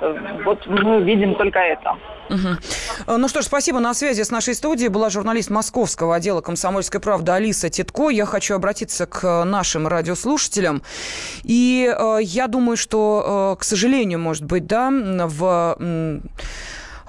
Вот 0.47 0.67
мы 0.67 1.03
видим 1.03 1.35
только 1.35 1.59
это. 1.59 1.98
Угу. 2.29 3.17
Ну 3.19 3.29
что 3.29 3.43
ж, 3.43 3.47
спасибо. 3.47 3.81
На 3.81 3.95
связи 3.95 4.23
с 4.23 4.31
нашей 4.31 4.55
студией 4.55 4.89
была 4.89 5.11
журналист 5.11 5.51
московского 5.51 6.15
отдела 6.17 6.41
«Комсомольской 6.41 7.01
правды» 7.01 7.33
Алиса 7.33 7.71
Титко. 7.71 8.11
Я 8.11 8.27
хочу 8.27 8.55
обратиться 8.55 9.07
к 9.07 9.45
нашим 9.45 9.89
радиослушателям. 9.89 10.83
И 11.43 11.91
э, 11.91 12.19
я 12.23 12.47
думаю, 12.47 12.77
что, 12.77 13.55
э, 13.57 13.61
к 13.61 13.65
сожалению, 13.65 14.19
может 14.19 14.45
быть, 14.45 14.67
да, 14.67 14.91
в 14.91 15.79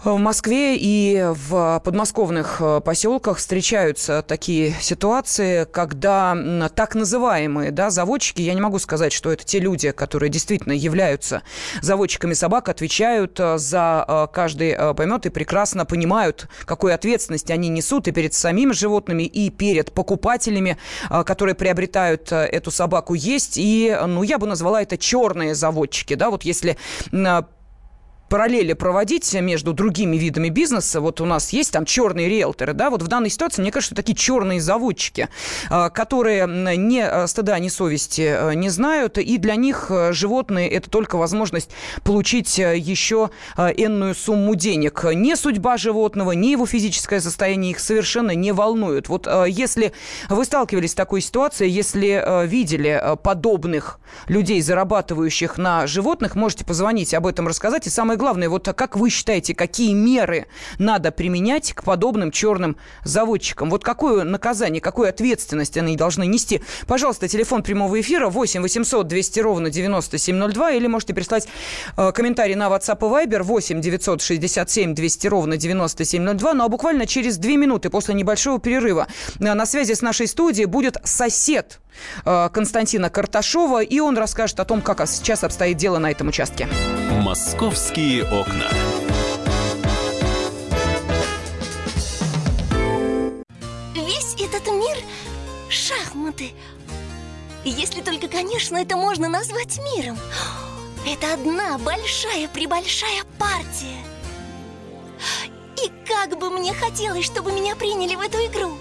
в 0.04 0.18
Москве 0.18 0.78
и 0.78 1.26
в 1.34 1.82
подмосковных 1.84 2.62
э, 2.62 2.80
поселках 2.80 3.38
встречаются 3.38 4.22
такие 4.22 4.74
ситуации, 4.80 5.66
когда 5.66 6.70
так 6.74 6.96
называемые 6.96 7.72
да, 7.72 7.90
заводчики, 7.90 8.42
я 8.42 8.54
не 8.54 8.62
могу 8.62 8.80
сказать, 8.80 9.12
что 9.12 9.32
это 9.32 9.44
те 9.44 9.60
люди, 9.60 9.92
которые 9.92 10.30
действительно 10.30 10.72
являются 10.72 11.44
заводчиками 11.82 12.34
собак, 12.34 12.70
отвечают 12.70 13.40
э, 13.40 13.58
за 13.58 14.06
э, 14.08 14.28
каждый 14.34 14.94
помет 14.94 15.26
и 15.26 15.30
прекрасно 15.30 15.86
понимают, 15.86 16.48
какую 16.66 16.94
ответственность 16.94 17.52
они 17.52 17.68
несут 17.70 18.08
и 18.08 18.12
перед 18.12 18.34
самими 18.34 18.72
животными, 18.72 19.24
и 19.24 19.50
перед 19.50 19.92
покупателями, 19.92 20.78
которые 21.26 21.56
приобретают 21.56 22.32
эту 22.32 22.72
собаку, 22.72 23.14
есть. 23.14 23.58
И, 23.58 23.98
ну, 24.08 24.24
я 24.24 24.38
бы 24.38 24.48
назвала 24.48 24.82
это 24.82 24.98
черные 24.98 25.56
заводчики, 25.56 26.16
да, 26.16 26.30
вот 26.30 26.44
если 26.44 26.78
параллели 28.30 28.74
проводить 28.74 29.34
между 29.34 29.74
другими 29.74 30.16
видами 30.16 30.50
бизнеса. 30.50 31.02
Вот 31.02 31.20
у 31.20 31.26
нас 31.26 31.52
есть 31.52 31.72
там 31.74 31.86
черные 31.86 32.30
риэлторы, 32.30 32.74
да, 32.74 32.90
вот 32.90 33.02
в 33.02 33.08
данной 33.08 33.30
ситуации, 33.30 33.62
мне 33.62 33.72
кажется, 33.72 33.96
такие 33.96 34.16
черные 34.16 34.62
заводчики, 34.62 35.28
а, 35.70 35.90
которые 35.90 36.48
ни 36.78 37.00
а, 37.00 37.28
стыда, 37.28 37.60
ни 37.60 37.70
совести 37.70 38.22
а, 38.22 38.52
не 38.52 38.70
знают, 38.70 39.18
и 39.18 39.38
для 39.38 39.56
них 39.56 39.92
животные– 40.12 40.70
это 40.72 40.90
только 40.90 41.18
возможность 41.18 41.72
получить 42.04 42.58
еще 42.58 43.32
энную 43.58 44.14
сумму 44.14 44.56
денег. 44.56 45.04
Не 45.14 45.36
судьба 45.36 45.78
животного, 45.78 46.34
не 46.34 46.52
его 46.52 46.66
физическое 46.66 47.20
состояние 47.20 47.72
их 47.72 47.80
совершенно 47.80 48.36
не 48.36 48.52
волнуют. 48.52 49.10
Вот 49.10 49.28
если 49.48 49.94
вы 50.30 50.46
сталкивались 50.46 50.92
с 50.92 50.96
такой 50.96 51.22
ситуацией, 51.22 51.72
если 51.72 52.46
видели 52.46 53.02
подобных 53.24 54.00
людей, 54.28 54.62
зарабатывающих 54.62 55.58
на 55.58 55.88
животных, 55.88 56.36
можете 56.36 56.66
позвонить, 56.66 57.14
об 57.14 57.26
этом 57.26 57.48
рассказать. 57.48 57.88
И 57.88 57.90
самое 57.90 58.19
главное, 58.20 58.50
вот 58.50 58.68
как 58.76 58.96
вы 58.96 59.10
считаете, 59.10 59.56
какие 59.56 59.94
меры 59.94 60.46
надо 60.78 61.12
применять 61.12 61.74
к 61.74 61.84
подобным 61.84 62.30
черным 62.30 62.78
заводчикам? 63.04 63.72
Вот 63.72 63.84
какое 63.84 64.24
наказание, 64.24 64.82
какую 64.82 65.10
ответственность 65.10 65.78
они 65.78 65.96
должны 65.96 66.28
нести? 66.28 66.62
Пожалуйста, 66.86 67.28
телефон 67.28 67.64
прямого 67.64 68.00
эфира 68.00 68.30
8 68.30 68.62
800 68.62 69.08
200 69.08 69.40
ровно 69.40 69.70
9702 69.72 70.72
или 70.74 70.88
можете 70.88 71.14
прислать 71.16 71.48
э, 71.98 72.12
комментарий 72.12 72.56
на 72.56 72.68
WhatsApp 72.68 73.00
и 73.00 73.26
Viber 73.26 73.42
8 73.42 73.82
967 73.82 74.94
200 74.94 75.28
ровно 75.28 75.58
9702. 75.58 76.54
Ну 76.54 76.64
а 76.66 76.68
буквально 76.68 77.08
через 77.08 77.38
две 77.38 77.58
минуты 77.58 77.90
после 77.90 78.14
небольшого 78.14 78.60
перерыва 78.60 79.08
э, 79.40 79.54
на 79.54 79.66
связи 79.66 79.94
с 79.94 80.02
нашей 80.02 80.28
студией 80.28 80.66
будет 80.66 80.98
сосед 81.04 81.80
Константина 82.24 83.10
Карташова, 83.10 83.84
и 83.84 84.00
он 84.00 84.18
расскажет 84.18 84.60
о 84.60 84.66
том, 84.66 84.82
как 84.82 85.08
сейчас 85.08 85.44
обстоит 85.44 85.78
дело 85.78 85.98
на 85.98 86.12
этом 86.12 86.28
участке. 86.30 86.68
Московские 87.12 88.24
окна. 88.24 88.68
Весь 93.96 94.36
этот 94.36 94.68
мир– 94.68 94.98
шахматы. 95.70 96.52
Если 97.64 98.02
только, 98.02 98.28
конечно, 98.28 98.78
это 98.78 98.96
можно 98.96 99.28
назвать 99.28 99.80
миром. 99.96 100.18
Это 101.06 101.34
одна 101.34 101.78
большая-пребольшая 101.78 103.24
партия. 103.38 103.98
И 105.84 105.92
как 106.08 106.38
бы 106.40 106.50
мне 106.50 106.74
хотелось, 106.74 107.26
чтобы 107.26 107.52
меня 107.52 107.76
приняли 107.76 108.16
в 108.16 108.22
эту 108.22 108.38
игру. 108.46 108.78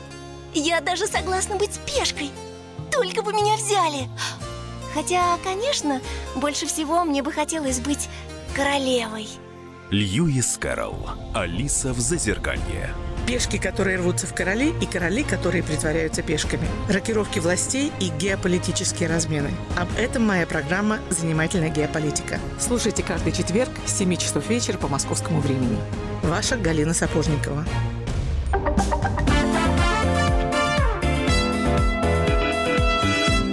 Я 0.55 0.81
даже 0.81 1.07
согласна 1.07 1.57
быть 1.57 1.79
пешкой. 1.87 2.31
Только 2.91 3.23
бы 3.23 3.33
меня 3.33 3.57
взяли. 3.57 4.09
Хотя, 4.95 5.39
конечно, 5.45 6.01
больше 6.37 6.67
всего 6.67 7.05
мне 7.05 7.23
бы 7.23 7.33
хотелось 7.33 7.81
быть 7.81 8.09
королевой. 8.55 9.29
Льюис 9.91 10.59
Кэрролл. 10.59 11.11
Алиса 11.35 11.93
в 11.93 12.01
Зазеркалье. 12.01 12.91
Пешки, 13.27 13.59
которые 13.59 13.99
рвутся 13.99 14.27
в 14.27 14.35
короли, 14.35 14.73
и 14.81 14.87
короли, 14.87 15.23
которые 15.23 15.63
притворяются 15.63 16.23
пешками. 16.23 16.67
Рокировки 16.89 17.39
властей 17.39 17.93
и 18.01 18.09
геополитические 18.09 19.09
размены. 19.09 19.51
Об 19.77 19.89
этом 19.99 20.27
моя 20.27 20.47
программа 20.47 20.99
«Занимательная 21.11 21.69
геополитика». 21.69 22.39
Слушайте 22.59 23.03
каждый 23.03 23.33
четверг 23.33 23.71
с 23.87 23.99
7 23.99 24.17
часов 24.17 24.49
вечера 24.49 24.79
по 24.79 24.89
московскому 24.89 25.41
времени. 25.41 25.79
Ваша 26.23 26.57
Галина 26.57 26.95
Сапожникова. 26.95 27.67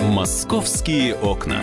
Московские 0.05 1.15
окна. 1.15 1.61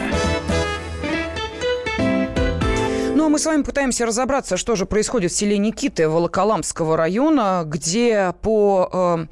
Ну 3.14 3.26
а 3.26 3.28
мы 3.28 3.38
с 3.38 3.47
вами 3.47 3.62
пытаемся 3.62 4.05
разобраться, 4.05 4.57
что 4.57 4.74
же 4.74 4.84
происходит 4.84 5.30
в 5.30 5.36
селе 5.36 5.59
Никиты 5.59 6.09
Волоколамского 6.09 6.97
района, 6.97 7.62
где 7.64 8.34
по... 8.43 8.90
Э, 8.93 9.26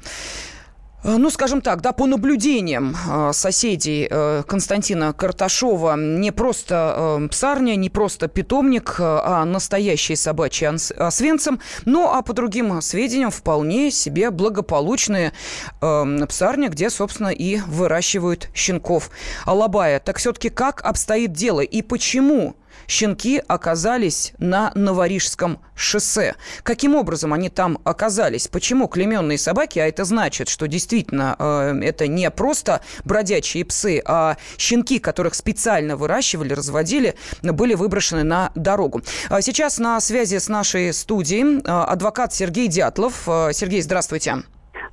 ну, 1.03 1.29
скажем 1.29 1.61
так, 1.61 1.81
да, 1.81 1.91
по 1.91 2.05
наблюдениям 2.05 2.95
э, 3.09 3.31
соседей 3.33 4.07
э, 4.09 4.43
Константина 4.47 5.13
Карташова, 5.13 5.95
не 5.97 6.31
просто 6.31 7.27
псарня, 7.31 7.75
не 7.75 7.89
просто 7.89 8.27
питомник, 8.27 8.95
а 8.99 9.45
настоящий 9.45 10.15
собачий 10.15 10.67
освенцем, 10.67 11.59
ну, 11.85 12.09
а 12.09 12.21
по 12.21 12.33
другим 12.33 12.81
сведениям 12.81 13.31
вполне 13.31 13.91
себе 13.91 14.31
благополучные 14.31 15.33
псарня, 15.79 16.69
где, 16.69 16.89
собственно, 16.89 17.29
и 17.29 17.57
выращивают 17.57 18.49
щенков. 18.53 19.09
Алабая, 19.45 19.99
так 19.99 20.17
все-таки 20.17 20.49
как 20.49 20.81
обстоит 20.83 21.31
дело 21.33 21.61
и 21.61 21.81
почему 21.81 22.55
щенки 22.91 23.41
оказались 23.47 24.33
на 24.37 24.71
Новорижском 24.75 25.59
шоссе. 25.75 26.35
Каким 26.61 26.95
образом 26.95 27.31
они 27.31 27.49
там 27.49 27.79
оказались? 27.85 28.49
Почему 28.49 28.87
клеменные 28.87 29.37
собаки, 29.37 29.79
а 29.79 29.87
это 29.87 30.03
значит, 30.03 30.49
что 30.49 30.67
действительно 30.67 31.35
э, 31.39 31.79
это 31.83 32.07
не 32.07 32.29
просто 32.29 32.81
бродячие 33.05 33.63
псы, 33.63 34.01
а 34.05 34.35
щенки, 34.57 34.99
которых 34.99 35.35
специально 35.35 35.95
выращивали, 35.95 36.53
разводили, 36.53 37.15
были 37.41 37.75
выброшены 37.75 38.23
на 38.23 38.51
дорогу. 38.55 39.01
А 39.29 39.41
сейчас 39.41 39.79
на 39.79 39.99
связи 40.01 40.37
с 40.37 40.49
нашей 40.49 40.93
студией 40.93 41.59
э, 41.59 41.61
адвокат 41.63 42.33
Сергей 42.33 42.67
Дятлов. 42.67 43.23
Э, 43.27 43.51
Сергей, 43.53 43.81
здравствуйте. 43.81 44.43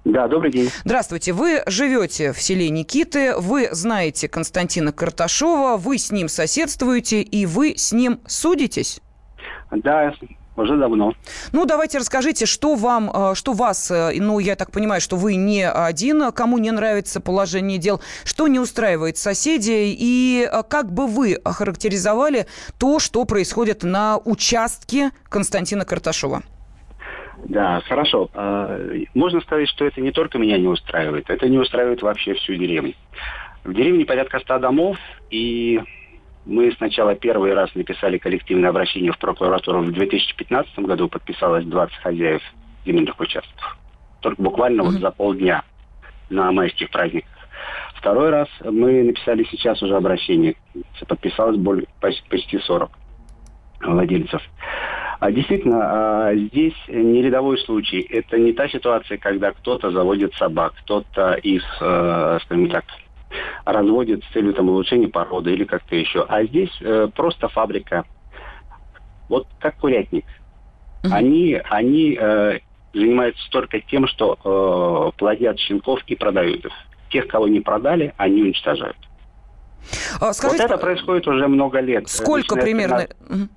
Да, 0.05 0.29
добрый 0.29 0.51
день. 0.51 0.71
Здравствуйте. 0.85 1.33
Вы 1.33 1.63
живете 1.67 2.33
в 2.33 2.41
селе 2.41 2.71
Никиты, 2.71 3.37
вы 3.37 3.69
знаете 3.73 4.29
Константина 4.29 4.93
Карташова, 4.93 5.77
вы 5.77 5.99
с 5.99 6.11
ним 6.11 6.29
соседствуете, 6.29 7.23
и 7.23 7.47
вы 7.47 7.75
с 7.77 7.93
ним 7.93 8.21
судитесь? 8.27 9.01
Да, 9.71 10.13
уже 10.59 10.77
давно. 10.77 11.15
Ну, 11.53 11.67
давайте 11.67 11.99
расскажите, 11.99 12.47
что 12.47 12.75
вам, 12.75 13.11
э, 13.13 13.35
что 13.35 13.53
вас, 13.53 13.91
э, 13.91 14.13
ну, 14.17 14.39
я 14.41 14.57
так 14.57 14.73
понимаю, 14.73 15.01
что 15.01 15.17
вы 15.17 15.37
не 15.37 15.69
один, 15.69 16.33
кому 16.33 16.59
не 16.59 16.73
нравится 16.73 17.21
положение 17.21 17.79
дел, 17.79 18.01
что 18.25 18.49
не 18.49 18.59
устраивает 18.59 19.17
соседей, 19.19 19.97
и 19.97 20.49
э, 20.51 20.63
как 20.69 20.93
бы 20.93 21.07
вы 21.07 21.35
охарактеризовали 21.35 22.47
то, 22.79 22.99
что 22.99 23.25
происходит 23.25 23.85
на 23.85 24.19
участке 24.19 25.13
Константина 25.29 25.85
Карташова? 25.85 26.43
Да, 27.45 27.81
хорошо. 27.87 28.29
А, 28.35 28.79
можно 29.15 29.41
сказать, 29.41 29.69
что 29.69 29.85
это 29.85 30.01
не 30.01 30.13
только 30.13 30.39
меня 30.39 30.59
не 30.59 30.69
устраивает, 30.69 31.31
это 31.31 31.49
не 31.49 31.59
устраивает 31.59 32.03
вообще 32.03 32.35
всю 32.35 32.55
деревню. 32.55 32.95
В 33.65 33.75
деревне 33.75 34.05
порядка 34.05 34.41
ста 34.41 34.59
домов, 34.59 34.99
и 35.31 35.81
мы 36.47 36.73
сначала 36.73 37.15
первый 37.15 37.55
раз 37.55 37.75
написали 37.75 38.19
коллективное 38.19 38.71
обращение 38.71 39.13
в 39.13 39.19
прокуратуру 39.19 39.83
в 39.83 39.93
2015 39.93 40.79
году, 40.81 41.09
подписалось 41.09 41.65
20 41.65 41.97
хозяев 41.97 42.43
земельных 42.85 43.19
участков. 43.21 43.77
Только 44.21 44.43
буквально 44.43 44.83
mm-hmm. 44.83 44.85
вот 44.85 45.01
за 45.01 45.11
полдня 45.11 45.63
на 46.31 46.51
майских 46.53 46.91
праздниках. 46.91 47.31
Второй 47.95 48.31
раз 48.31 48.49
мы 48.65 49.03
написали 49.03 49.45
сейчас 49.51 49.83
уже 49.83 49.97
обращение. 49.97 50.55
Подписалось 51.07 51.57
более, 51.57 51.87
почти 52.01 52.59
40 52.59 52.91
владельцев. 53.81 54.43
А 55.21 55.33
действительно, 55.33 56.29
а, 56.29 56.35
здесь 56.35 56.77
не 56.87 57.23
рядовой 57.23 57.59
случай. 57.59 58.01
Это 58.01 58.39
не 58.39 58.53
та 58.53 58.69
ситуация, 58.69 59.19
когда 59.19 59.51
кто-то 59.53 59.91
заводит 59.91 60.35
собак, 60.35 60.75
кто-то 60.83 61.33
их, 61.35 61.65
э, 61.81 62.39
скажем 62.45 62.71
так, 62.71 62.85
разводит 63.65 64.23
с 64.25 64.29
целью 64.29 64.55
там, 64.55 64.69
улучшения 64.69 65.09
породы 65.09 65.53
или 65.53 65.65
как-то 65.65 65.97
еще. 65.97 66.25
А 66.29 66.45
здесь 66.45 66.71
э, 66.81 67.09
просто 67.15 67.49
фабрика. 67.49 68.05
Вот 69.29 69.49
как 69.59 69.77
курятник. 69.79 70.25
Uh-huh. 71.03 71.11
Они, 71.13 71.61
они 71.69 72.17
э, 72.19 72.61
занимаются 72.95 73.43
только 73.51 73.81
тем, 73.81 74.07
что 74.07 74.39
э, 75.13 75.19
плодят 75.19 75.59
щенков 75.59 76.01
и 76.07 76.15
продают 76.15 76.65
их. 76.65 76.73
Тех, 77.11 77.27
кого 77.27 77.49
не 77.49 77.61
продали, 77.61 78.15
они 78.19 78.43
уничтожают. 78.43 78.97
А, 80.21 80.33
скажите, 80.33 80.63
вот 80.63 80.71
это 80.71 80.79
происходит 80.79 81.27
уже 81.27 81.49
много 81.49 81.81
лет. 81.81 82.09
Сколько 82.09 82.57
примерно? 82.57 83.07
13... 83.29 83.51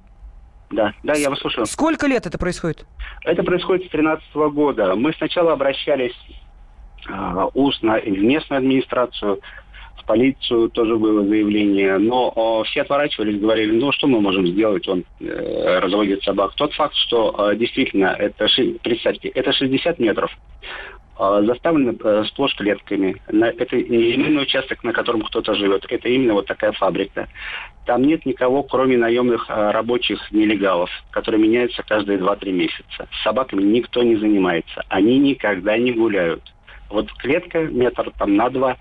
Да, 0.71 0.93
да, 1.03 1.13
я 1.13 1.29
вас 1.29 1.39
слушаю. 1.39 1.65
Сколько 1.65 2.07
лет 2.07 2.25
это 2.25 2.37
происходит? 2.37 2.85
Это 3.23 3.43
происходит 3.43 3.87
с 3.87 3.91
2013 3.91 4.35
года. 4.53 4.95
Мы 4.95 5.13
сначала 5.13 5.53
обращались 5.53 6.15
э, 7.07 7.45
устно 7.53 7.99
в 7.99 8.07
местную 8.07 8.59
администрацию, 8.59 9.41
в 10.01 10.05
полицию 10.05 10.69
тоже 10.69 10.97
было 10.97 11.23
заявление, 11.25 11.97
но 11.97 12.63
э, 12.63 12.69
все 12.69 12.81
отворачивались, 12.81 13.39
говорили, 13.39 13.71
ну 13.71 13.91
что 13.91 14.07
мы 14.07 14.19
можем 14.21 14.47
сделать, 14.47 14.87
он 14.87 15.03
э, 15.19 15.79
разводит 15.79 16.23
собак. 16.23 16.53
Тот 16.55 16.73
факт, 16.73 16.95
что 16.95 17.51
э, 17.51 17.55
действительно, 17.55 18.15
это, 18.17 18.47
представьте, 18.81 19.29
это 19.29 19.51
60 19.51 19.99
метров, 19.99 20.31
заставлены 21.17 21.95
э, 22.03 22.23
сплошь 22.27 22.55
клетками. 22.55 23.21
На, 23.29 23.45
это 23.45 23.75
не 23.75 24.13
именно 24.13 24.41
участок, 24.41 24.83
на 24.83 24.93
котором 24.93 25.21
кто-то 25.21 25.53
живет, 25.53 25.85
это 25.89 26.09
именно 26.09 26.33
вот 26.33 26.47
такая 26.47 26.71
фабрика. 26.71 27.27
Там 27.85 28.03
нет 28.03 28.25
никого, 28.25 28.63
кроме 28.63 28.97
наемных 28.97 29.49
э, 29.49 29.71
рабочих 29.71 30.31
нелегалов, 30.31 30.89
которые 31.11 31.41
меняются 31.41 31.83
каждые 31.83 32.19
2-3 32.19 32.51
месяца. 32.51 33.07
С 33.11 33.23
собаками 33.23 33.61
никто 33.61 34.03
не 34.03 34.15
занимается. 34.15 34.83
Они 34.89 35.17
никогда 35.19 35.77
не 35.77 35.91
гуляют. 35.91 36.41
Вот 36.89 37.11
клетка 37.13 37.61
метр 37.61 38.11
там 38.17 38.35
на 38.35 38.49
два, 38.49 38.77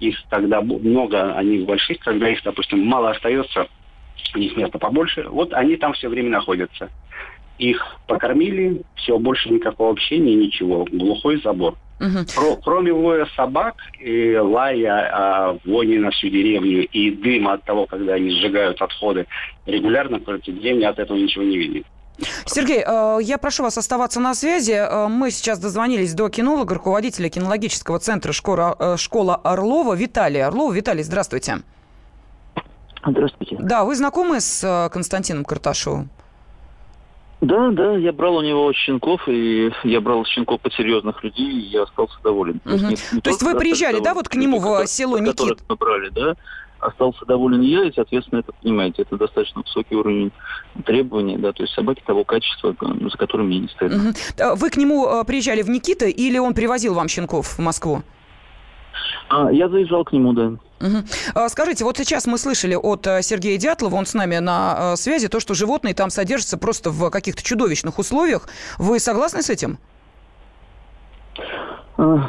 их 0.00 0.16
тогда 0.30 0.60
много, 0.60 1.34
они 1.34 1.58
больших, 1.64 1.98
когда 2.00 2.28
их, 2.28 2.42
допустим, 2.42 2.84
мало 2.84 3.10
остается, 3.10 3.68
у 4.34 4.38
них 4.38 4.56
места 4.56 4.78
побольше, 4.78 5.28
вот 5.28 5.52
они 5.52 5.76
там 5.76 5.92
все 5.92 6.08
время 6.08 6.30
находятся. 6.30 6.90
Их 7.62 7.80
покормили, 8.08 8.82
все, 8.96 9.18
больше 9.18 9.48
никакого 9.50 9.92
общения, 9.92 10.34
ничего, 10.34 10.84
глухой 10.90 11.40
забор. 11.42 11.76
Угу. 12.00 12.58
кроме 12.64 12.92
воя 12.92 13.26
собак, 13.36 13.76
и 14.00 14.36
лая, 14.36 15.08
а, 15.12 15.58
вони 15.64 15.98
на 15.98 16.10
всю 16.10 16.30
деревню 16.30 16.84
и 16.88 17.12
дыма 17.12 17.52
от 17.52 17.62
того, 17.62 17.86
когда 17.86 18.14
они 18.14 18.30
сжигают 18.30 18.82
отходы, 18.82 19.26
регулярно 19.66 20.18
против 20.18 20.58
деревни 20.58 20.82
от 20.82 20.98
этого 20.98 21.16
ничего 21.16 21.44
не 21.44 21.56
видит. 21.56 21.86
Сергей, 22.44 22.82
э, 22.84 23.18
я 23.22 23.38
прошу 23.38 23.62
вас 23.62 23.78
оставаться 23.78 24.18
на 24.18 24.34
связи. 24.34 24.72
Э, 24.72 25.06
мы 25.06 25.30
сейчас 25.30 25.60
дозвонились 25.60 26.12
до 26.14 26.28
кинолога, 26.28 26.74
руководителя 26.74 27.28
кинологического 27.28 28.00
центра 28.00 28.32
школа, 28.32 28.74
э, 28.78 28.96
школа 28.96 29.36
Орлова 29.36 29.94
Виталия 29.94 30.48
Орлова. 30.48 30.72
Виталий, 30.72 31.04
здравствуйте. 31.04 31.58
Здравствуйте. 33.06 33.56
Да, 33.60 33.84
вы 33.84 33.94
знакомы 33.94 34.40
с 34.40 34.90
Константином 34.92 35.44
Карташовым? 35.44 36.10
Да, 37.42 37.72
да, 37.72 37.96
я 37.96 38.12
брал 38.12 38.36
у 38.36 38.42
него 38.42 38.72
щенков, 38.72 39.20
и 39.26 39.72
я 39.82 40.00
брал 40.00 40.24
щенков 40.24 40.60
под 40.60 40.72
серьезных 40.74 41.24
людей, 41.24 41.50
и 41.50 41.66
я 41.70 41.82
остался 41.82 42.16
доволен. 42.22 42.60
Угу. 42.64 42.78
То 42.78 42.86
есть, 42.86 43.12
не, 43.12 43.16
не 43.16 43.20
То 43.20 43.30
есть 43.30 43.42
вы 43.42 43.58
приезжали, 43.58 43.98
да, 43.98 44.14
вот 44.14 44.28
к 44.28 44.36
нему 44.36 44.60
в 44.60 44.86
село 44.86 45.18
Никит? 45.18 45.58
мы 45.68 45.74
брали, 45.74 46.08
да, 46.10 46.36
остался 46.78 47.26
доволен 47.26 47.60
я, 47.60 47.84
и, 47.84 47.92
соответственно, 47.92 48.40
это, 48.40 48.52
понимаете, 48.62 49.02
это 49.02 49.16
достаточно 49.16 49.62
высокий 49.62 49.96
уровень 49.96 50.30
требований, 50.84 51.36
да, 51.36 51.52
то 51.52 51.64
есть 51.64 51.74
собаки 51.74 52.00
того 52.06 52.22
качества, 52.22 52.76
за 52.80 53.18
которым 53.18 53.48
мне 53.48 53.58
не 53.58 53.68
стоит. 53.68 53.92
Угу. 53.92 54.56
Вы 54.56 54.70
к 54.70 54.76
нему 54.76 55.08
э, 55.08 55.24
приезжали 55.24 55.62
в 55.62 55.68
Никита, 55.68 56.06
или 56.06 56.38
он 56.38 56.54
привозил 56.54 56.94
вам 56.94 57.08
щенков 57.08 57.58
в 57.58 57.58
Москву? 57.58 58.02
А, 59.28 59.50
я 59.50 59.68
заезжал 59.68 60.04
к 60.04 60.12
нему, 60.12 60.32
да. 60.32 60.52
Угу. 60.82 61.48
Скажите, 61.48 61.84
вот 61.84 61.96
сейчас 61.96 62.26
мы 62.26 62.38
слышали 62.38 62.74
от 62.74 63.06
э, 63.06 63.22
Сергея 63.22 63.56
Дятлова, 63.56 63.94
он 63.94 64.04
с 64.04 64.14
нами 64.14 64.38
на 64.38 64.92
э, 64.94 64.96
связи, 64.96 65.28
то, 65.28 65.38
что 65.38 65.54
животные 65.54 65.94
там 65.94 66.10
содержатся 66.10 66.58
просто 66.58 66.90
в 66.90 67.08
каких-то 67.10 67.42
чудовищных 67.42 67.98
условиях. 67.98 68.48
Вы 68.78 68.98
согласны 68.98 69.42
с 69.42 69.50
этим? 69.50 69.78
А, 71.96 72.28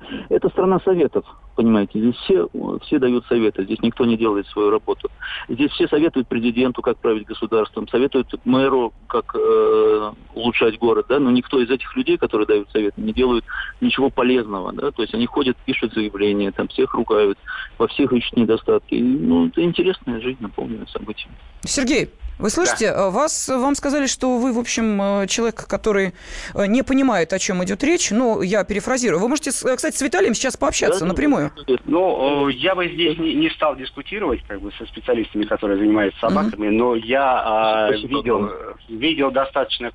это 0.30 0.48
страна 0.48 0.80
советов, 0.80 1.24
понимаете. 1.54 1.98
Здесь 1.98 2.16
все, 2.16 2.48
все 2.82 2.98
дают 2.98 3.26
советы, 3.26 3.64
здесь 3.64 3.80
никто 3.82 4.04
не 4.04 4.16
делает 4.16 4.46
свою 4.48 4.70
работу. 4.70 5.10
Здесь 5.48 5.70
все 5.72 5.88
советуют 5.88 6.28
президенту, 6.28 6.82
как 6.82 6.98
править 6.98 7.26
государством, 7.26 7.88
советуют 7.88 8.28
мэру, 8.44 8.92
как 9.06 9.34
э, 9.34 10.12
улучшать 10.34 10.78
город, 10.78 11.06
да, 11.08 11.18
но 11.18 11.30
никто 11.30 11.60
из 11.60 11.70
этих 11.70 11.94
людей, 11.96 12.16
которые 12.16 12.46
дают 12.46 12.70
советы, 12.70 13.00
не 13.00 13.12
делают 13.12 13.44
ничего 13.80 14.10
полезного, 14.10 14.72
да, 14.72 14.90
то 14.90 15.02
есть 15.02 15.14
они 15.14 15.26
ходят, 15.26 15.56
пишут 15.64 15.94
заявления, 15.94 16.52
там 16.52 16.68
всех 16.68 16.94
ругают, 16.94 17.38
во 17.78 17.86
всех 17.88 18.12
ищут 18.12 18.36
недостатки. 18.36 18.94
Ну, 18.94 19.48
это 19.48 19.62
интересная 19.62 20.20
жизнь, 20.20 20.38
наполненная 20.40 20.86
событиями. 20.86 21.34
Сергей, 21.62 22.10
вы 22.40 22.50
слышите, 22.50 22.92
да. 22.92 23.06
Э, 23.06 23.10
вас, 23.10 23.48
вам 23.48 23.74
сказали, 23.74 24.06
что 24.06 24.38
вы, 24.38 24.52
в 24.52 24.58
общем, 24.58 25.00
э, 25.00 25.26
человек, 25.26 25.66
который 25.66 26.12
э, 26.54 26.66
не 26.66 26.82
понимает, 26.82 27.32
о 27.32 27.38
чем 27.38 27.62
идет 27.64 27.84
речь. 27.84 28.10
Ну, 28.10 28.42
я 28.42 28.64
перефразирую. 28.64 29.20
Вы 29.20 29.28
можете, 29.28 29.50
кстати, 29.50 29.96
с 29.96 30.00
Виталием 30.00 30.34
сейчас 30.34 30.56
пообщаться 30.56 31.00
да, 31.00 31.06
напрямую. 31.06 31.52
Ну, 31.84 32.48
я 32.48 32.74
бы 32.74 32.88
здесь 32.88 33.18
не, 33.18 33.34
не 33.34 33.50
стал 33.50 33.76
дискутировать 33.76 34.42
как 34.48 34.60
бы 34.60 34.72
со 34.72 34.86
специалистами, 34.86 35.44
которые 35.44 35.78
занимаются 35.78 36.20
собаками, 36.20 36.68
угу. 36.68 36.76
но 36.76 36.94
я 36.94 37.42
а, 37.44 37.90
видел, 37.92 38.50
видел 38.88 39.30
достаточно 39.30 39.92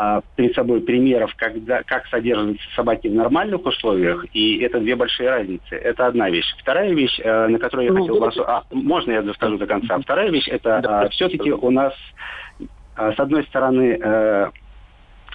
а, 0.00 0.20
перед 0.36 0.54
собой 0.54 0.80
примеров, 0.80 1.34
когда, 1.36 1.82
как 1.82 2.06
содержатся 2.06 2.62
собаки 2.76 3.08
в 3.08 3.14
нормальных 3.14 3.66
условиях, 3.66 4.24
и 4.32 4.58
это 4.58 4.78
две 4.78 4.94
большие 4.94 5.28
разницы. 5.28 5.74
Это 5.74 6.06
одна 6.06 6.30
вещь. 6.30 6.54
Вторая 6.60 6.94
вещь, 6.94 7.18
э, 7.18 7.48
на 7.48 7.58
которую 7.58 7.86
я 7.86 7.92
ну, 7.92 8.00
хотел 8.02 8.20
вас... 8.20 8.38
А, 8.38 8.62
можно 8.70 9.10
я 9.10 9.22
доскажу 9.22 9.58
до 9.58 9.66
конца? 9.66 9.98
Вторая 9.98 10.30
вещь, 10.30 10.46
это 10.46 10.80
да, 10.84 11.00
а, 11.00 11.08
все-таки 11.08 11.50
у 11.50 11.70
нас, 11.70 11.94
а, 12.94 13.12
с 13.12 13.18
одной 13.18 13.42
стороны, 13.46 13.98
э, 14.00 14.50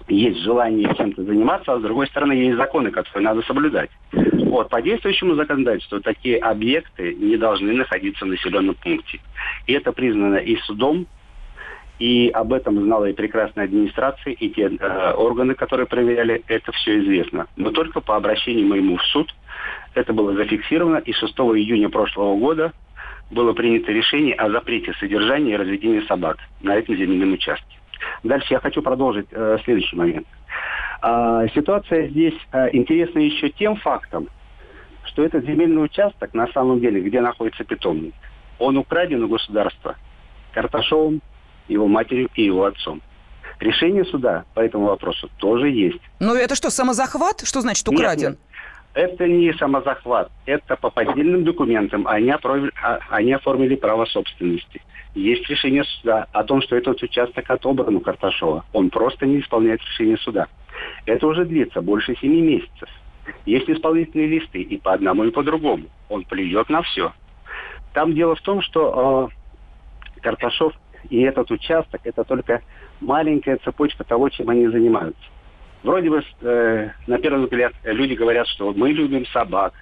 есть 0.08 0.40
желание 0.44 0.96
чем-то 0.96 1.26
заниматься, 1.26 1.74
а 1.74 1.80
с 1.80 1.82
другой 1.82 2.08
стороны, 2.08 2.32
есть 2.32 2.56
законы, 2.56 2.90
которые 2.90 3.26
надо 3.26 3.42
соблюдать. 3.42 3.90
Вот, 4.14 4.70
по 4.70 4.82
действующему 4.82 5.36
законодательству 5.36 6.00
такие 6.00 6.38
объекты 6.38 7.16
не 7.16 7.36
должны 7.36 7.74
находиться 7.74 8.24
в 8.24 8.30
населенном 8.30 8.76
пункте. 8.76 9.20
И 9.68 9.74
это 9.74 9.92
признано 9.92 10.38
и 10.38 10.56
судом, 10.62 11.06
и 12.00 12.30
об 12.30 12.54
этом 12.54 12.82
знала 12.82 13.06
и 13.06 13.14
прекрасная 13.14 13.66
администрация, 13.66 14.34
и 14.34 14.50
те 14.50 14.64
э, 14.64 15.14
органы, 15.14 15.54
которые 15.56 15.86
проверяли, 15.86 16.44
это 16.48 16.72
все 16.72 17.00
известно. 17.00 17.48
Но 17.56 17.72
только 17.72 18.02
по 18.02 18.16
обращению 18.16 18.68
моему 18.68 18.98
в 18.98 19.04
суд 19.06 19.34
это 19.94 20.12
было 20.12 20.34
зафиксировано, 20.34 20.98
и 20.98 21.14
6 21.14 21.34
июня 21.34 21.90
прошлого 21.90 22.38
года 22.38 22.74
было 23.32 23.54
принято 23.54 23.92
решение 23.92 24.34
о 24.36 24.50
запрете 24.50 24.94
содержания 25.00 25.54
и 25.54 25.58
разведения 25.58 26.02
собак 26.04 26.38
на 26.62 26.76
этом 26.76 26.96
земельном 26.96 27.34
участке. 27.34 27.78
Дальше 28.24 28.48
я 28.54 28.60
хочу 28.60 28.82
продолжить 28.82 29.28
э, 29.32 29.58
следующий 29.64 29.96
момент. 29.96 30.28
А, 31.02 31.48
ситуация 31.50 32.08
здесь 32.08 32.36
а, 32.52 32.70
интересна 32.70 33.20
еще 33.20 33.50
тем 33.50 33.76
фактом, 33.76 34.30
что 35.06 35.24
этот 35.24 35.46
земельный 35.46 35.84
участок, 35.84 36.34
на 36.34 36.48
самом 36.48 36.80
деле, 36.80 37.02
где 37.02 37.22
находится 37.22 37.64
питомник, 37.64 38.14
он 38.58 38.78
украден 38.78 39.24
у 39.24 39.28
государства 39.28 39.96
Карташовым, 40.54 41.22
его 41.68 41.88
матерью 41.88 42.30
и 42.36 42.44
его 42.44 42.66
отцом. 42.66 43.02
Решение 43.60 44.04
суда 44.06 44.46
по 44.54 44.60
этому 44.60 44.88
вопросу 44.88 45.30
тоже 45.38 45.70
есть. 45.70 46.02
Ну 46.20 46.36
это 46.36 46.56
что, 46.56 46.70
самозахват? 46.70 47.42
Что 47.46 47.62
значит 47.62 47.88
украден? 47.88 48.32
Нет, 48.32 48.40
нет. 48.40 48.54
Это 48.94 49.28
не 49.28 49.52
самозахват, 49.54 50.32
это 50.46 50.76
по 50.76 50.92
поддельным 50.92 51.44
документам. 51.44 52.08
Они, 52.08 52.30
оформили, 52.30 52.72
а, 52.82 53.00
они 53.10 53.34
оформили 53.34 53.76
право 53.76 54.06
собственности. 54.06 54.82
Есть 55.16 55.48
решение 55.50 55.84
суда 55.84 56.28
о 56.32 56.44
том, 56.44 56.62
что 56.62 56.76
этот 56.76 57.02
участок 57.02 57.50
отобран 57.50 57.96
у 57.96 58.00
Карташова. 58.02 58.66
Он 58.72 58.90
просто 58.92 59.26
не 59.26 59.40
исполняет 59.40 59.82
решение 59.82 60.18
суда. 60.18 60.48
Это 61.06 61.26
уже 61.26 61.46
длится 61.46 61.82
больше 61.82 62.16
семи 62.18 62.42
месяцев. 62.42 62.90
Есть 63.46 63.70
исполнительные 63.70 64.28
листы 64.28 64.62
и 64.62 64.78
по 64.78 64.94
одному, 64.94 65.24
и 65.24 65.32
по 65.32 65.44
другому. 65.44 65.86
Он 66.10 66.24
плюет 66.24 66.70
на 66.70 66.84
все. 66.84 67.14
Там 67.94 68.14
дело 68.14 68.36
в 68.36 68.42
том, 68.42 68.62
что 68.62 69.30
э, 70.18 70.22
Карташов 70.22 70.74
и 71.10 71.22
этот 71.22 71.52
участок– 71.52 72.02
это 72.04 72.24
только 72.24 72.62
маленькая 73.02 73.58
цепочка 73.64 74.04
того, 74.04 74.30
чем 74.30 74.50
они 74.50 74.68
занимаются. 74.68 75.24
Вроде 75.84 76.10
бы, 76.10 76.24
э, 76.42 76.90
на 77.08 77.18
первый 77.20 77.44
взгляд, 77.44 77.74
люди 77.84 78.14
говорят, 78.14 78.48
что 78.48 78.72
мы 78.74 78.92
любим 78.92 79.26
собак, 79.28 79.74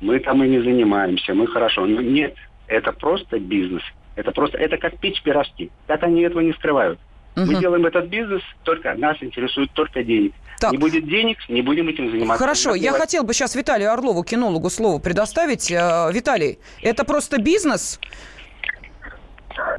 мы 0.00 0.20
там 0.20 0.42
и 0.44 0.48
не 0.48 0.60
занимаемся, 0.60 1.34
мы 1.34 1.46
хорошо. 1.46 1.86
Но 1.86 2.00
нет, 2.00 2.34
это 2.68 2.92
просто 2.92 3.38
бизнес. 3.38 3.82
Это 4.14 4.32
просто, 4.32 4.58
это 4.58 4.76
как 4.76 4.98
печь 4.98 5.22
пирожки. 5.22 5.70
Так 5.86 6.02
они 6.02 6.22
этого 6.22 6.40
не 6.40 6.52
скрывают. 6.52 6.98
Угу. 7.36 7.46
Мы 7.46 7.60
делаем 7.60 7.86
этот 7.86 8.06
бизнес, 8.06 8.42
только 8.64 8.94
нас 8.94 9.16
интересует 9.20 9.70
только 9.72 10.02
денег. 10.02 10.32
Так. 10.58 10.72
Не 10.72 10.78
будет 10.78 11.06
денег, 11.06 11.38
не 11.48 11.62
будем 11.62 11.88
этим 11.88 12.10
заниматься. 12.10 12.42
Хорошо, 12.42 12.74
я 12.74 12.92
хотел 12.92 13.24
бы 13.24 13.32
сейчас 13.32 13.54
Виталию 13.54 13.92
Орлову, 13.92 14.22
кинологу, 14.24 14.68
слово 14.68 14.98
предоставить. 15.00 15.70
Э, 15.70 16.10
Виталий, 16.12 16.58
это 16.82 17.04
просто 17.04 17.40
бизнес? 17.40 17.98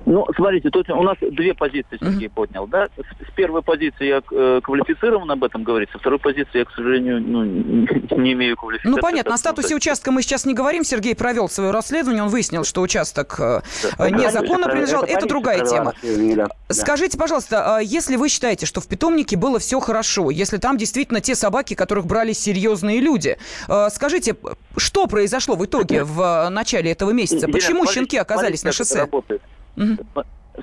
Ну, 0.06 0.26
смотрите, 0.36 0.70
тут 0.70 0.90
у 0.90 1.04
нас 1.04 1.18
две 1.22 1.54
позиции 1.54 1.98
Сергей 2.00 2.28
uh-huh. 2.28 2.34
поднял, 2.34 2.68
да? 2.68 2.88
С, 2.98 3.32
первой 3.36 3.62
позиции 3.62 4.08
я 4.08 4.22
э, 4.32 4.60
квалифицированно 4.62 5.34
об 5.34 5.44
этом 5.44 5.64
говорить, 5.64 5.90
со 5.92 6.00
второй 6.00 6.20
позиции 6.20 6.60
я, 6.60 6.66
к 6.66 6.72
сожалению, 6.72 7.22
ну, 7.22 7.44
не, 7.44 8.34
имею 8.34 8.58
квалификации. 8.58 8.90
Ну, 8.90 8.98
понятно, 8.98 9.34
о 9.36 9.38
статусе 9.38 9.76
участка 9.76 10.12
мы 10.12 10.22
сейчас 10.22 10.46
не 10.46 10.54
говорим. 10.54 10.84
Сергей 10.84 11.16
провел 11.16 11.48
свое 11.50 11.72
расследование, 11.72 12.24
он 12.24 12.30
выяснил, 12.30 12.64
что 12.64 12.82
участок 12.82 13.40
э, 13.40 13.62
да, 13.98 14.10
незаконно 14.10 14.66
это, 14.66 14.72
принадлежал. 14.72 15.04
Это, 15.04 15.14
это 15.14 15.28
другая 15.28 15.66
тема. 15.66 15.94
Да. 16.36 16.48
Скажите, 16.70 17.18
пожалуйста, 17.18 17.78
а 17.78 17.80
если 17.80 18.16
вы 18.16 18.30
считаете, 18.30 18.66
что 18.66 18.82
в 18.82 18.88
питомнике 18.88 19.38
было 19.38 19.60
все 19.60 19.80
хорошо, 19.80 20.30
если 20.30 20.58
там 20.58 20.78
действительно 20.78 21.22
те 21.22 21.36
собаки, 21.36 21.74
которых 21.74 22.06
брали 22.06 22.34
серьезные 22.34 23.00
люди, 23.00 23.38
э, 23.68 23.88
скажите, 23.92 24.36
что 24.78 25.08
произошло 25.08 25.56
в 25.56 25.66
итоге 25.66 26.04
в 26.04 26.50
начале 26.50 26.92
этого 26.92 27.12
месяца? 27.12 27.48
Почему 27.48 27.86
щенки 27.86 28.18
оказались 28.18 28.64
на 28.64 28.72
шоссе? 28.72 29.08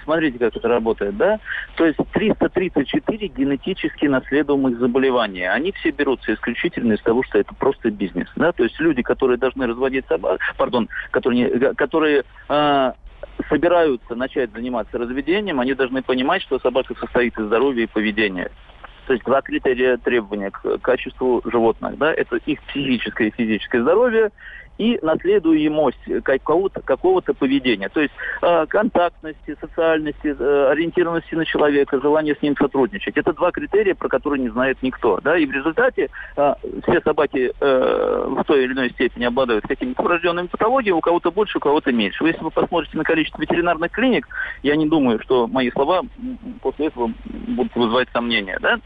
Смотрите, 0.04 0.38
как 0.38 0.54
это 0.54 0.68
работает, 0.68 1.16
да? 1.16 1.38
То 1.76 1.86
есть 1.86 1.98
334 2.12 3.28
генетически 3.28 4.06
наследуемых 4.06 4.78
заболевания. 4.78 5.50
Они 5.50 5.72
все 5.72 5.90
берутся 5.90 6.34
исключительно 6.34 6.92
из 6.92 7.00
того, 7.00 7.22
что 7.22 7.38
это 7.38 7.54
просто 7.54 7.90
бизнес, 7.90 8.28
да? 8.36 8.52
То 8.52 8.64
есть 8.64 8.78
люди, 8.80 9.02
которые 9.02 9.38
должны 9.38 9.66
разводить 9.66 10.06
собак, 10.06 10.40
пардон, 10.58 10.88
которые, 11.10 11.74
которые 11.74 12.24
э, 12.50 12.92
собираются 13.48 14.14
начать 14.14 14.52
заниматься 14.52 14.98
разведением, 14.98 15.60
они 15.60 15.74
должны 15.74 16.02
понимать, 16.02 16.42
что 16.42 16.58
собака 16.58 16.94
состоит 16.94 17.38
из 17.38 17.46
здоровья 17.46 17.84
и 17.84 17.86
поведения. 17.86 18.50
То 19.06 19.14
есть 19.14 19.24
два 19.24 19.40
критерия 19.40 19.96
требования 19.96 20.50
к 20.50 20.78
качеству 20.78 21.40
животных. 21.46 21.96
Да? 21.96 22.12
Это 22.12 22.36
их 22.36 22.62
психическое 22.64 23.28
и 23.28 23.30
физическое 23.30 23.80
здоровье 23.80 24.30
и 24.78 24.98
наследуемость 25.02 26.22
какого-то 26.22 26.80
какого 26.80 27.20
поведения. 27.20 27.88
То 27.88 28.00
есть 28.00 28.14
э, 28.42 28.66
контактности, 28.66 29.56
социальности, 29.60 30.34
э, 30.38 30.68
ориентированности 30.70 31.34
на 31.34 31.44
человека, 31.44 32.00
желание 32.00 32.36
с 32.36 32.42
ним 32.42 32.56
сотрудничать. 32.56 33.16
Это 33.16 33.32
два 33.32 33.50
критерия, 33.50 33.94
про 33.94 34.08
которые 34.08 34.40
не 34.40 34.48
знает 34.48 34.78
никто. 34.82 35.18
Да? 35.22 35.36
И 35.36 35.46
в 35.46 35.52
результате 35.52 36.08
э, 36.36 36.54
все 36.86 37.00
собаки 37.00 37.52
в 37.58 38.44
той 38.46 38.64
или 38.64 38.72
иной 38.72 38.90
степени 38.90 39.24
обладают 39.24 39.66
какими-то 39.66 40.02
врожденными 40.02 40.46
патологиями, 40.46 40.96
у 40.96 41.00
кого-то 41.00 41.30
больше, 41.30 41.58
у 41.58 41.60
кого-то 41.60 41.92
меньше. 41.92 42.24
Если 42.24 42.42
вы 42.42 42.50
посмотрите 42.50 42.96
на 42.96 43.04
количество 43.04 43.40
ветеринарных 43.40 43.90
клиник, 43.90 44.28
я 44.62 44.76
не 44.76 44.86
думаю, 44.86 45.20
что 45.20 45.46
мои 45.48 45.70
слова 45.70 46.02
после 46.62 46.86
этого 46.86 47.12
будут 47.24 47.74
вызывать 47.74 48.08
сомнения. 48.12 48.58
Да? 48.60 48.78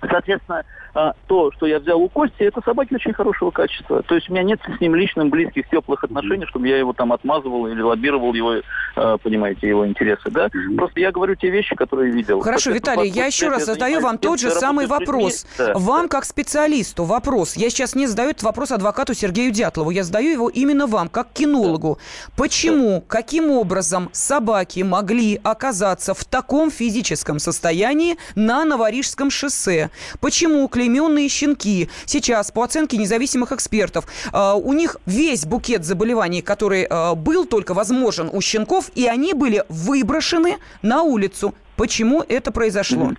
Соответственно, 0.00 0.64
а, 0.94 1.14
то, 1.26 1.50
что 1.52 1.66
я 1.66 1.78
взял 1.78 2.00
у 2.00 2.08
Кости, 2.08 2.42
это 2.42 2.60
собаки 2.64 2.94
очень 2.94 3.12
хорошего 3.12 3.50
качества. 3.50 4.02
То 4.02 4.14
есть 4.14 4.28
у 4.28 4.32
меня 4.32 4.42
нет 4.42 4.60
с 4.76 4.80
ним 4.80 4.94
личным, 4.94 5.30
близких, 5.30 5.68
теплых 5.68 6.04
отношений, 6.04 6.46
чтобы 6.46 6.68
я 6.68 6.78
его 6.78 6.92
там 6.92 7.12
отмазывал 7.12 7.66
или 7.66 7.80
лоббировал 7.80 8.34
его, 8.34 8.56
а, 8.96 9.16
понимаете, 9.18 9.68
его 9.68 9.86
интересы. 9.86 10.30
Да? 10.30 10.50
Просто 10.76 11.00
я 11.00 11.10
говорю 11.10 11.34
те 11.34 11.48
вещи, 11.50 11.74
которые 11.74 12.12
видел. 12.12 12.40
Хорошо, 12.40 12.70
Виталий, 12.70 13.08
я 13.08 13.26
еще 13.26 13.48
раз 13.48 13.64
задаю 13.64 14.00
вам 14.00 14.18
тот 14.18 14.40
же 14.40 14.50
самый 14.50 14.86
вопрос. 14.86 15.46
Да, 15.56 15.72
вам, 15.74 16.08
как 16.08 16.24
специалисту, 16.24 17.04
вопрос. 17.04 17.56
Я 17.56 17.70
сейчас 17.70 17.94
не 17.94 18.06
задаю 18.06 18.30
этот 18.30 18.42
вопрос 18.42 18.70
адвокату 18.70 19.14
Сергею 19.14 19.52
Дятлову. 19.52 19.90
Я 19.90 20.04
задаю 20.04 20.30
его 20.30 20.48
именно 20.50 20.86
вам, 20.86 21.08
как 21.08 21.32
кинологу. 21.32 21.98
Почему, 22.36 23.00
да. 23.00 23.02
каким 23.08 23.50
образом 23.50 24.10
собаки 24.12 24.80
могли 24.80 25.40
оказаться 25.42 26.12
в 26.12 26.24
таком 26.24 26.70
физическом 26.70 27.38
состоянии 27.38 28.16
на 28.34 28.64
Новорижском 28.64 29.30
шоссе? 29.30 29.90
Почему 30.20 30.68
клейменные 30.82 31.28
щенки 31.28 31.88
сейчас, 32.06 32.50
по 32.50 32.64
оценке 32.64 32.96
независимых 32.96 33.52
экспертов, 33.52 34.06
э, 34.32 34.52
у 34.54 34.72
них 34.72 34.96
весь 35.06 35.46
букет 35.46 35.84
заболеваний, 35.84 36.42
который 36.42 36.86
э, 36.88 37.14
был 37.14 37.46
только 37.46 37.72
возможен 37.74 38.28
у 38.32 38.40
щенков, 38.40 38.90
и 38.96 39.06
они 39.06 39.32
были 39.34 39.64
выброшены 39.68 40.56
на 40.82 41.02
улицу. 41.02 41.54
Почему 41.76 42.24
это 42.28 42.50
произошло? 42.50 43.12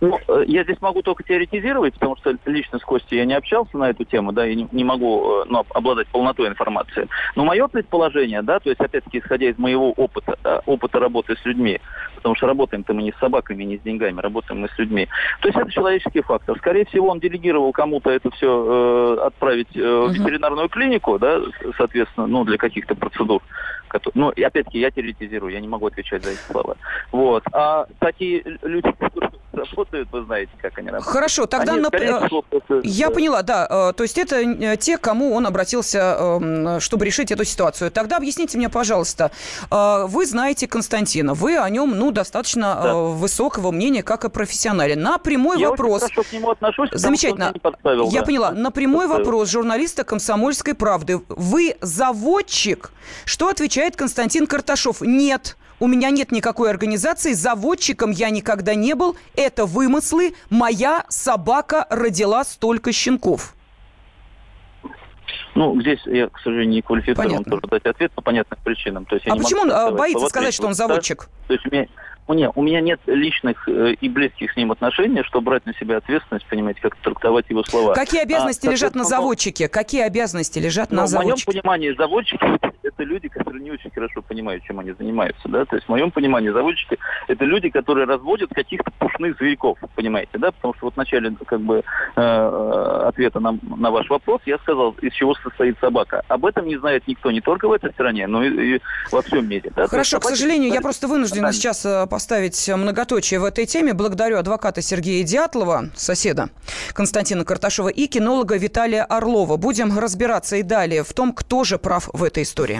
Ну, 0.00 0.18
э, 0.28 0.44
я 0.46 0.64
здесь 0.64 0.80
могу 0.80 1.02
только 1.02 1.22
теоретизировать, 1.22 1.94
потому 1.94 2.16
что 2.16 2.34
лично 2.44 2.78
с 2.78 2.82
Костей 2.82 3.18
я 3.18 3.24
не 3.24 3.34
общался 3.34 3.76
на 3.78 3.90
эту 3.90 4.04
тему, 4.04 4.32
да, 4.32 4.46
и 4.46 4.54
не, 4.54 4.68
не 4.72 4.84
могу 4.84 5.44
ну, 5.46 5.64
обладать 5.70 6.08
полнотой 6.08 6.48
информации. 6.48 7.08
Но 7.36 7.44
мое 7.44 7.68
предположение, 7.68 8.42
да, 8.42 8.60
то 8.60 8.68
есть, 8.68 8.80
опять-таки, 8.80 9.18
исходя 9.18 9.48
из 9.48 9.58
моего 9.58 9.92
опыта, 9.92 10.36
да, 10.42 10.62
опыта 10.66 10.98
работы 10.98 11.36
с 11.36 11.44
людьми, 11.44 11.80
потому 12.20 12.36
что 12.36 12.46
работаем-то 12.46 12.94
мы 12.94 13.02
не 13.02 13.12
с 13.12 13.18
собаками, 13.18 13.64
не 13.64 13.78
с 13.78 13.80
деньгами, 13.80 14.20
работаем 14.20 14.60
мы 14.60 14.68
с 14.68 14.78
людьми. 14.78 15.08
То 15.40 15.48
есть 15.48 15.58
это 15.58 15.70
человеческий 15.70 16.20
фактор. 16.20 16.56
Скорее 16.58 16.84
всего, 16.84 17.08
он 17.08 17.18
делегировал 17.18 17.72
кому-то 17.72 18.10
это 18.10 18.30
все 18.30 19.16
э, 19.18 19.26
отправить 19.26 19.74
э, 19.74 19.80
в 19.80 20.12
ветеринарную 20.12 20.68
клинику, 20.68 21.18
да, 21.18 21.40
соответственно, 21.76 22.26
ну, 22.26 22.44
для 22.44 22.58
каких-то 22.58 22.94
процедур. 22.94 23.42
Ну, 24.14 24.30
и 24.30 24.42
опять-таки, 24.42 24.78
я 24.78 24.90
теоретизирую, 24.90 25.52
я 25.52 25.60
не 25.60 25.68
могу 25.68 25.86
отвечать 25.86 26.22
за 26.22 26.30
эти 26.30 26.40
слова. 26.50 26.76
Вот. 27.10 27.42
А 27.52 27.86
такие 27.98 28.42
люди, 28.62 28.90
которые 28.92 29.32
работают, 29.52 30.08
вы 30.12 30.22
знаете, 30.24 30.52
как 30.60 30.78
они 30.78 30.88
работают. 30.88 31.12
Хорошо, 31.12 31.46
тогда... 31.46 31.72
Они, 31.72 31.82
нап... 31.82 31.94
всего, 31.94 32.44
я 32.82 33.10
поняла, 33.10 33.42
да. 33.42 33.66
Э, 33.68 33.92
то 33.92 34.02
есть 34.02 34.18
это 34.18 34.36
э, 34.36 34.76
те, 34.76 34.96
к 34.96 35.00
кому 35.00 35.34
он 35.34 35.46
обратился, 35.46 36.16
эм, 36.18 36.80
чтобы 36.80 37.04
решить 37.04 37.32
эту 37.32 37.44
ситуацию. 37.44 37.90
Тогда 37.90 38.16
объясните 38.16 38.58
мне, 38.58 38.68
пожалуйста, 38.68 39.30
э, 39.70 40.06
вы 40.06 40.26
знаете 40.26 40.68
Константина, 40.68 41.34
вы 41.34 41.58
о 41.58 41.68
нем, 41.68 41.96
ну, 41.96 42.09
достаточно 42.12 42.80
да. 42.82 42.94
высокого 42.94 43.70
мнения, 43.70 44.02
как 44.02 44.24
о 44.24 44.28
профессионале. 44.28 44.96
На 44.96 45.18
прямой 45.18 45.58
я 45.58 45.70
вопрос... 45.70 46.02
Очень 46.02 46.24
к 46.24 46.32
нему 46.32 46.50
отношусь, 46.50 46.90
Замечательно. 46.92 47.54
Подставил, 47.60 48.10
я 48.10 48.20
да. 48.20 48.26
поняла. 48.26 48.50
На 48.52 48.70
прямой 48.70 49.06
подставил. 49.06 49.24
вопрос 49.24 49.50
журналиста 49.50 50.04
«Комсомольской 50.04 50.74
правды». 50.74 51.20
Вы 51.28 51.76
заводчик? 51.80 52.92
Что 53.24 53.48
отвечает 53.48 53.96
Константин 53.96 54.46
Карташов? 54.46 55.00
Нет. 55.00 55.56
у 55.78 55.86
меня 55.86 56.10
нет 56.10 56.30
никакой 56.30 56.68
организации, 56.70 57.32
заводчиком 57.32 58.10
я 58.10 58.28
никогда 58.30 58.74
не 58.74 58.94
был, 58.94 59.16
это 59.34 59.64
вымыслы, 59.64 60.34
моя 60.50 61.06
собака 61.08 61.86
родила 61.88 62.44
столько 62.44 62.92
щенков. 62.92 63.54
Ну, 65.54 65.80
здесь 65.80 66.00
я, 66.06 66.28
к 66.28 66.38
сожалению, 66.40 66.74
не 66.74 66.82
квалифицирован 66.82 67.44
тоже 67.44 67.62
дать 67.70 67.84
ответ 67.84 68.12
по 68.12 68.22
понятным 68.22 68.58
причинам. 68.62 69.04
То 69.04 69.16
есть 69.16 69.26
а 69.26 69.36
почему 69.36 69.62
он 69.62 69.72
а, 69.72 69.90
боится 69.90 70.26
сказать, 70.28 70.54
что 70.54 70.66
он 70.66 70.74
заводчик? 70.74 71.28
То 71.48 71.54
есть 71.54 71.66
у 71.66 71.70
меня, 71.70 71.86
у 72.26 72.34
меня, 72.34 72.50
у 72.54 72.62
меня 72.62 72.80
нет 72.80 73.00
личных 73.06 73.68
э, 73.68 73.94
и 74.00 74.08
близких 74.08 74.52
с 74.52 74.56
ним 74.56 74.70
отношений, 74.70 75.22
чтобы 75.24 75.46
брать 75.46 75.66
на 75.66 75.74
себя 75.74 75.96
ответственность, 75.96 76.46
понимаете, 76.46 76.80
как 76.80 76.96
трактовать 76.96 77.50
его 77.50 77.64
слова. 77.64 77.94
Какие 77.94 78.22
обязанности 78.22 78.68
а, 78.68 78.70
лежат 78.70 78.94
на 78.94 79.04
заводчике? 79.04 79.68
Какие 79.68 80.02
обязанности 80.02 80.58
лежат 80.58 80.90
ну, 80.90 80.98
на 80.98 81.06
заводчике? 81.06 81.42
В 81.42 81.48
моем 81.48 81.62
понимании 81.62 81.94
заводчики 81.96 82.44
это 82.82 83.02
люди, 83.04 83.28
которые 83.28 83.62
не 83.62 83.70
очень 83.70 83.90
хорошо 83.90 84.22
понимают, 84.22 84.64
чем 84.64 84.80
они 84.80 84.92
занимаются, 84.92 85.48
да, 85.48 85.64
то 85.64 85.76
есть 85.76 85.86
в 85.86 85.90
моем 85.90 86.10
понимании 86.10 86.50
заводчики 86.50 86.98
это 87.28 87.44
люди, 87.44 87.70
которые 87.70 88.06
разводят 88.06 88.50
каких-то 88.54 88.90
пушных 88.98 89.36
зверьков, 89.36 89.78
понимаете, 89.94 90.38
да, 90.38 90.50
потому 90.52 90.74
что 90.74 90.86
вот 90.86 90.94
в 90.94 90.96
начале 90.96 91.34
как 91.46 91.60
бы 91.60 91.82
э, 92.16 93.02
ответа 93.06 93.40
на, 93.40 93.58
на 93.62 93.90
ваш 93.90 94.08
вопрос 94.08 94.40
я 94.46 94.58
сказал, 94.58 94.92
из 95.02 95.12
чего 95.12 95.34
состоит 95.34 95.78
собака. 95.80 96.22
Об 96.28 96.46
этом 96.46 96.66
не 96.66 96.76
знает 96.78 97.06
никто, 97.06 97.30
не 97.30 97.40
только 97.40 97.68
в 97.68 97.72
этой 97.72 97.92
стране, 97.92 98.26
но 98.26 98.42
и, 98.42 98.76
и 98.76 98.80
во 99.10 99.22
всем 99.22 99.48
мире. 99.48 99.72
Да? 99.74 99.86
Хорошо, 99.86 100.20
к 100.20 100.24
сожалению, 100.24 100.72
я 100.72 100.80
просто 100.80 101.08
вынуждена 101.08 101.52
сейчас 101.52 101.84
э, 101.84 102.06
поставить 102.06 102.68
многоточие 102.68 103.40
в 103.40 103.44
этой 103.44 103.66
теме. 103.66 103.94
Благодарю 103.94 104.38
адвоката 104.38 104.82
Сергея 104.82 105.24
Дятлова, 105.24 105.90
соседа 105.94 106.48
Константина 106.92 107.44
Карташова 107.44 107.88
и 107.88 108.06
кинолога 108.06 108.56
Виталия 108.56 109.04
Орлова. 109.04 109.56
Будем 109.56 109.98
разбираться 109.98 110.56
и 110.56 110.62
далее 110.62 111.04
в 111.04 111.12
том, 111.12 111.32
кто 111.32 111.64
же 111.64 111.78
прав 111.78 112.08
в 112.12 112.24
этой 112.24 112.44
истории. 112.44 112.79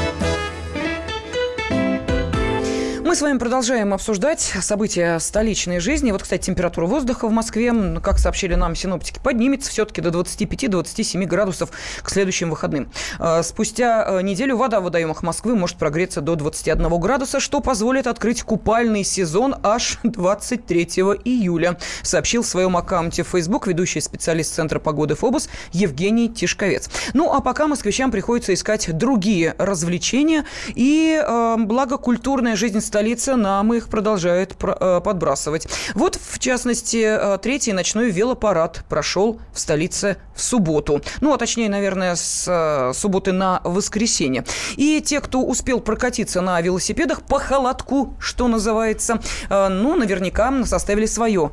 Мы 3.11 3.15
с 3.15 3.21
вами 3.21 3.39
продолжаем 3.39 3.93
обсуждать 3.93 4.39
события 4.61 5.19
столичной 5.19 5.81
жизни. 5.81 6.13
Вот, 6.13 6.23
кстати, 6.23 6.45
температура 6.45 6.85
воздуха 6.85 7.27
в 7.27 7.31
Москве, 7.31 7.73
как 8.01 8.19
сообщили 8.19 8.55
нам 8.55 8.73
синоптики, 8.73 9.19
поднимется 9.21 9.69
все-таки 9.69 9.99
до 9.99 10.11
25-27 10.11 11.25
градусов 11.25 11.71
к 12.03 12.09
следующим 12.09 12.49
выходным. 12.49 12.89
А, 13.19 13.43
спустя 13.43 14.05
э, 14.07 14.21
неделю 14.21 14.55
вода 14.55 14.79
в 14.79 14.85
водоемах 14.85 15.23
Москвы 15.23 15.57
может 15.57 15.75
прогреться 15.75 16.21
до 16.21 16.37
21 16.37 16.87
градуса, 17.01 17.41
что 17.41 17.59
позволит 17.59 18.07
открыть 18.07 18.43
купальный 18.43 19.03
сезон 19.03 19.55
аж 19.61 19.99
23 20.03 20.85
июля, 21.25 21.77
сообщил 22.03 22.43
в 22.43 22.47
своем 22.47 22.77
аккаунте 22.77 23.23
в 23.23 23.27
Facebook 23.27 23.67
ведущий 23.67 23.99
специалист 23.99 24.53
Центра 24.53 24.79
погоды 24.79 25.15
ФОБОС 25.15 25.49
Евгений 25.73 26.29
Тишковец. 26.29 26.89
Ну, 27.13 27.33
а 27.33 27.41
пока 27.41 27.67
москвичам 27.67 28.09
приходится 28.09 28.53
искать 28.53 28.97
другие 28.97 29.53
развлечения, 29.57 30.45
и 30.75 31.21
э, 31.21 31.55
благо 31.57 31.97
культурная 31.97 32.55
жизнь 32.55 32.79
столицы 32.79 33.00
столица 33.01 33.35
нам 33.35 33.73
их 33.73 33.89
продолжает 33.89 34.55
э, 34.61 35.01
подбрасывать. 35.03 35.67
Вот, 35.95 36.19
в 36.21 36.37
частности, 36.37 37.03
э, 37.03 37.39
третий 37.39 37.73
ночной 37.73 38.11
велопарад 38.11 38.83
прошел 38.89 39.41
в 39.51 39.59
столице 39.59 40.17
в 40.35 40.41
субботу. 40.43 41.01
Ну, 41.19 41.33
а 41.33 41.39
точнее, 41.39 41.67
наверное, 41.67 42.15
с 42.15 42.45
э, 42.47 42.93
субботы 42.93 43.31
на 43.31 43.59
воскресенье. 43.63 44.45
И 44.77 45.01
те, 45.01 45.19
кто 45.19 45.41
успел 45.41 45.79
прокатиться 45.79 46.41
на 46.41 46.61
велосипедах 46.61 47.23
по 47.23 47.39
холодку, 47.39 48.15
что 48.19 48.47
называется, 48.47 49.19
ну, 49.49 49.95
наверняка 49.95 50.63
составили 50.65 51.07
свое 51.07 51.51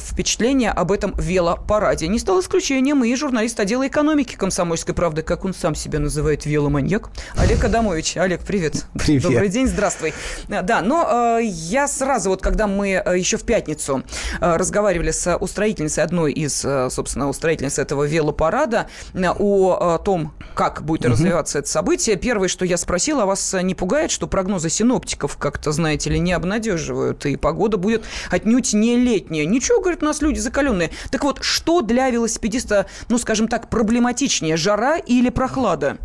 впечатление 0.00 0.70
об 0.70 0.92
этом 0.92 1.14
велопараде. 1.18 2.06
Не 2.06 2.20
стал 2.20 2.40
исключением 2.40 3.02
и 3.02 3.14
журналист 3.16 3.58
отдела 3.58 3.88
экономики 3.88 4.36
«Комсомольской 4.36 4.94
правды», 4.94 5.22
как 5.22 5.44
он 5.44 5.52
сам 5.52 5.74
себя 5.74 5.98
называет, 5.98 6.46
веломаньяк, 6.46 7.10
Олег 7.36 7.64
Адамович. 7.64 8.18
Олег, 8.18 8.42
привет. 8.42 8.84
Привет. 8.94 9.22
Добрый 9.22 9.48
день, 9.48 9.66
здравствуй. 9.66 10.14
Да, 10.48 10.75
да, 10.76 10.86
но 10.86 11.38
э, 11.38 11.44
я 11.44 11.88
сразу, 11.88 12.30
вот 12.30 12.42
когда 12.42 12.66
мы 12.66 13.02
э, 13.04 13.18
еще 13.18 13.36
в 13.36 13.44
пятницу 13.44 14.02
э, 14.40 14.56
разговаривали 14.56 15.10
с 15.10 15.36
устроительницей, 15.36 16.02
одной 16.02 16.32
из, 16.32 16.64
э, 16.64 16.88
собственно, 16.90 17.28
устроительниц 17.28 17.78
этого 17.78 18.04
велопарада, 18.04 18.88
э, 19.14 19.26
о, 19.38 19.94
о 19.94 19.98
том, 19.98 20.34
как 20.54 20.82
будет 20.82 21.04
угу. 21.04 21.12
развиваться 21.12 21.58
это 21.58 21.68
событие, 21.68 22.16
первое, 22.16 22.48
что 22.48 22.64
я 22.64 22.76
спросила, 22.76 23.22
а 23.22 23.26
вас 23.26 23.54
не 23.62 23.74
пугает, 23.74 24.10
что 24.10 24.26
прогнозы 24.26 24.70
синоптиков 24.70 25.36
как-то, 25.36 25.72
знаете 25.72 26.10
ли, 26.10 26.18
не 26.18 26.32
обнадеживают, 26.32 27.24
и 27.26 27.36
погода 27.36 27.76
будет 27.76 28.04
отнюдь 28.30 28.72
не 28.74 28.96
летняя? 28.96 29.46
Ничего, 29.46 29.80
говорит, 29.80 30.02
у 30.02 30.06
нас 30.06 30.22
люди 30.22 30.38
закаленные. 30.38 30.90
Так 31.10 31.24
вот, 31.24 31.38
что 31.42 31.82
для 31.82 32.10
велосипедиста, 32.10 32.86
ну, 33.08 33.18
скажем 33.18 33.48
так, 33.48 33.70
проблематичнее, 33.70 34.56
жара 34.56 34.98
или 34.98 35.30
прохлада? 35.30 35.98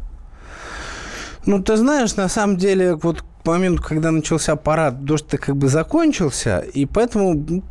Ну, 1.45 1.61
ты 1.61 1.75
знаешь, 1.75 2.15
на 2.15 2.29
самом 2.29 2.57
деле, 2.57 2.95
вот 2.95 3.23
моменту, 3.45 3.83
когда 3.83 4.11
начался 4.11 4.55
парад, 4.55 5.03
дождь-то 5.03 5.37
как 5.37 5.55
бы 5.55 5.67
закончился, 5.67 6.59
и 6.59 6.85
поэтому 6.85 7.61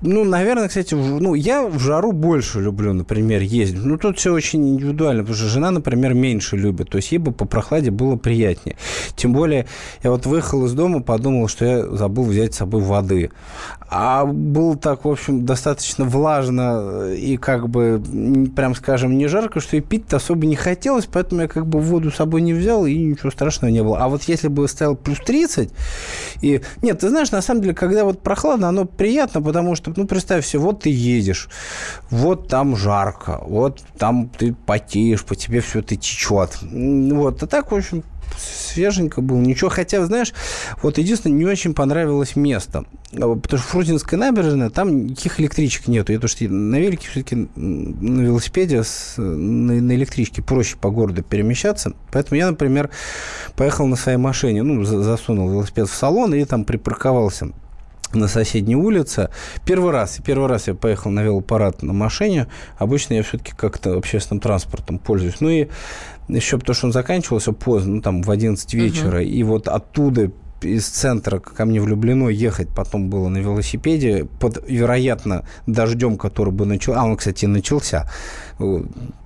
ну, 0.00 0.24
наверное, 0.24 0.68
кстати, 0.68 0.94
ну, 0.94 1.34
я 1.34 1.66
в 1.66 1.78
жару 1.78 2.12
больше 2.12 2.60
люблю, 2.60 2.92
например, 2.92 3.42
ездить. 3.42 3.84
Ну, 3.84 3.98
тут 3.98 4.18
все 4.18 4.32
очень 4.32 4.66
индивидуально, 4.68 5.22
потому 5.22 5.36
что 5.36 5.48
жена, 5.48 5.70
например, 5.70 6.14
меньше 6.14 6.56
любит. 6.56 6.90
То 6.90 6.96
есть 6.98 7.10
ей 7.10 7.18
бы 7.18 7.32
по 7.32 7.44
прохладе 7.44 7.90
было 7.90 8.16
приятнее. 8.16 8.76
Тем 9.16 9.32
более, 9.32 9.66
я 10.02 10.10
вот 10.10 10.26
выехал 10.26 10.64
из 10.66 10.72
дома, 10.72 11.02
подумал, 11.02 11.48
что 11.48 11.64
я 11.64 11.86
забыл 11.86 12.24
взять 12.24 12.54
с 12.54 12.58
собой 12.58 12.82
воды. 12.82 13.30
А 13.90 14.26
было 14.26 14.76
так, 14.76 15.06
в 15.06 15.08
общем, 15.08 15.46
достаточно 15.46 16.04
влажно 16.04 17.12
и 17.14 17.38
как 17.38 17.70
бы, 17.70 18.02
прям 18.54 18.74
скажем, 18.74 19.16
не 19.16 19.28
жарко, 19.28 19.60
что 19.60 19.78
и 19.78 19.80
пить-то 19.80 20.16
особо 20.16 20.46
не 20.46 20.56
хотелось, 20.56 21.06
поэтому 21.06 21.42
я 21.42 21.48
как 21.48 21.66
бы 21.66 21.80
воду 21.80 22.10
с 22.10 22.16
собой 22.16 22.42
не 22.42 22.52
взял, 22.52 22.84
и 22.84 22.94
ничего 22.94 23.30
страшного 23.30 23.72
не 23.72 23.82
было. 23.82 23.98
А 23.98 24.08
вот 24.08 24.24
если 24.24 24.48
бы 24.48 24.68
стоял 24.68 24.94
плюс 24.94 25.18
30, 25.24 25.70
и... 26.42 26.60
Нет, 26.82 26.98
ты 26.98 27.08
знаешь, 27.08 27.30
на 27.30 27.40
самом 27.40 27.62
деле, 27.62 27.74
когда 27.74 28.04
вот 28.04 28.20
прохладно, 28.20 28.68
оно 28.68 28.84
приятно, 28.84 29.40
потому 29.40 29.74
что, 29.74 29.87
ну, 29.96 30.06
представь 30.06 30.46
себе, 30.46 30.60
вот 30.60 30.82
ты 30.82 30.90
едешь, 30.90 31.48
вот 32.10 32.48
там 32.48 32.76
жарко, 32.76 33.40
вот 33.46 33.80
там 33.98 34.28
ты 34.28 34.54
потеешь, 34.54 35.24
по 35.24 35.34
тебе 35.34 35.60
все 35.60 35.80
это 35.80 35.96
течет. 35.96 36.58
Вот, 36.62 37.42
а 37.42 37.46
так, 37.46 37.72
в 37.72 37.74
общем, 37.74 38.04
свеженько 38.36 39.20
было, 39.20 39.38
ничего. 39.38 39.70
Хотя, 39.70 40.04
знаешь, 40.04 40.32
вот 40.82 40.98
единственное, 40.98 41.36
не 41.36 41.44
очень 41.44 41.74
понравилось 41.74 42.36
место. 42.36 42.84
А, 43.14 43.34
потому 43.34 43.60
что 43.60 43.68
Фрунзенская 43.70 44.18
набережная, 44.18 44.70
там 44.70 45.06
никаких 45.06 45.40
электричек 45.40 45.88
нету. 45.88 46.12
Я 46.12 46.18
то, 46.18 46.28
что 46.28 46.44
на 46.44 46.76
велике 46.76 47.08
все-таки 47.08 47.48
на 47.56 48.22
велосипеде, 48.22 48.82
на, 49.16 49.72
на 49.80 49.94
электричке 49.94 50.42
проще 50.42 50.76
по 50.76 50.90
городу 50.90 51.22
перемещаться. 51.22 51.92
Поэтому 52.12 52.38
я, 52.38 52.50
например, 52.50 52.90
поехал 53.56 53.86
на 53.86 53.96
своей 53.96 54.18
машине, 54.18 54.62
ну, 54.62 54.84
засунул 54.84 55.50
велосипед 55.50 55.88
в 55.88 55.94
салон 55.94 56.34
и 56.34 56.44
там 56.44 56.64
припарковался 56.64 57.50
на 58.12 58.28
соседней 58.28 58.76
улице. 58.76 59.30
Первый 59.64 59.92
раз, 59.92 60.18
первый 60.24 60.48
раз 60.48 60.68
я 60.68 60.74
поехал 60.74 61.10
на 61.10 61.22
велопарад 61.22 61.82
на 61.82 61.92
машине. 61.92 62.46
Обычно 62.76 63.14
я 63.14 63.22
все-таки 63.22 63.52
как-то 63.56 63.96
общественным 63.96 64.40
транспортом 64.40 64.98
пользуюсь. 64.98 65.40
Ну 65.40 65.48
и 65.48 65.68
еще 66.28 66.58
потому, 66.58 66.74
что 66.74 66.86
он 66.86 66.92
заканчивался 66.92 67.52
поздно, 67.52 67.96
ну, 67.96 68.02
там, 68.02 68.22
в 68.22 68.30
11 68.30 68.74
вечера, 68.74 69.22
uh-huh. 69.22 69.26
и 69.26 69.42
вот 69.42 69.68
оттуда 69.68 70.30
из 70.60 70.86
центра 70.88 71.38
ко 71.38 71.64
мне 71.64 71.80
влюблено 71.80 72.28
ехать 72.28 72.68
потом 72.68 73.10
было 73.10 73.28
на 73.28 73.38
велосипеде 73.38 74.24
под, 74.24 74.68
вероятно, 74.68 75.44
дождем, 75.66 76.16
который 76.16 76.52
бы 76.52 76.66
начал... 76.66 76.94
А, 76.94 77.04
он, 77.04 77.16
кстати, 77.16 77.46
начался. 77.46 78.10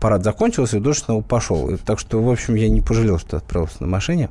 Парад 0.01 0.25
закончился, 0.25 0.77
и 0.77 0.81
дождь 0.81 1.05
снова 1.05 1.23
пошел. 1.23 1.77
Так 1.85 1.99
что, 1.99 2.23
в 2.23 2.31
общем, 2.31 2.55
я 2.55 2.69
не 2.69 2.81
пожалел, 2.81 3.19
что 3.19 3.39
отправился 3.39 3.77
на 3.81 3.87
машине. 3.87 4.29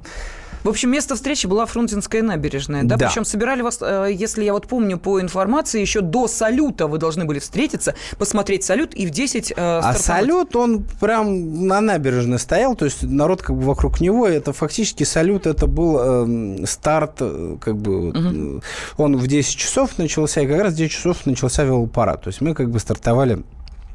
В 0.64 0.70
общем, 0.70 0.91
место 0.91 1.16
встречи 1.16 1.47
была 1.47 1.66
Фрунзенская 1.66 2.22
набережная, 2.22 2.84
да? 2.84 2.97
Да. 2.97 3.07
Причем 3.07 3.26
собирали 3.26 3.62
вас, 3.62 3.80
э, 3.82 4.09
если 4.14 4.43
я 4.43 4.53
вот 4.53 4.68
помню 4.68 4.97
по 4.99 5.20
информации, 5.20 5.82
еще 5.82 6.01
до 6.01 6.28
салюта 6.28 6.88
вы 6.88 6.97
должны 6.97 7.26
были 7.26 7.39
встретиться, 7.39 7.95
посмотреть 8.18 8.64
салют 8.64 8.93
и 8.93 9.07
в 9.07 9.09
10 9.09 9.51
э, 9.51 9.55
А 9.57 9.93
салют, 9.93 10.55
он 10.55 10.84
прям 10.99 11.68
на 11.68 11.82
набережной 11.82 12.39
стоял, 12.39 12.76
то 12.76 12.86
есть 12.86 13.03
народ 13.03 13.41
как 13.41 13.55
бы 13.55 13.64
вокруг 13.64 14.01
него, 14.01 14.28
это 14.28 14.53
фактически 14.53 15.03
салют, 15.03 15.47
это 15.47 15.66
был 15.66 15.99
эм, 15.99 16.68
старт, 16.68 17.18
э, 17.22 17.57
как 17.59 17.78
бы, 17.78 18.12
э, 18.14 18.59
он 18.97 19.18
в 19.18 19.28
10 19.28 19.55
часов 19.55 19.97
начался, 19.97 20.41
и 20.41 20.47
как 20.47 20.62
раз 20.62 20.74
в 20.74 20.78
10 20.78 20.91
часов 20.91 21.26
начался 21.26 21.64
велопарад, 21.64 22.22
то 22.24 22.28
есть 22.28 22.41
мы 22.41 22.53
как 22.53 22.70
бы 22.70 22.80
стартовали 22.80 23.43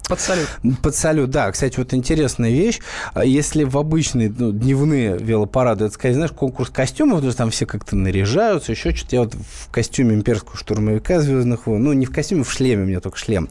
Под 0.09 0.21
салют. 0.21 0.49
под 0.83 0.95
салют, 0.95 1.31
да. 1.31 1.51
Кстати, 1.51 1.79
вот 1.79 1.93
интересная 1.95 2.51
вещь. 2.51 2.81
А 3.15 3.25
Если 3.25 3.65
в 3.65 3.77
обычные 3.77 4.33
ну, 4.37 4.53
дневные 4.53 5.19
велопарады, 5.19 5.87
это, 5.87 5.95
сказать, 5.95 6.15
знаешь, 6.15 6.33
конкурс 6.33 6.71
костюмов, 6.71 7.21
то 7.21 7.27
есть 7.27 7.39
там 7.39 7.51
все 7.51 7.67
как-то 7.67 7.97
наряжаются, 7.97 8.73
еще 8.73 8.95
что-то. 8.95 9.17
Я 9.17 9.23
вот 9.23 9.35
в 9.35 9.71
костюме 9.71 10.15
имперского 10.15 10.57
штурмовика 10.57 11.21
Звездных 11.21 11.67
войн, 11.67 11.83
ну, 11.83 11.93
не 11.93 12.07
в 12.07 12.13
костюме, 12.13 12.45
в 12.45 12.53
шлеме, 12.53 12.85
у 12.85 12.87
меня 12.87 13.01
только 13.01 13.19
шлем 13.19 13.49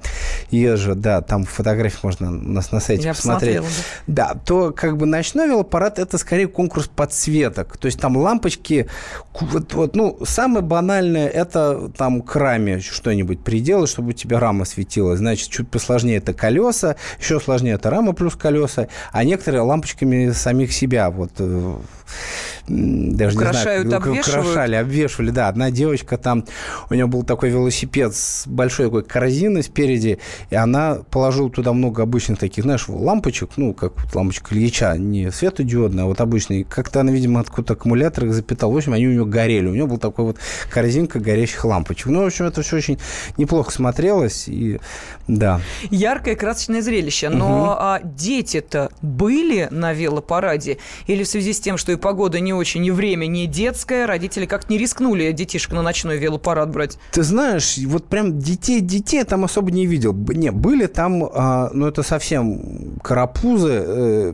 езжу, 0.49 0.95
да, 0.95 1.21
там 1.21 1.43
фотографии 1.43 1.99
можно 2.03 2.29
у 2.29 2.31
нас 2.31 2.71
на 2.71 2.79
сайте 2.79 3.03
Я 3.03 3.13
посмотреть. 3.13 3.57
посмотрела, 3.57 3.85
Да, 4.07 4.35
то 4.45 4.71
как 4.71 4.97
бы 4.97 5.05
ночной 5.05 5.47
велопарад 5.47 5.99
это 5.99 6.17
скорее 6.17 6.47
конкурс 6.47 6.87
подсветок. 6.87 7.77
То 7.77 7.87
есть 7.87 7.99
там 7.99 8.15
лампочки, 8.17 8.87
вот, 9.39 9.73
вот, 9.73 9.95
ну, 9.95 10.17
самое 10.25 10.63
банальное 10.63 11.27
это 11.27 11.91
там 11.97 12.21
к 12.21 12.35
раме 12.35 12.79
что-нибудь 12.79 13.41
приделать, 13.43 13.89
чтобы 13.89 14.09
у 14.09 14.13
тебя 14.13 14.39
рама 14.39 14.65
светилась. 14.65 15.19
Значит, 15.19 15.49
чуть 15.49 15.69
посложнее 15.69 16.17
это 16.17 16.33
колеса, 16.45 16.95
еще 17.19 17.39
сложнее 17.39 17.73
это 17.73 17.89
рама 17.89 18.13
плюс 18.13 18.35
колеса, 18.35 18.87
а 19.11 19.23
некоторые 19.23 19.61
лампочками 19.61 20.31
самих 20.31 20.73
себя 20.73 21.09
вот 21.09 21.31
э, 21.39 21.75
даже 22.67 23.37
Украшают, 23.37 23.85
не 23.85 23.89
знаю, 23.89 24.03
обвешивают. 24.03 24.45
украшали, 24.45 24.75
обвешивали, 24.75 25.29
да. 25.29 25.47
Одна 25.47 25.71
девочка 25.71 26.17
там, 26.17 26.45
у 26.89 26.93
нее 26.93 27.05
был 27.05 27.23
такой 27.23 27.49
велосипед 27.49 28.15
с 28.15 28.47
большой 28.47 28.87
такой 28.87 29.03
корзиной 29.03 29.63
спереди, 29.63 30.19
и 30.49 30.55
она 30.55 30.99
положила 31.11 31.49
туда 31.49 31.73
много 31.73 32.01
обычных 32.03 32.39
таких, 32.39 32.63
знаешь, 32.63 32.85
лампочек, 32.87 33.51
ну, 33.57 33.73
как 33.73 33.93
вот 34.03 34.15
лампочка 34.15 34.55
Ильича, 34.55 34.95
не 34.97 35.31
светодиодная, 35.31 36.05
а 36.05 36.07
вот 36.07 36.21
обычные. 36.21 36.63
Как-то 36.63 37.01
она, 37.01 37.11
видимо, 37.11 37.39
откуда-то 37.41 37.73
аккумулятор 37.73 38.25
их 38.25 38.33
запитала. 38.33 38.71
В 38.71 38.77
общем, 38.77 38.93
они 38.93 39.07
у 39.07 39.11
нее 39.11 39.25
горели. 39.25 39.67
У 39.67 39.73
нее 39.73 39.85
был 39.85 39.97
такой 39.97 40.25
вот 40.25 40.37
корзинка 40.71 41.19
горящих 41.19 41.63
лампочек. 41.65 42.07
Ну, 42.07 42.23
в 42.23 42.25
общем, 42.25 42.45
это 42.45 42.61
все 42.63 42.77
очень 42.77 42.97
неплохо 43.37 43.71
смотрелось, 43.71 44.47
и 44.47 44.79
да. 45.27 45.61
Яркое, 45.91 46.35
красочное 46.35 46.81
зрелище. 46.81 47.29
Но 47.29 47.47
Мгм. 47.47 47.69
а, 47.77 47.99
дети-то 48.03 48.89
были 49.01 49.67
на 49.69 49.93
велопараде? 49.93 50.77
Или 51.07 51.23
в 51.23 51.27
связи 51.27 51.53
с 51.53 51.59
тем, 51.59 51.77
что 51.77 51.91
и 51.91 51.95
погода 51.95 52.39
не 52.39 52.53
очень, 52.55 52.85
и 52.85 52.91
время 52.91 53.25
не 53.27 53.47
детское, 53.47 54.05
родители 54.07 54.45
как-то 54.45 54.71
не 54.71 54.77
рискнули 54.77 55.31
детишек 55.31 55.71
на 55.73 55.81
ночной 55.81 56.17
велопарад 56.17 56.71
брать? 56.71 56.97
Ты 57.11 57.23
знаешь, 57.23 57.77
вот 57.85 58.05
прям 58.05 58.39
детей, 58.39 58.81
детей 58.81 59.17
я 59.17 59.25
там 59.25 59.43
особо 59.43 59.71
не 59.71 59.85
видел. 59.85 60.13
Не, 60.13 60.51
были 60.51 60.85
там, 60.87 61.23
а, 61.33 61.69
ну 61.73 61.87
это 61.87 62.03
совсем 62.03 62.97
карапузы. 63.03 63.83
э, 63.85 64.33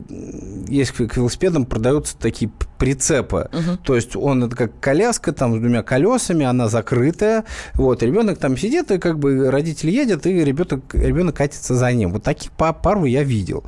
есть 0.68 0.92
к 0.92 1.16
велосипедам 1.16 1.66
продаются 1.66 2.16
такие 2.16 2.50
прицепы. 2.78 3.48
То 3.84 3.94
есть 3.94 4.16
он 4.16 4.42
это 4.44 4.56
как 4.56 4.80
коляска 4.80 5.32
там 5.32 5.54
с 5.56 5.58
двумя 5.60 5.82
колесами, 5.82 6.44
она 6.44 6.68
закрытая. 6.68 7.44
Вот, 7.74 8.02
ребенок 8.02 8.38
там 8.38 8.56
сидит, 8.56 8.90
и 8.90 8.98
как 8.98 9.18
бы 9.18 9.50
родитель 9.50 9.90
едет, 9.90 10.26
и 10.26 10.32
ребенок, 10.44 10.82
ребенок 10.94 11.36
катится 11.36 11.74
за 11.74 11.92
ним. 11.92 12.12
Вот 12.12 12.22
таких 12.24 12.50
па- 12.52 12.72
пару 12.72 13.04
я 13.04 13.22
видел. 13.22 13.64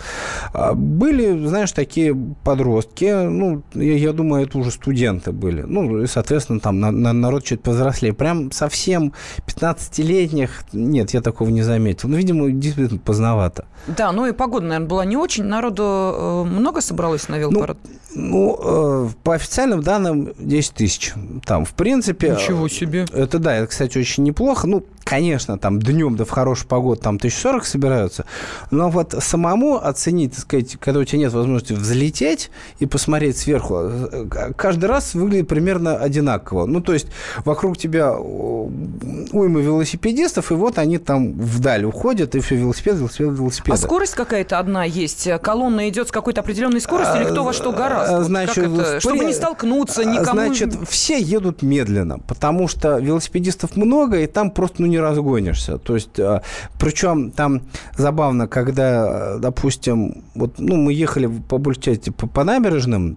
А, 0.52 0.74
Были, 0.74 1.46
знаешь, 1.46 1.72
такие 1.72 2.14
подростки, 2.42 3.04
ну, 3.28 3.62
я, 3.74 3.94
я 3.96 4.12
думаю, 4.12 4.43
это 4.44 4.58
уже 4.58 4.70
студенты 4.70 5.32
были. 5.32 5.62
Ну, 5.62 6.02
и, 6.02 6.06
соответственно, 6.06 6.60
там 6.60 6.80
на- 6.80 6.90
на- 6.90 7.12
народ 7.12 7.44
чуть 7.44 7.62
повзрослее. 7.62 8.12
Прям 8.14 8.50
совсем 8.52 9.12
15-летних, 9.46 10.64
нет, 10.72 11.10
я 11.12 11.20
такого 11.20 11.48
не 11.48 11.62
заметил. 11.62 12.08
Ну, 12.08 12.16
видимо, 12.16 12.50
действительно 12.50 12.98
поздновато. 12.98 13.66
Да, 13.86 14.12
ну 14.12 14.26
и 14.26 14.32
погода, 14.32 14.66
наверное, 14.66 14.88
была 14.88 15.04
не 15.04 15.16
очень. 15.16 15.44
Народу 15.44 15.82
э, 15.84 16.44
много 16.44 16.80
собралось 16.80 17.28
на 17.28 17.38
велопарад? 17.38 17.78
Ну, 18.14 18.58
э, 18.62 19.08
по 19.22 19.34
официальным 19.34 19.82
данным 19.82 20.32
10 20.38 20.72
тысяч. 20.74 21.12
Там, 21.44 21.64
в 21.64 21.72
принципе... 21.74 22.30
Ничего 22.30 22.66
э, 22.66 22.70
себе. 22.70 23.06
Это, 23.12 23.38
да, 23.38 23.56
это, 23.56 23.66
кстати, 23.66 23.98
очень 23.98 24.24
неплохо. 24.24 24.66
Ну, 24.66 24.84
конечно, 25.14 25.58
там 25.58 25.78
днем, 25.78 26.16
да 26.16 26.24
в 26.24 26.30
хорошую 26.30 26.68
погоду, 26.68 27.00
там 27.00 27.16
1040 27.16 27.64
собираются. 27.64 28.24
Но 28.72 28.90
вот 28.90 29.14
самому 29.20 29.76
оценить, 29.76 30.32
так 30.32 30.40
сказать, 30.40 30.76
когда 30.80 30.98
у 30.98 31.04
тебя 31.04 31.20
нет 31.20 31.32
возможности 31.32 31.72
взлететь 31.72 32.50
и 32.80 32.86
посмотреть 32.86 33.38
сверху, 33.38 33.76
э, 33.76 34.26
каждый 34.56 34.86
раз 34.86 35.14
выглядит 35.14 35.46
примерно 35.46 35.96
одинаково. 35.96 36.66
Ну, 36.66 36.80
то 36.80 36.92
есть 36.92 37.06
вокруг 37.44 37.78
тебя 37.78 38.12
уйма 38.16 39.60
велосипедистов, 39.60 40.50
и 40.50 40.54
вот 40.54 40.78
они 40.78 40.98
там 40.98 41.32
вдаль 41.34 41.84
уходят, 41.84 42.34
и 42.34 42.40
все, 42.40 42.56
велосипед, 42.56 42.96
велосипед, 42.96 43.38
велосипед. 43.38 43.74
А 43.74 43.76
скорость 43.76 44.14
какая-то 44.14 44.58
одна 44.58 44.82
есть? 44.82 45.28
Колонна 45.42 45.88
идет 45.90 46.08
с 46.08 46.10
какой-то 46.10 46.40
определенной 46.40 46.80
скоростью 46.80 47.22
или 47.22 47.30
кто 47.30 47.44
во 47.44 47.52
что 47.52 47.70
гораздо? 47.70 48.16
А, 48.16 48.18
Вот 48.18 48.26
Значит, 48.26 48.64
как 48.64 48.72
это? 48.72 49.00
Чтобы 49.00 49.24
не 49.26 49.32
столкнуться, 49.32 50.04
никому... 50.04 50.40
Значит, 50.40 50.74
все 50.88 51.20
едут 51.20 51.62
медленно, 51.62 52.18
потому 52.18 52.66
что 52.66 52.98
велосипедистов 52.98 53.76
много, 53.76 54.18
и 54.18 54.26
там 54.26 54.50
просто 54.50 54.82
ну, 54.82 54.88
не 54.88 54.98
разгонишься. 55.04 55.78
То 55.78 55.94
есть, 55.94 56.18
а, 56.18 56.42
причем 56.78 57.30
там 57.30 57.62
забавно, 57.96 58.48
когда, 58.48 59.38
допустим, 59.38 60.24
вот, 60.34 60.54
ну, 60.58 60.76
мы 60.76 60.92
ехали 60.92 61.26
по 61.26 61.58
большей 61.58 61.98
по, 61.98 62.26
по 62.26 62.44
набережным, 62.44 63.16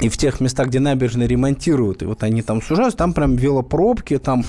и 0.00 0.08
в 0.08 0.16
тех 0.16 0.40
местах, 0.40 0.68
где 0.68 0.80
набережные 0.80 1.28
ремонтируют, 1.28 2.02
и 2.02 2.06
вот 2.06 2.22
они 2.22 2.42
там 2.42 2.62
сужаются, 2.62 2.98
там 2.98 3.12
прям 3.12 3.36
велопробки, 3.36 4.18
там 4.18 4.44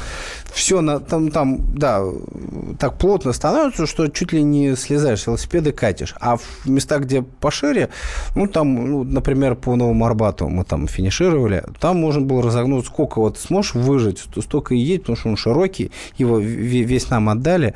все, 0.54 0.82
на, 0.82 0.99
там, 0.99 1.32
там, 1.32 1.60
да, 1.76 2.04
так 2.80 2.97
плотно 2.97 3.34
становится, 3.34 3.86
что 3.86 4.08
чуть 4.08 4.34
ли 4.34 4.43
не 4.43 4.76
слезаешь 4.76 5.26
и 5.28 5.72
катишь. 5.72 6.16
А 6.20 6.38
в 6.38 6.66
местах, 6.66 7.02
где 7.02 7.22
пошире, 7.22 7.89
ну, 8.36 8.47
там, 8.47 8.91
ну, 8.91 9.04
например, 9.04 9.56
по 9.56 9.76
Новому 9.76 10.06
Арбату 10.06 10.47
мы 10.49 10.64
там 10.64 10.88
финишировали, 10.88 11.64
там 11.80 11.97
можно 11.97 12.22
было 12.22 12.41
разогнуть, 12.41 12.86
сколько 12.86 13.20
вот 13.20 13.38
сможешь 13.38 13.74
выжить, 13.74 14.24
то 14.34 14.41
столько 14.41 14.74
и 14.74 14.80
едь, 14.80 15.02
потому 15.02 15.18
что 15.18 15.30
он 15.30 15.38
широкий, 15.38 15.91
его 16.18 16.39
ве- 16.39 16.84
весь 16.84 17.10
нам 17.10 17.30
отдали. 17.30 17.74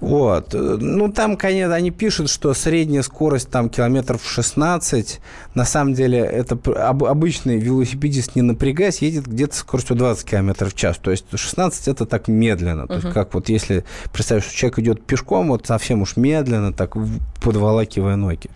Вот. 0.00 0.54
Ну, 0.54 1.12
там, 1.12 1.36
конечно, 1.36 1.74
они 1.74 1.90
пишут, 1.90 2.30
что 2.30 2.54
средняя 2.54 3.02
скорость 3.02 3.50
там 3.50 3.68
километров 3.68 4.22
16. 4.24 5.20
На 5.54 5.64
самом 5.64 5.92
деле, 5.94 6.18
это 6.20 6.58
об- 6.88 7.04
обычный 7.04 7.58
велосипедист, 7.58 8.34
не 8.34 8.42
напрягаясь, 8.42 9.02
едет 9.02 9.26
где-то 9.26 9.54
скоростью 9.56 9.96
20 9.96 10.24
километров 10.24 10.72
в 10.72 10.76
час. 10.76 10.96
То 10.96 11.10
есть 11.10 11.26
16 11.34 11.88
это 11.88 12.06
так 12.06 12.28
медленно. 12.28 12.86
То 12.86 12.94
есть 12.94 13.10
как 13.12 13.34
вот 13.34 13.48
если 13.50 13.84
представишь, 14.12 14.44
что 14.44 14.54
человек 14.56 14.78
идет 14.78 15.04
пешком, 15.04 15.48
вот 15.48 15.66
совсем 15.66 16.00
уж 16.02 16.16
медленно, 16.16 16.72
так 16.72 16.94
подволакивая 17.42 18.16
ноги. 18.16 18.48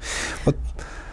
Вот 0.46 0.56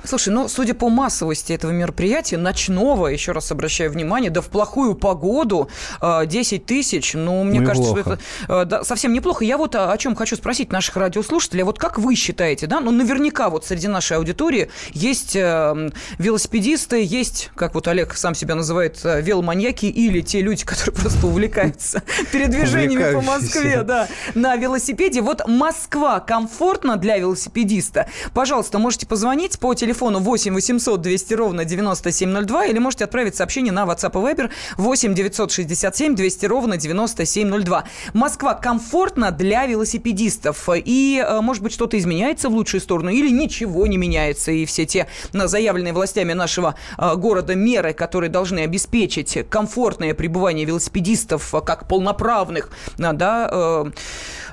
Слушай, 0.04 0.30
ну, 0.30 0.48
судя 0.48 0.74
по 0.74 0.90
массовости 0.90 1.54
этого 1.54 1.72
мероприятия, 1.72 2.38
ночного, 2.38 3.08
еще 3.08 3.32
раз 3.34 3.52
обращаю 3.52 3.92
внимание, 3.92 4.32
да 4.32 4.42
в 4.42 4.48
плохую 4.48 4.96
погоду, 4.96 5.70
э, 6.02 6.26
10 6.26 6.66
тысяч, 6.66 7.14
ну, 7.14 7.44
мне 7.44 7.60
Ну 7.60 7.68
кажется, 7.68 7.94
плохо. 7.94 8.02
что 8.02 8.14
это 8.14 8.62
э, 8.62 8.66
да, 8.66 8.84
совсем 8.84 9.14
неплохо. 9.14 9.46
Я 9.46 9.58
вот 9.58 9.76
о, 9.76 9.92
о 9.92 9.98
чем 9.98 10.16
хочу 10.16 10.36
спросить 10.36 10.72
наших 10.72 10.98
радиослушателей. 10.98 11.62
А 11.64 11.66
Вот 11.66 11.78
как 11.78 12.00
вы 12.00 12.16
считаете, 12.16 12.68
да, 12.68 12.80
ну, 12.80 12.92
наверняка 12.92 13.50
вот 13.50 13.66
среди 13.66 13.88
нашей 13.88 14.18
аудитории 14.18 14.70
есть 14.92 15.36
э, 15.36 15.92
велосипедисты, 16.18 17.04
есть, 17.04 17.52
как 17.56 17.76
вот 17.76 17.88
Олег 17.88 18.16
сам 18.16 18.34
себя 18.34 18.56
называет, 18.56 19.00
э, 19.04 19.22
веломаньяки 19.22 19.86
или 19.86 20.22
те 20.22 20.42
люди, 20.42 20.66
которые 20.66 20.96
просто 21.00 21.28
увлекаются 21.28 22.02
передвижениями 22.32 23.14
по 23.14 23.22
Москве, 23.22 23.84
да, 23.84 24.08
на 24.34 24.56
велосипеде. 24.56 25.22
Вот 25.22 25.48
Москва 25.48 26.20
комфортна 26.20 26.98
для 26.98 27.18
велосипедиста? 27.18 28.08
Пожалуйста, 28.34 28.80
можете 28.80 29.06
позвонить 29.06 29.60
по 29.60 29.76
телефону 29.76 29.91
8 29.94 30.54
800 30.54 31.02
200 31.02 31.34
ровно 31.34 31.66
9702 31.66 32.66
или 32.68 32.80
можете 32.80 33.06
отправить 33.06 33.36
сообщение 33.36 33.74
на 33.74 33.84
WhatsApp 33.84 34.12
и 34.12 34.34
Viber 34.34 34.50
8 34.78 35.14
967 35.14 36.16
200 36.16 36.46
ровно 36.46 36.78
9702. 36.78 37.84
Москва 38.14 38.54
комфортна 38.54 39.32
для 39.32 39.66
велосипедистов? 39.66 40.70
И, 40.74 41.24
э, 41.26 41.42
может 41.42 41.64
быть, 41.64 41.74
что-то 41.74 41.98
изменяется 41.98 42.50
в 42.50 42.54
лучшую 42.54 42.82
сторону 42.82 43.10
или 43.10 43.30
ничего 43.30 43.88
не 43.88 43.98
меняется? 43.98 44.52
И 44.52 44.66
все 44.66 44.86
те 44.86 45.08
на 45.34 45.48
заявленные 45.48 45.94
властями 45.94 46.34
нашего 46.34 46.76
э, 46.98 47.16
города 47.16 47.56
меры, 47.56 47.94
которые 47.94 48.30
должны 48.30 48.60
обеспечить 48.60 49.50
комфортное 49.50 50.14
пребывание 50.14 50.66
велосипедистов 50.66 51.54
э, 51.54 51.62
как 51.62 51.88
полноправных, 51.88 52.70
э, 52.98 53.14
да, 53.14 53.50
э, 53.52 53.92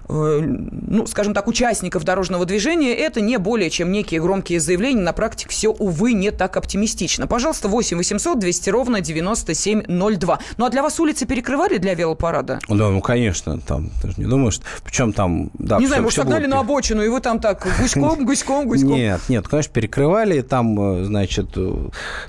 э, 0.08 0.40
ну, 0.40 1.06
скажем 1.06 1.34
так, 1.34 1.46
участников 1.46 2.04
дорожного 2.04 2.44
движения, 2.44 2.94
это 2.94 3.20
не 3.20 3.38
более 3.38 3.70
чем 3.70 3.92
некие 3.92 4.20
громкие 4.20 4.60
заявления, 4.60 5.02
направленные 5.02 5.27
практике 5.28 5.50
все, 5.50 5.68
увы, 5.68 6.14
не 6.14 6.30
так 6.30 6.56
оптимистично. 6.56 7.26
Пожалуйста, 7.26 7.68
8 7.68 7.98
800 7.98 8.38
200 8.38 8.70
ровно 8.70 9.00
9702. 9.00 10.38
Ну, 10.56 10.64
а 10.64 10.70
для 10.70 10.82
вас 10.82 10.98
улицы 11.00 11.26
перекрывали 11.26 11.76
для 11.76 11.94
велопарада? 11.94 12.58
Да, 12.68 12.88
ну, 12.88 13.00
конечно, 13.02 13.60
там, 13.60 13.90
ты 14.00 14.08
же 14.08 14.14
не 14.16 14.24
думаешь, 14.24 14.60
причем 14.84 15.12
там... 15.12 15.50
Да, 15.58 15.76
не 15.76 15.82
все, 15.82 15.88
знаю, 15.88 16.02
может, 16.02 16.16
согнали 16.16 16.46
на 16.46 16.60
обочину, 16.60 17.02
и 17.02 17.08
вы 17.08 17.20
там 17.20 17.40
так 17.40 17.66
гуськом, 17.78 18.24
гуськом, 18.24 18.66
гуськом? 18.68 18.90
Нет, 18.90 19.20
нет, 19.28 19.46
конечно, 19.46 19.72
перекрывали, 19.72 20.40
там, 20.40 21.04
значит, 21.04 21.56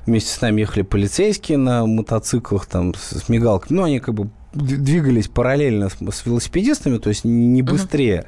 вместе 0.06 0.30
с 0.30 0.40
нами 0.42 0.60
ехали 0.60 0.82
полицейские 0.82 1.56
на 1.56 1.86
мотоциклах, 1.86 2.66
там, 2.66 2.94
с 2.94 3.28
мигалками, 3.30 3.78
ну, 3.78 3.84
они 3.84 4.00
как 4.00 4.14
бы 4.14 4.28
двигались 4.52 5.28
параллельно 5.28 5.88
с, 5.88 5.94
с 5.94 6.26
велосипедистами, 6.26 6.98
то 6.98 7.08
есть 7.08 7.24
не 7.24 7.62
быстрее. 7.62 8.24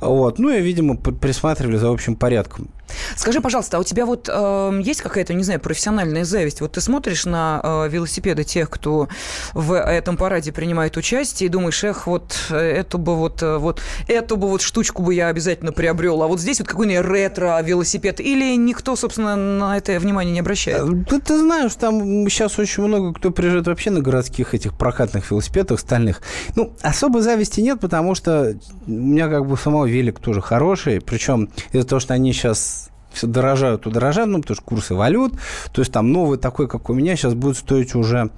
Uh-huh. 0.00 0.08
Вот. 0.08 0.38
Ну 0.38 0.50
и, 0.50 0.60
видимо, 0.60 0.96
присматривали 0.96 1.76
за 1.76 1.90
общим 1.90 2.14
порядком. 2.14 2.68
Скажи, 3.16 3.40
пожалуйста, 3.40 3.76
а 3.76 3.80
у 3.80 3.84
тебя 3.84 4.06
вот 4.06 4.28
э, 4.32 4.80
есть 4.82 5.02
какая-то, 5.02 5.34
не 5.34 5.44
знаю, 5.44 5.60
профессиональная 5.60 6.24
зависть? 6.24 6.60
Вот 6.60 6.72
ты 6.72 6.80
смотришь 6.80 7.24
на 7.26 7.60
э, 7.62 7.88
велосипеды 7.88 8.44
тех, 8.44 8.70
кто 8.70 9.08
в 9.54 9.74
этом 9.74 10.16
параде 10.16 10.52
принимает 10.52 10.96
участие, 10.96 11.48
и 11.48 11.50
думаешь, 11.50 11.82
эх, 11.84 12.06
вот 12.06 12.36
эту 12.50 12.98
бы 12.98 13.16
вот, 13.16 13.42
вот 13.42 13.80
эту 14.06 14.36
бы 14.36 14.48
вот 14.48 14.62
штучку 14.62 15.02
бы 15.02 15.14
я 15.14 15.28
обязательно 15.28 15.72
приобрел, 15.72 16.22
а 16.22 16.26
вот 16.26 16.40
здесь 16.40 16.60
вот 16.60 16.68
какой-нибудь 16.68 17.06
ретро-велосипед, 17.06 18.20
или 18.20 18.56
никто, 18.56 18.96
собственно, 18.96 19.36
на 19.36 19.76
это 19.76 19.98
внимание 19.98 20.32
не 20.32 20.40
обращает? 20.40 21.08
Ты, 21.08 21.20
ты 21.20 21.38
знаешь, 21.38 21.74
там 21.74 22.28
сейчас 22.28 22.58
очень 22.58 22.82
много 22.84 23.12
кто 23.12 23.30
приезжает 23.30 23.66
вообще 23.66 23.90
на 23.90 24.00
городских 24.00 24.54
этих 24.54 24.76
прокатных 24.76 25.30
велосипедах 25.30 25.80
стальных. 25.80 26.22
Ну, 26.54 26.72
особой 26.82 27.22
зависти 27.22 27.60
нет, 27.60 27.80
потому 27.80 28.14
что 28.14 28.56
у 28.86 28.90
меня 28.90 29.28
как 29.28 29.46
бы 29.46 29.56
самого 29.56 29.86
велик 29.86 30.18
тоже 30.20 30.40
хороший, 30.40 31.00
причем 31.00 31.50
из-за 31.72 31.86
того, 31.86 32.00
что 32.00 32.14
они 32.14 32.32
сейчас 32.32 32.77
все 33.12 33.26
дорожают, 33.26 33.82
то 33.82 33.90
дорожают, 33.90 34.30
ну, 34.30 34.40
потому 34.40 34.56
что 34.56 34.64
курсы 34.64 34.94
валют. 34.94 35.34
То 35.72 35.80
есть 35.82 35.92
там 35.92 36.12
новый 36.12 36.38
такой, 36.38 36.68
как 36.68 36.90
у 36.90 36.94
меня, 36.94 37.16
сейчас 37.16 37.34
будет 37.34 37.56
стоить 37.56 37.94
уже, 37.94 38.30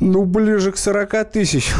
ну, 0.00 0.24
ближе 0.24 0.72
к 0.72 0.76
40 0.76 1.30
тысяч. 1.30 1.72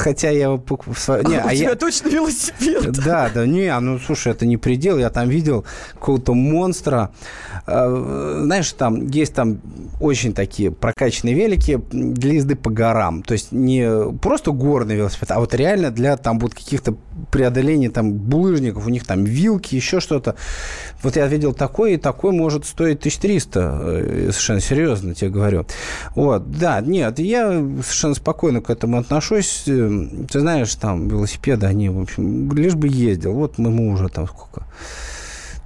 Хотя 0.00 0.30
я... 0.30 0.48
Не, 0.48 0.56
а, 1.36 1.42
а 1.42 1.52
у 1.52 1.54
тебя 1.54 1.74
точно 1.74 2.08
велосипед? 2.08 2.90
Да, 3.04 3.30
да, 3.32 3.46
не, 3.46 3.78
ну, 3.80 3.98
слушай, 3.98 4.32
это 4.32 4.46
не 4.46 4.56
предел. 4.56 4.98
Я 4.98 5.10
там 5.10 5.28
видел 5.28 5.64
какого-то 5.94 6.34
монстра. 6.34 7.10
А, 7.66 8.40
знаешь, 8.42 8.72
там 8.72 9.08
есть 9.08 9.34
там 9.34 9.60
очень 10.00 10.32
такие 10.32 10.70
прокачанные 10.70 11.34
велики 11.34 11.80
для 11.90 12.34
езды 12.34 12.56
по 12.56 12.70
горам. 12.70 13.22
То 13.22 13.32
есть 13.32 13.52
не 13.52 14.12
просто 14.18 14.52
горный 14.52 14.96
велосипед, 14.96 15.30
а 15.30 15.40
вот 15.40 15.54
реально 15.54 15.90
для 15.90 16.16
там 16.16 16.38
вот 16.38 16.54
каких-то 16.54 16.96
преодолений 17.30 17.88
там 17.88 18.12
булыжников. 18.12 18.86
У 18.86 18.90
них 18.90 19.06
там 19.06 19.24
вилки, 19.24 19.74
еще 19.74 20.00
что-то. 20.00 20.36
Вот 21.02 21.16
я 21.16 21.26
видел 21.26 21.52
такой, 21.52 21.94
и 21.94 21.96
такой 21.96 22.32
может 22.32 22.66
стоить 22.66 22.98
1300. 22.98 23.60
Э, 23.60 24.28
совершенно 24.30 24.60
серьезно 24.60 25.14
тебе 25.14 25.30
говорю. 25.30 25.66
Вот, 26.14 26.50
да, 26.50 26.80
нет, 26.80 27.18
я 27.18 27.50
совершенно 27.50 28.14
спокойно 28.14 28.60
к 28.60 28.70
этому 28.70 28.98
отношусь 28.98 29.64
ты 29.64 30.40
знаешь, 30.40 30.74
там 30.74 31.08
велосипеды, 31.08 31.66
они, 31.66 31.88
в 31.88 32.00
общем, 32.00 32.52
лишь 32.52 32.74
бы 32.74 32.88
ездил. 32.88 33.32
Вот 33.32 33.58
мы 33.58 33.92
уже 33.92 34.08
там 34.08 34.26
сколько 34.26 34.64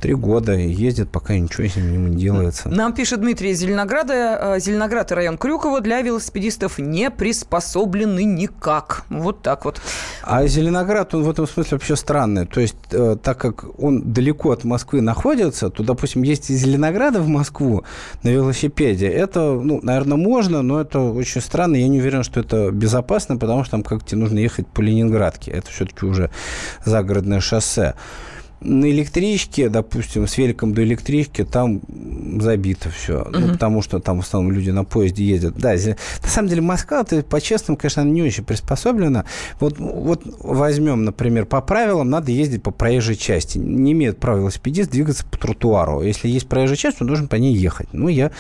три 0.05 0.13
года 0.13 0.53
ездит, 0.53 1.09
пока 1.09 1.35
ничего 1.35 1.67
с 1.67 1.77
ним 1.77 2.11
не 2.11 2.17
делается. 2.17 2.69
Нам 2.69 2.93
пишет 2.93 3.23
Дмитрий 3.23 3.53
из 3.53 3.61
Зеленограда. 3.61 4.57
Э, 4.57 4.61
Зеленоград 4.61 5.11
и 5.11 5.15
район 5.15 5.39
Крюкова 5.39 5.81
для 5.81 6.03
велосипедистов 6.03 6.79
не 6.79 7.11
приспособлены 7.11 8.23
никак. 8.23 9.05
Вот 9.09 9.41
так 9.41 9.65
вот. 9.65 9.81
А 10.23 10.47
Зеленоград, 10.47 11.15
он 11.15 11.23
в 11.23 11.31
этом 11.31 11.49
смысле 11.49 11.79
вообще 11.79 11.97
странный. 11.97 12.45
То 12.45 12.61
есть, 12.61 12.77
э, 12.91 13.17
так 13.23 13.39
как 13.39 13.65
он 13.81 14.13
далеко 14.13 14.51
от 14.51 14.65
Москвы 14.65 15.01
находится, 15.01 15.71
то, 15.71 15.83
допустим, 15.83 16.23
есть 16.23 16.51
из 16.51 16.59
Зеленограда 16.59 17.23
в 17.23 17.29
Москву 17.29 17.85
на 18.23 18.29
велосипеде. 18.29 19.09
Это, 19.09 19.53
ну, 19.53 19.81
наверное, 19.83 20.19
можно, 20.19 20.61
но 20.61 20.83
это 20.83 21.01
очень 21.01 21.41
странно. 21.41 21.77
Я 21.77 21.89
не 21.89 22.01
уверен, 22.01 22.25
что 22.25 22.41
это 22.41 22.71
безопасно, 22.71 23.39
потому 23.39 23.65
что 23.65 23.71
там 23.71 23.83
как 23.83 24.05
тебе 24.05 24.21
нужно 24.21 24.39
ехать 24.39 24.67
по 24.67 24.83
Ленинградке. 24.83 25.51
Это 25.51 25.71
все-таки 25.71 26.05
уже 26.05 26.31
загородное 26.85 27.41
шоссе 27.41 27.95
на 28.65 28.91
электричке, 28.91 29.69
допустим, 29.69 30.27
с 30.27 30.39
великом 30.39 30.75
до 30.75 30.83
электрички, 30.83 31.45
там 31.45 31.83
забито 32.41 32.91
все. 32.91 33.21
Uh-huh. 33.23 33.39
Ну, 33.39 33.53
потому 33.53 33.83
что 33.83 34.01
там 34.01 34.21
в 34.21 34.25
основном 34.25 34.53
люди 34.53 34.71
на 34.71 34.85
поезде 34.85 35.25
ездят. 35.25 35.55
Да, 35.57 35.75
на 35.75 36.29
самом 36.29 36.49
деле 36.49 36.63
Москва, 36.63 37.03
это, 37.03 37.23
по-честному, 37.23 37.77
конечно, 37.77 38.01
не 38.03 38.23
очень 38.23 38.45
приспособлена. 38.45 39.27
Вот, 39.61 39.79
вот 39.79 40.23
возьмем, 40.41 41.05
например, 41.05 41.47
по 41.47 41.61
правилам 41.61 42.09
надо 42.11 42.33
ездить 42.33 42.63
по 42.63 42.71
проезжей 42.71 43.17
части. 43.17 43.59
Не 43.59 43.93
имеет 43.93 44.19
права 44.19 44.39
велосипедист 44.39 44.91
двигаться 44.91 45.25
по 45.27 45.39
тротуару. 45.39 46.03
Если 46.03 46.29
есть 46.29 46.49
проезжая 46.49 46.77
часть, 46.77 47.01
он 47.01 47.07
должен 47.07 47.29
по 47.29 47.37
ней 47.37 47.55
ехать. 47.55 47.89
Ну, 47.93 48.09
я 48.09 48.33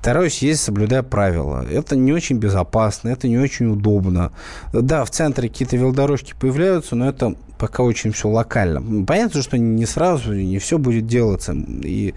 стараюсь 0.00 0.42
ездить, 0.42 0.64
соблюдая 0.64 1.02
правила. 1.02 1.64
Это 1.70 1.96
не 1.96 2.12
очень 2.12 2.38
безопасно, 2.38 3.08
это 3.08 3.28
не 3.28 3.38
очень 3.38 3.66
удобно. 3.66 4.32
Да, 4.72 5.04
в 5.04 5.10
центре 5.10 5.48
какие-то 5.48 5.76
велодорожки 5.76 6.34
появляются, 6.38 6.96
но 6.96 7.08
это 7.08 7.34
пока 7.60 7.82
очень 7.82 8.10
все 8.12 8.28
локально. 8.28 9.04
Понятно, 9.04 9.42
что 9.42 9.58
не 9.58 9.84
сразу, 9.84 10.32
не 10.32 10.58
все 10.58 10.78
будет 10.78 11.06
делаться. 11.06 11.52
И 11.52 12.14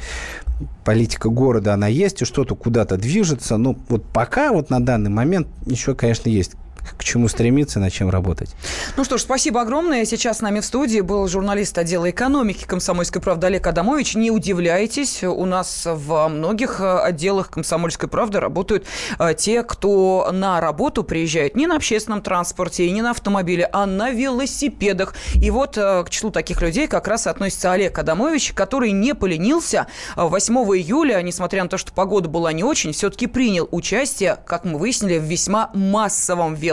политика 0.85 1.29
города, 1.29 1.73
она 1.73 1.87
есть, 1.87 2.21
и 2.21 2.25
что-то 2.25 2.55
куда-то 2.55 2.95
движется. 2.95 3.57
Но 3.57 3.75
вот 3.89 4.05
пока, 4.05 4.53
вот 4.53 4.69
на 4.69 4.83
данный 4.83 5.09
момент, 5.09 5.47
еще, 5.65 5.95
конечно, 5.95 6.29
есть 6.29 6.53
к 6.97 7.03
чему 7.03 7.27
стремиться, 7.27 7.79
над 7.79 7.91
чем 7.91 8.09
работать. 8.09 8.55
Ну 8.97 9.03
что 9.03 9.17
ж, 9.17 9.21
спасибо 9.21 9.61
огромное. 9.61 10.05
Сейчас 10.05 10.39
с 10.39 10.41
нами 10.41 10.59
в 10.59 10.65
студии 10.65 11.01
был 11.01 11.27
журналист 11.27 11.77
отдела 11.77 12.09
экономики 12.09 12.65
комсомольской 12.65 13.21
правды 13.21 13.47
Олег 13.47 13.65
Адамович. 13.65 14.15
Не 14.15 14.31
удивляйтесь, 14.31 15.23
у 15.23 15.45
нас 15.45 15.83
в 15.85 16.27
многих 16.27 16.79
э, 16.79 16.99
отделах 16.99 17.49
комсомольской 17.49 18.09
правды 18.09 18.39
работают 18.39 18.85
э, 19.19 19.33
те, 19.37 19.63
кто 19.63 20.29
на 20.31 20.59
работу 20.59 21.03
приезжают 21.03 21.55
не 21.55 21.67
на 21.67 21.75
общественном 21.75 22.21
транспорте 22.21 22.85
и 22.85 22.91
не 22.91 23.01
на 23.01 23.11
автомобиле, 23.11 23.69
а 23.71 23.85
на 23.85 24.11
велосипедах. 24.11 25.13
И 25.35 25.49
вот 25.51 25.77
э, 25.77 26.03
к 26.03 26.09
числу 26.09 26.31
таких 26.31 26.61
людей 26.61 26.87
как 26.87 27.07
раз 27.07 27.27
относится 27.27 27.71
Олег 27.71 27.97
Адамович, 27.97 28.53
который 28.53 28.91
не 28.91 29.15
поленился. 29.15 29.87
8 30.15 30.53
июля, 30.55 31.21
несмотря 31.21 31.63
на 31.63 31.69
то, 31.69 31.77
что 31.77 31.93
погода 31.93 32.29
была 32.29 32.51
не 32.53 32.63
очень, 32.63 32.91
все-таки 32.91 33.27
принял 33.27 33.67
участие, 33.71 34.37
как 34.45 34.65
мы 34.65 34.77
выяснили, 34.77 35.17
в 35.17 35.23
весьма 35.23 35.71
массовом 35.73 36.55
велосипеде 36.55 36.72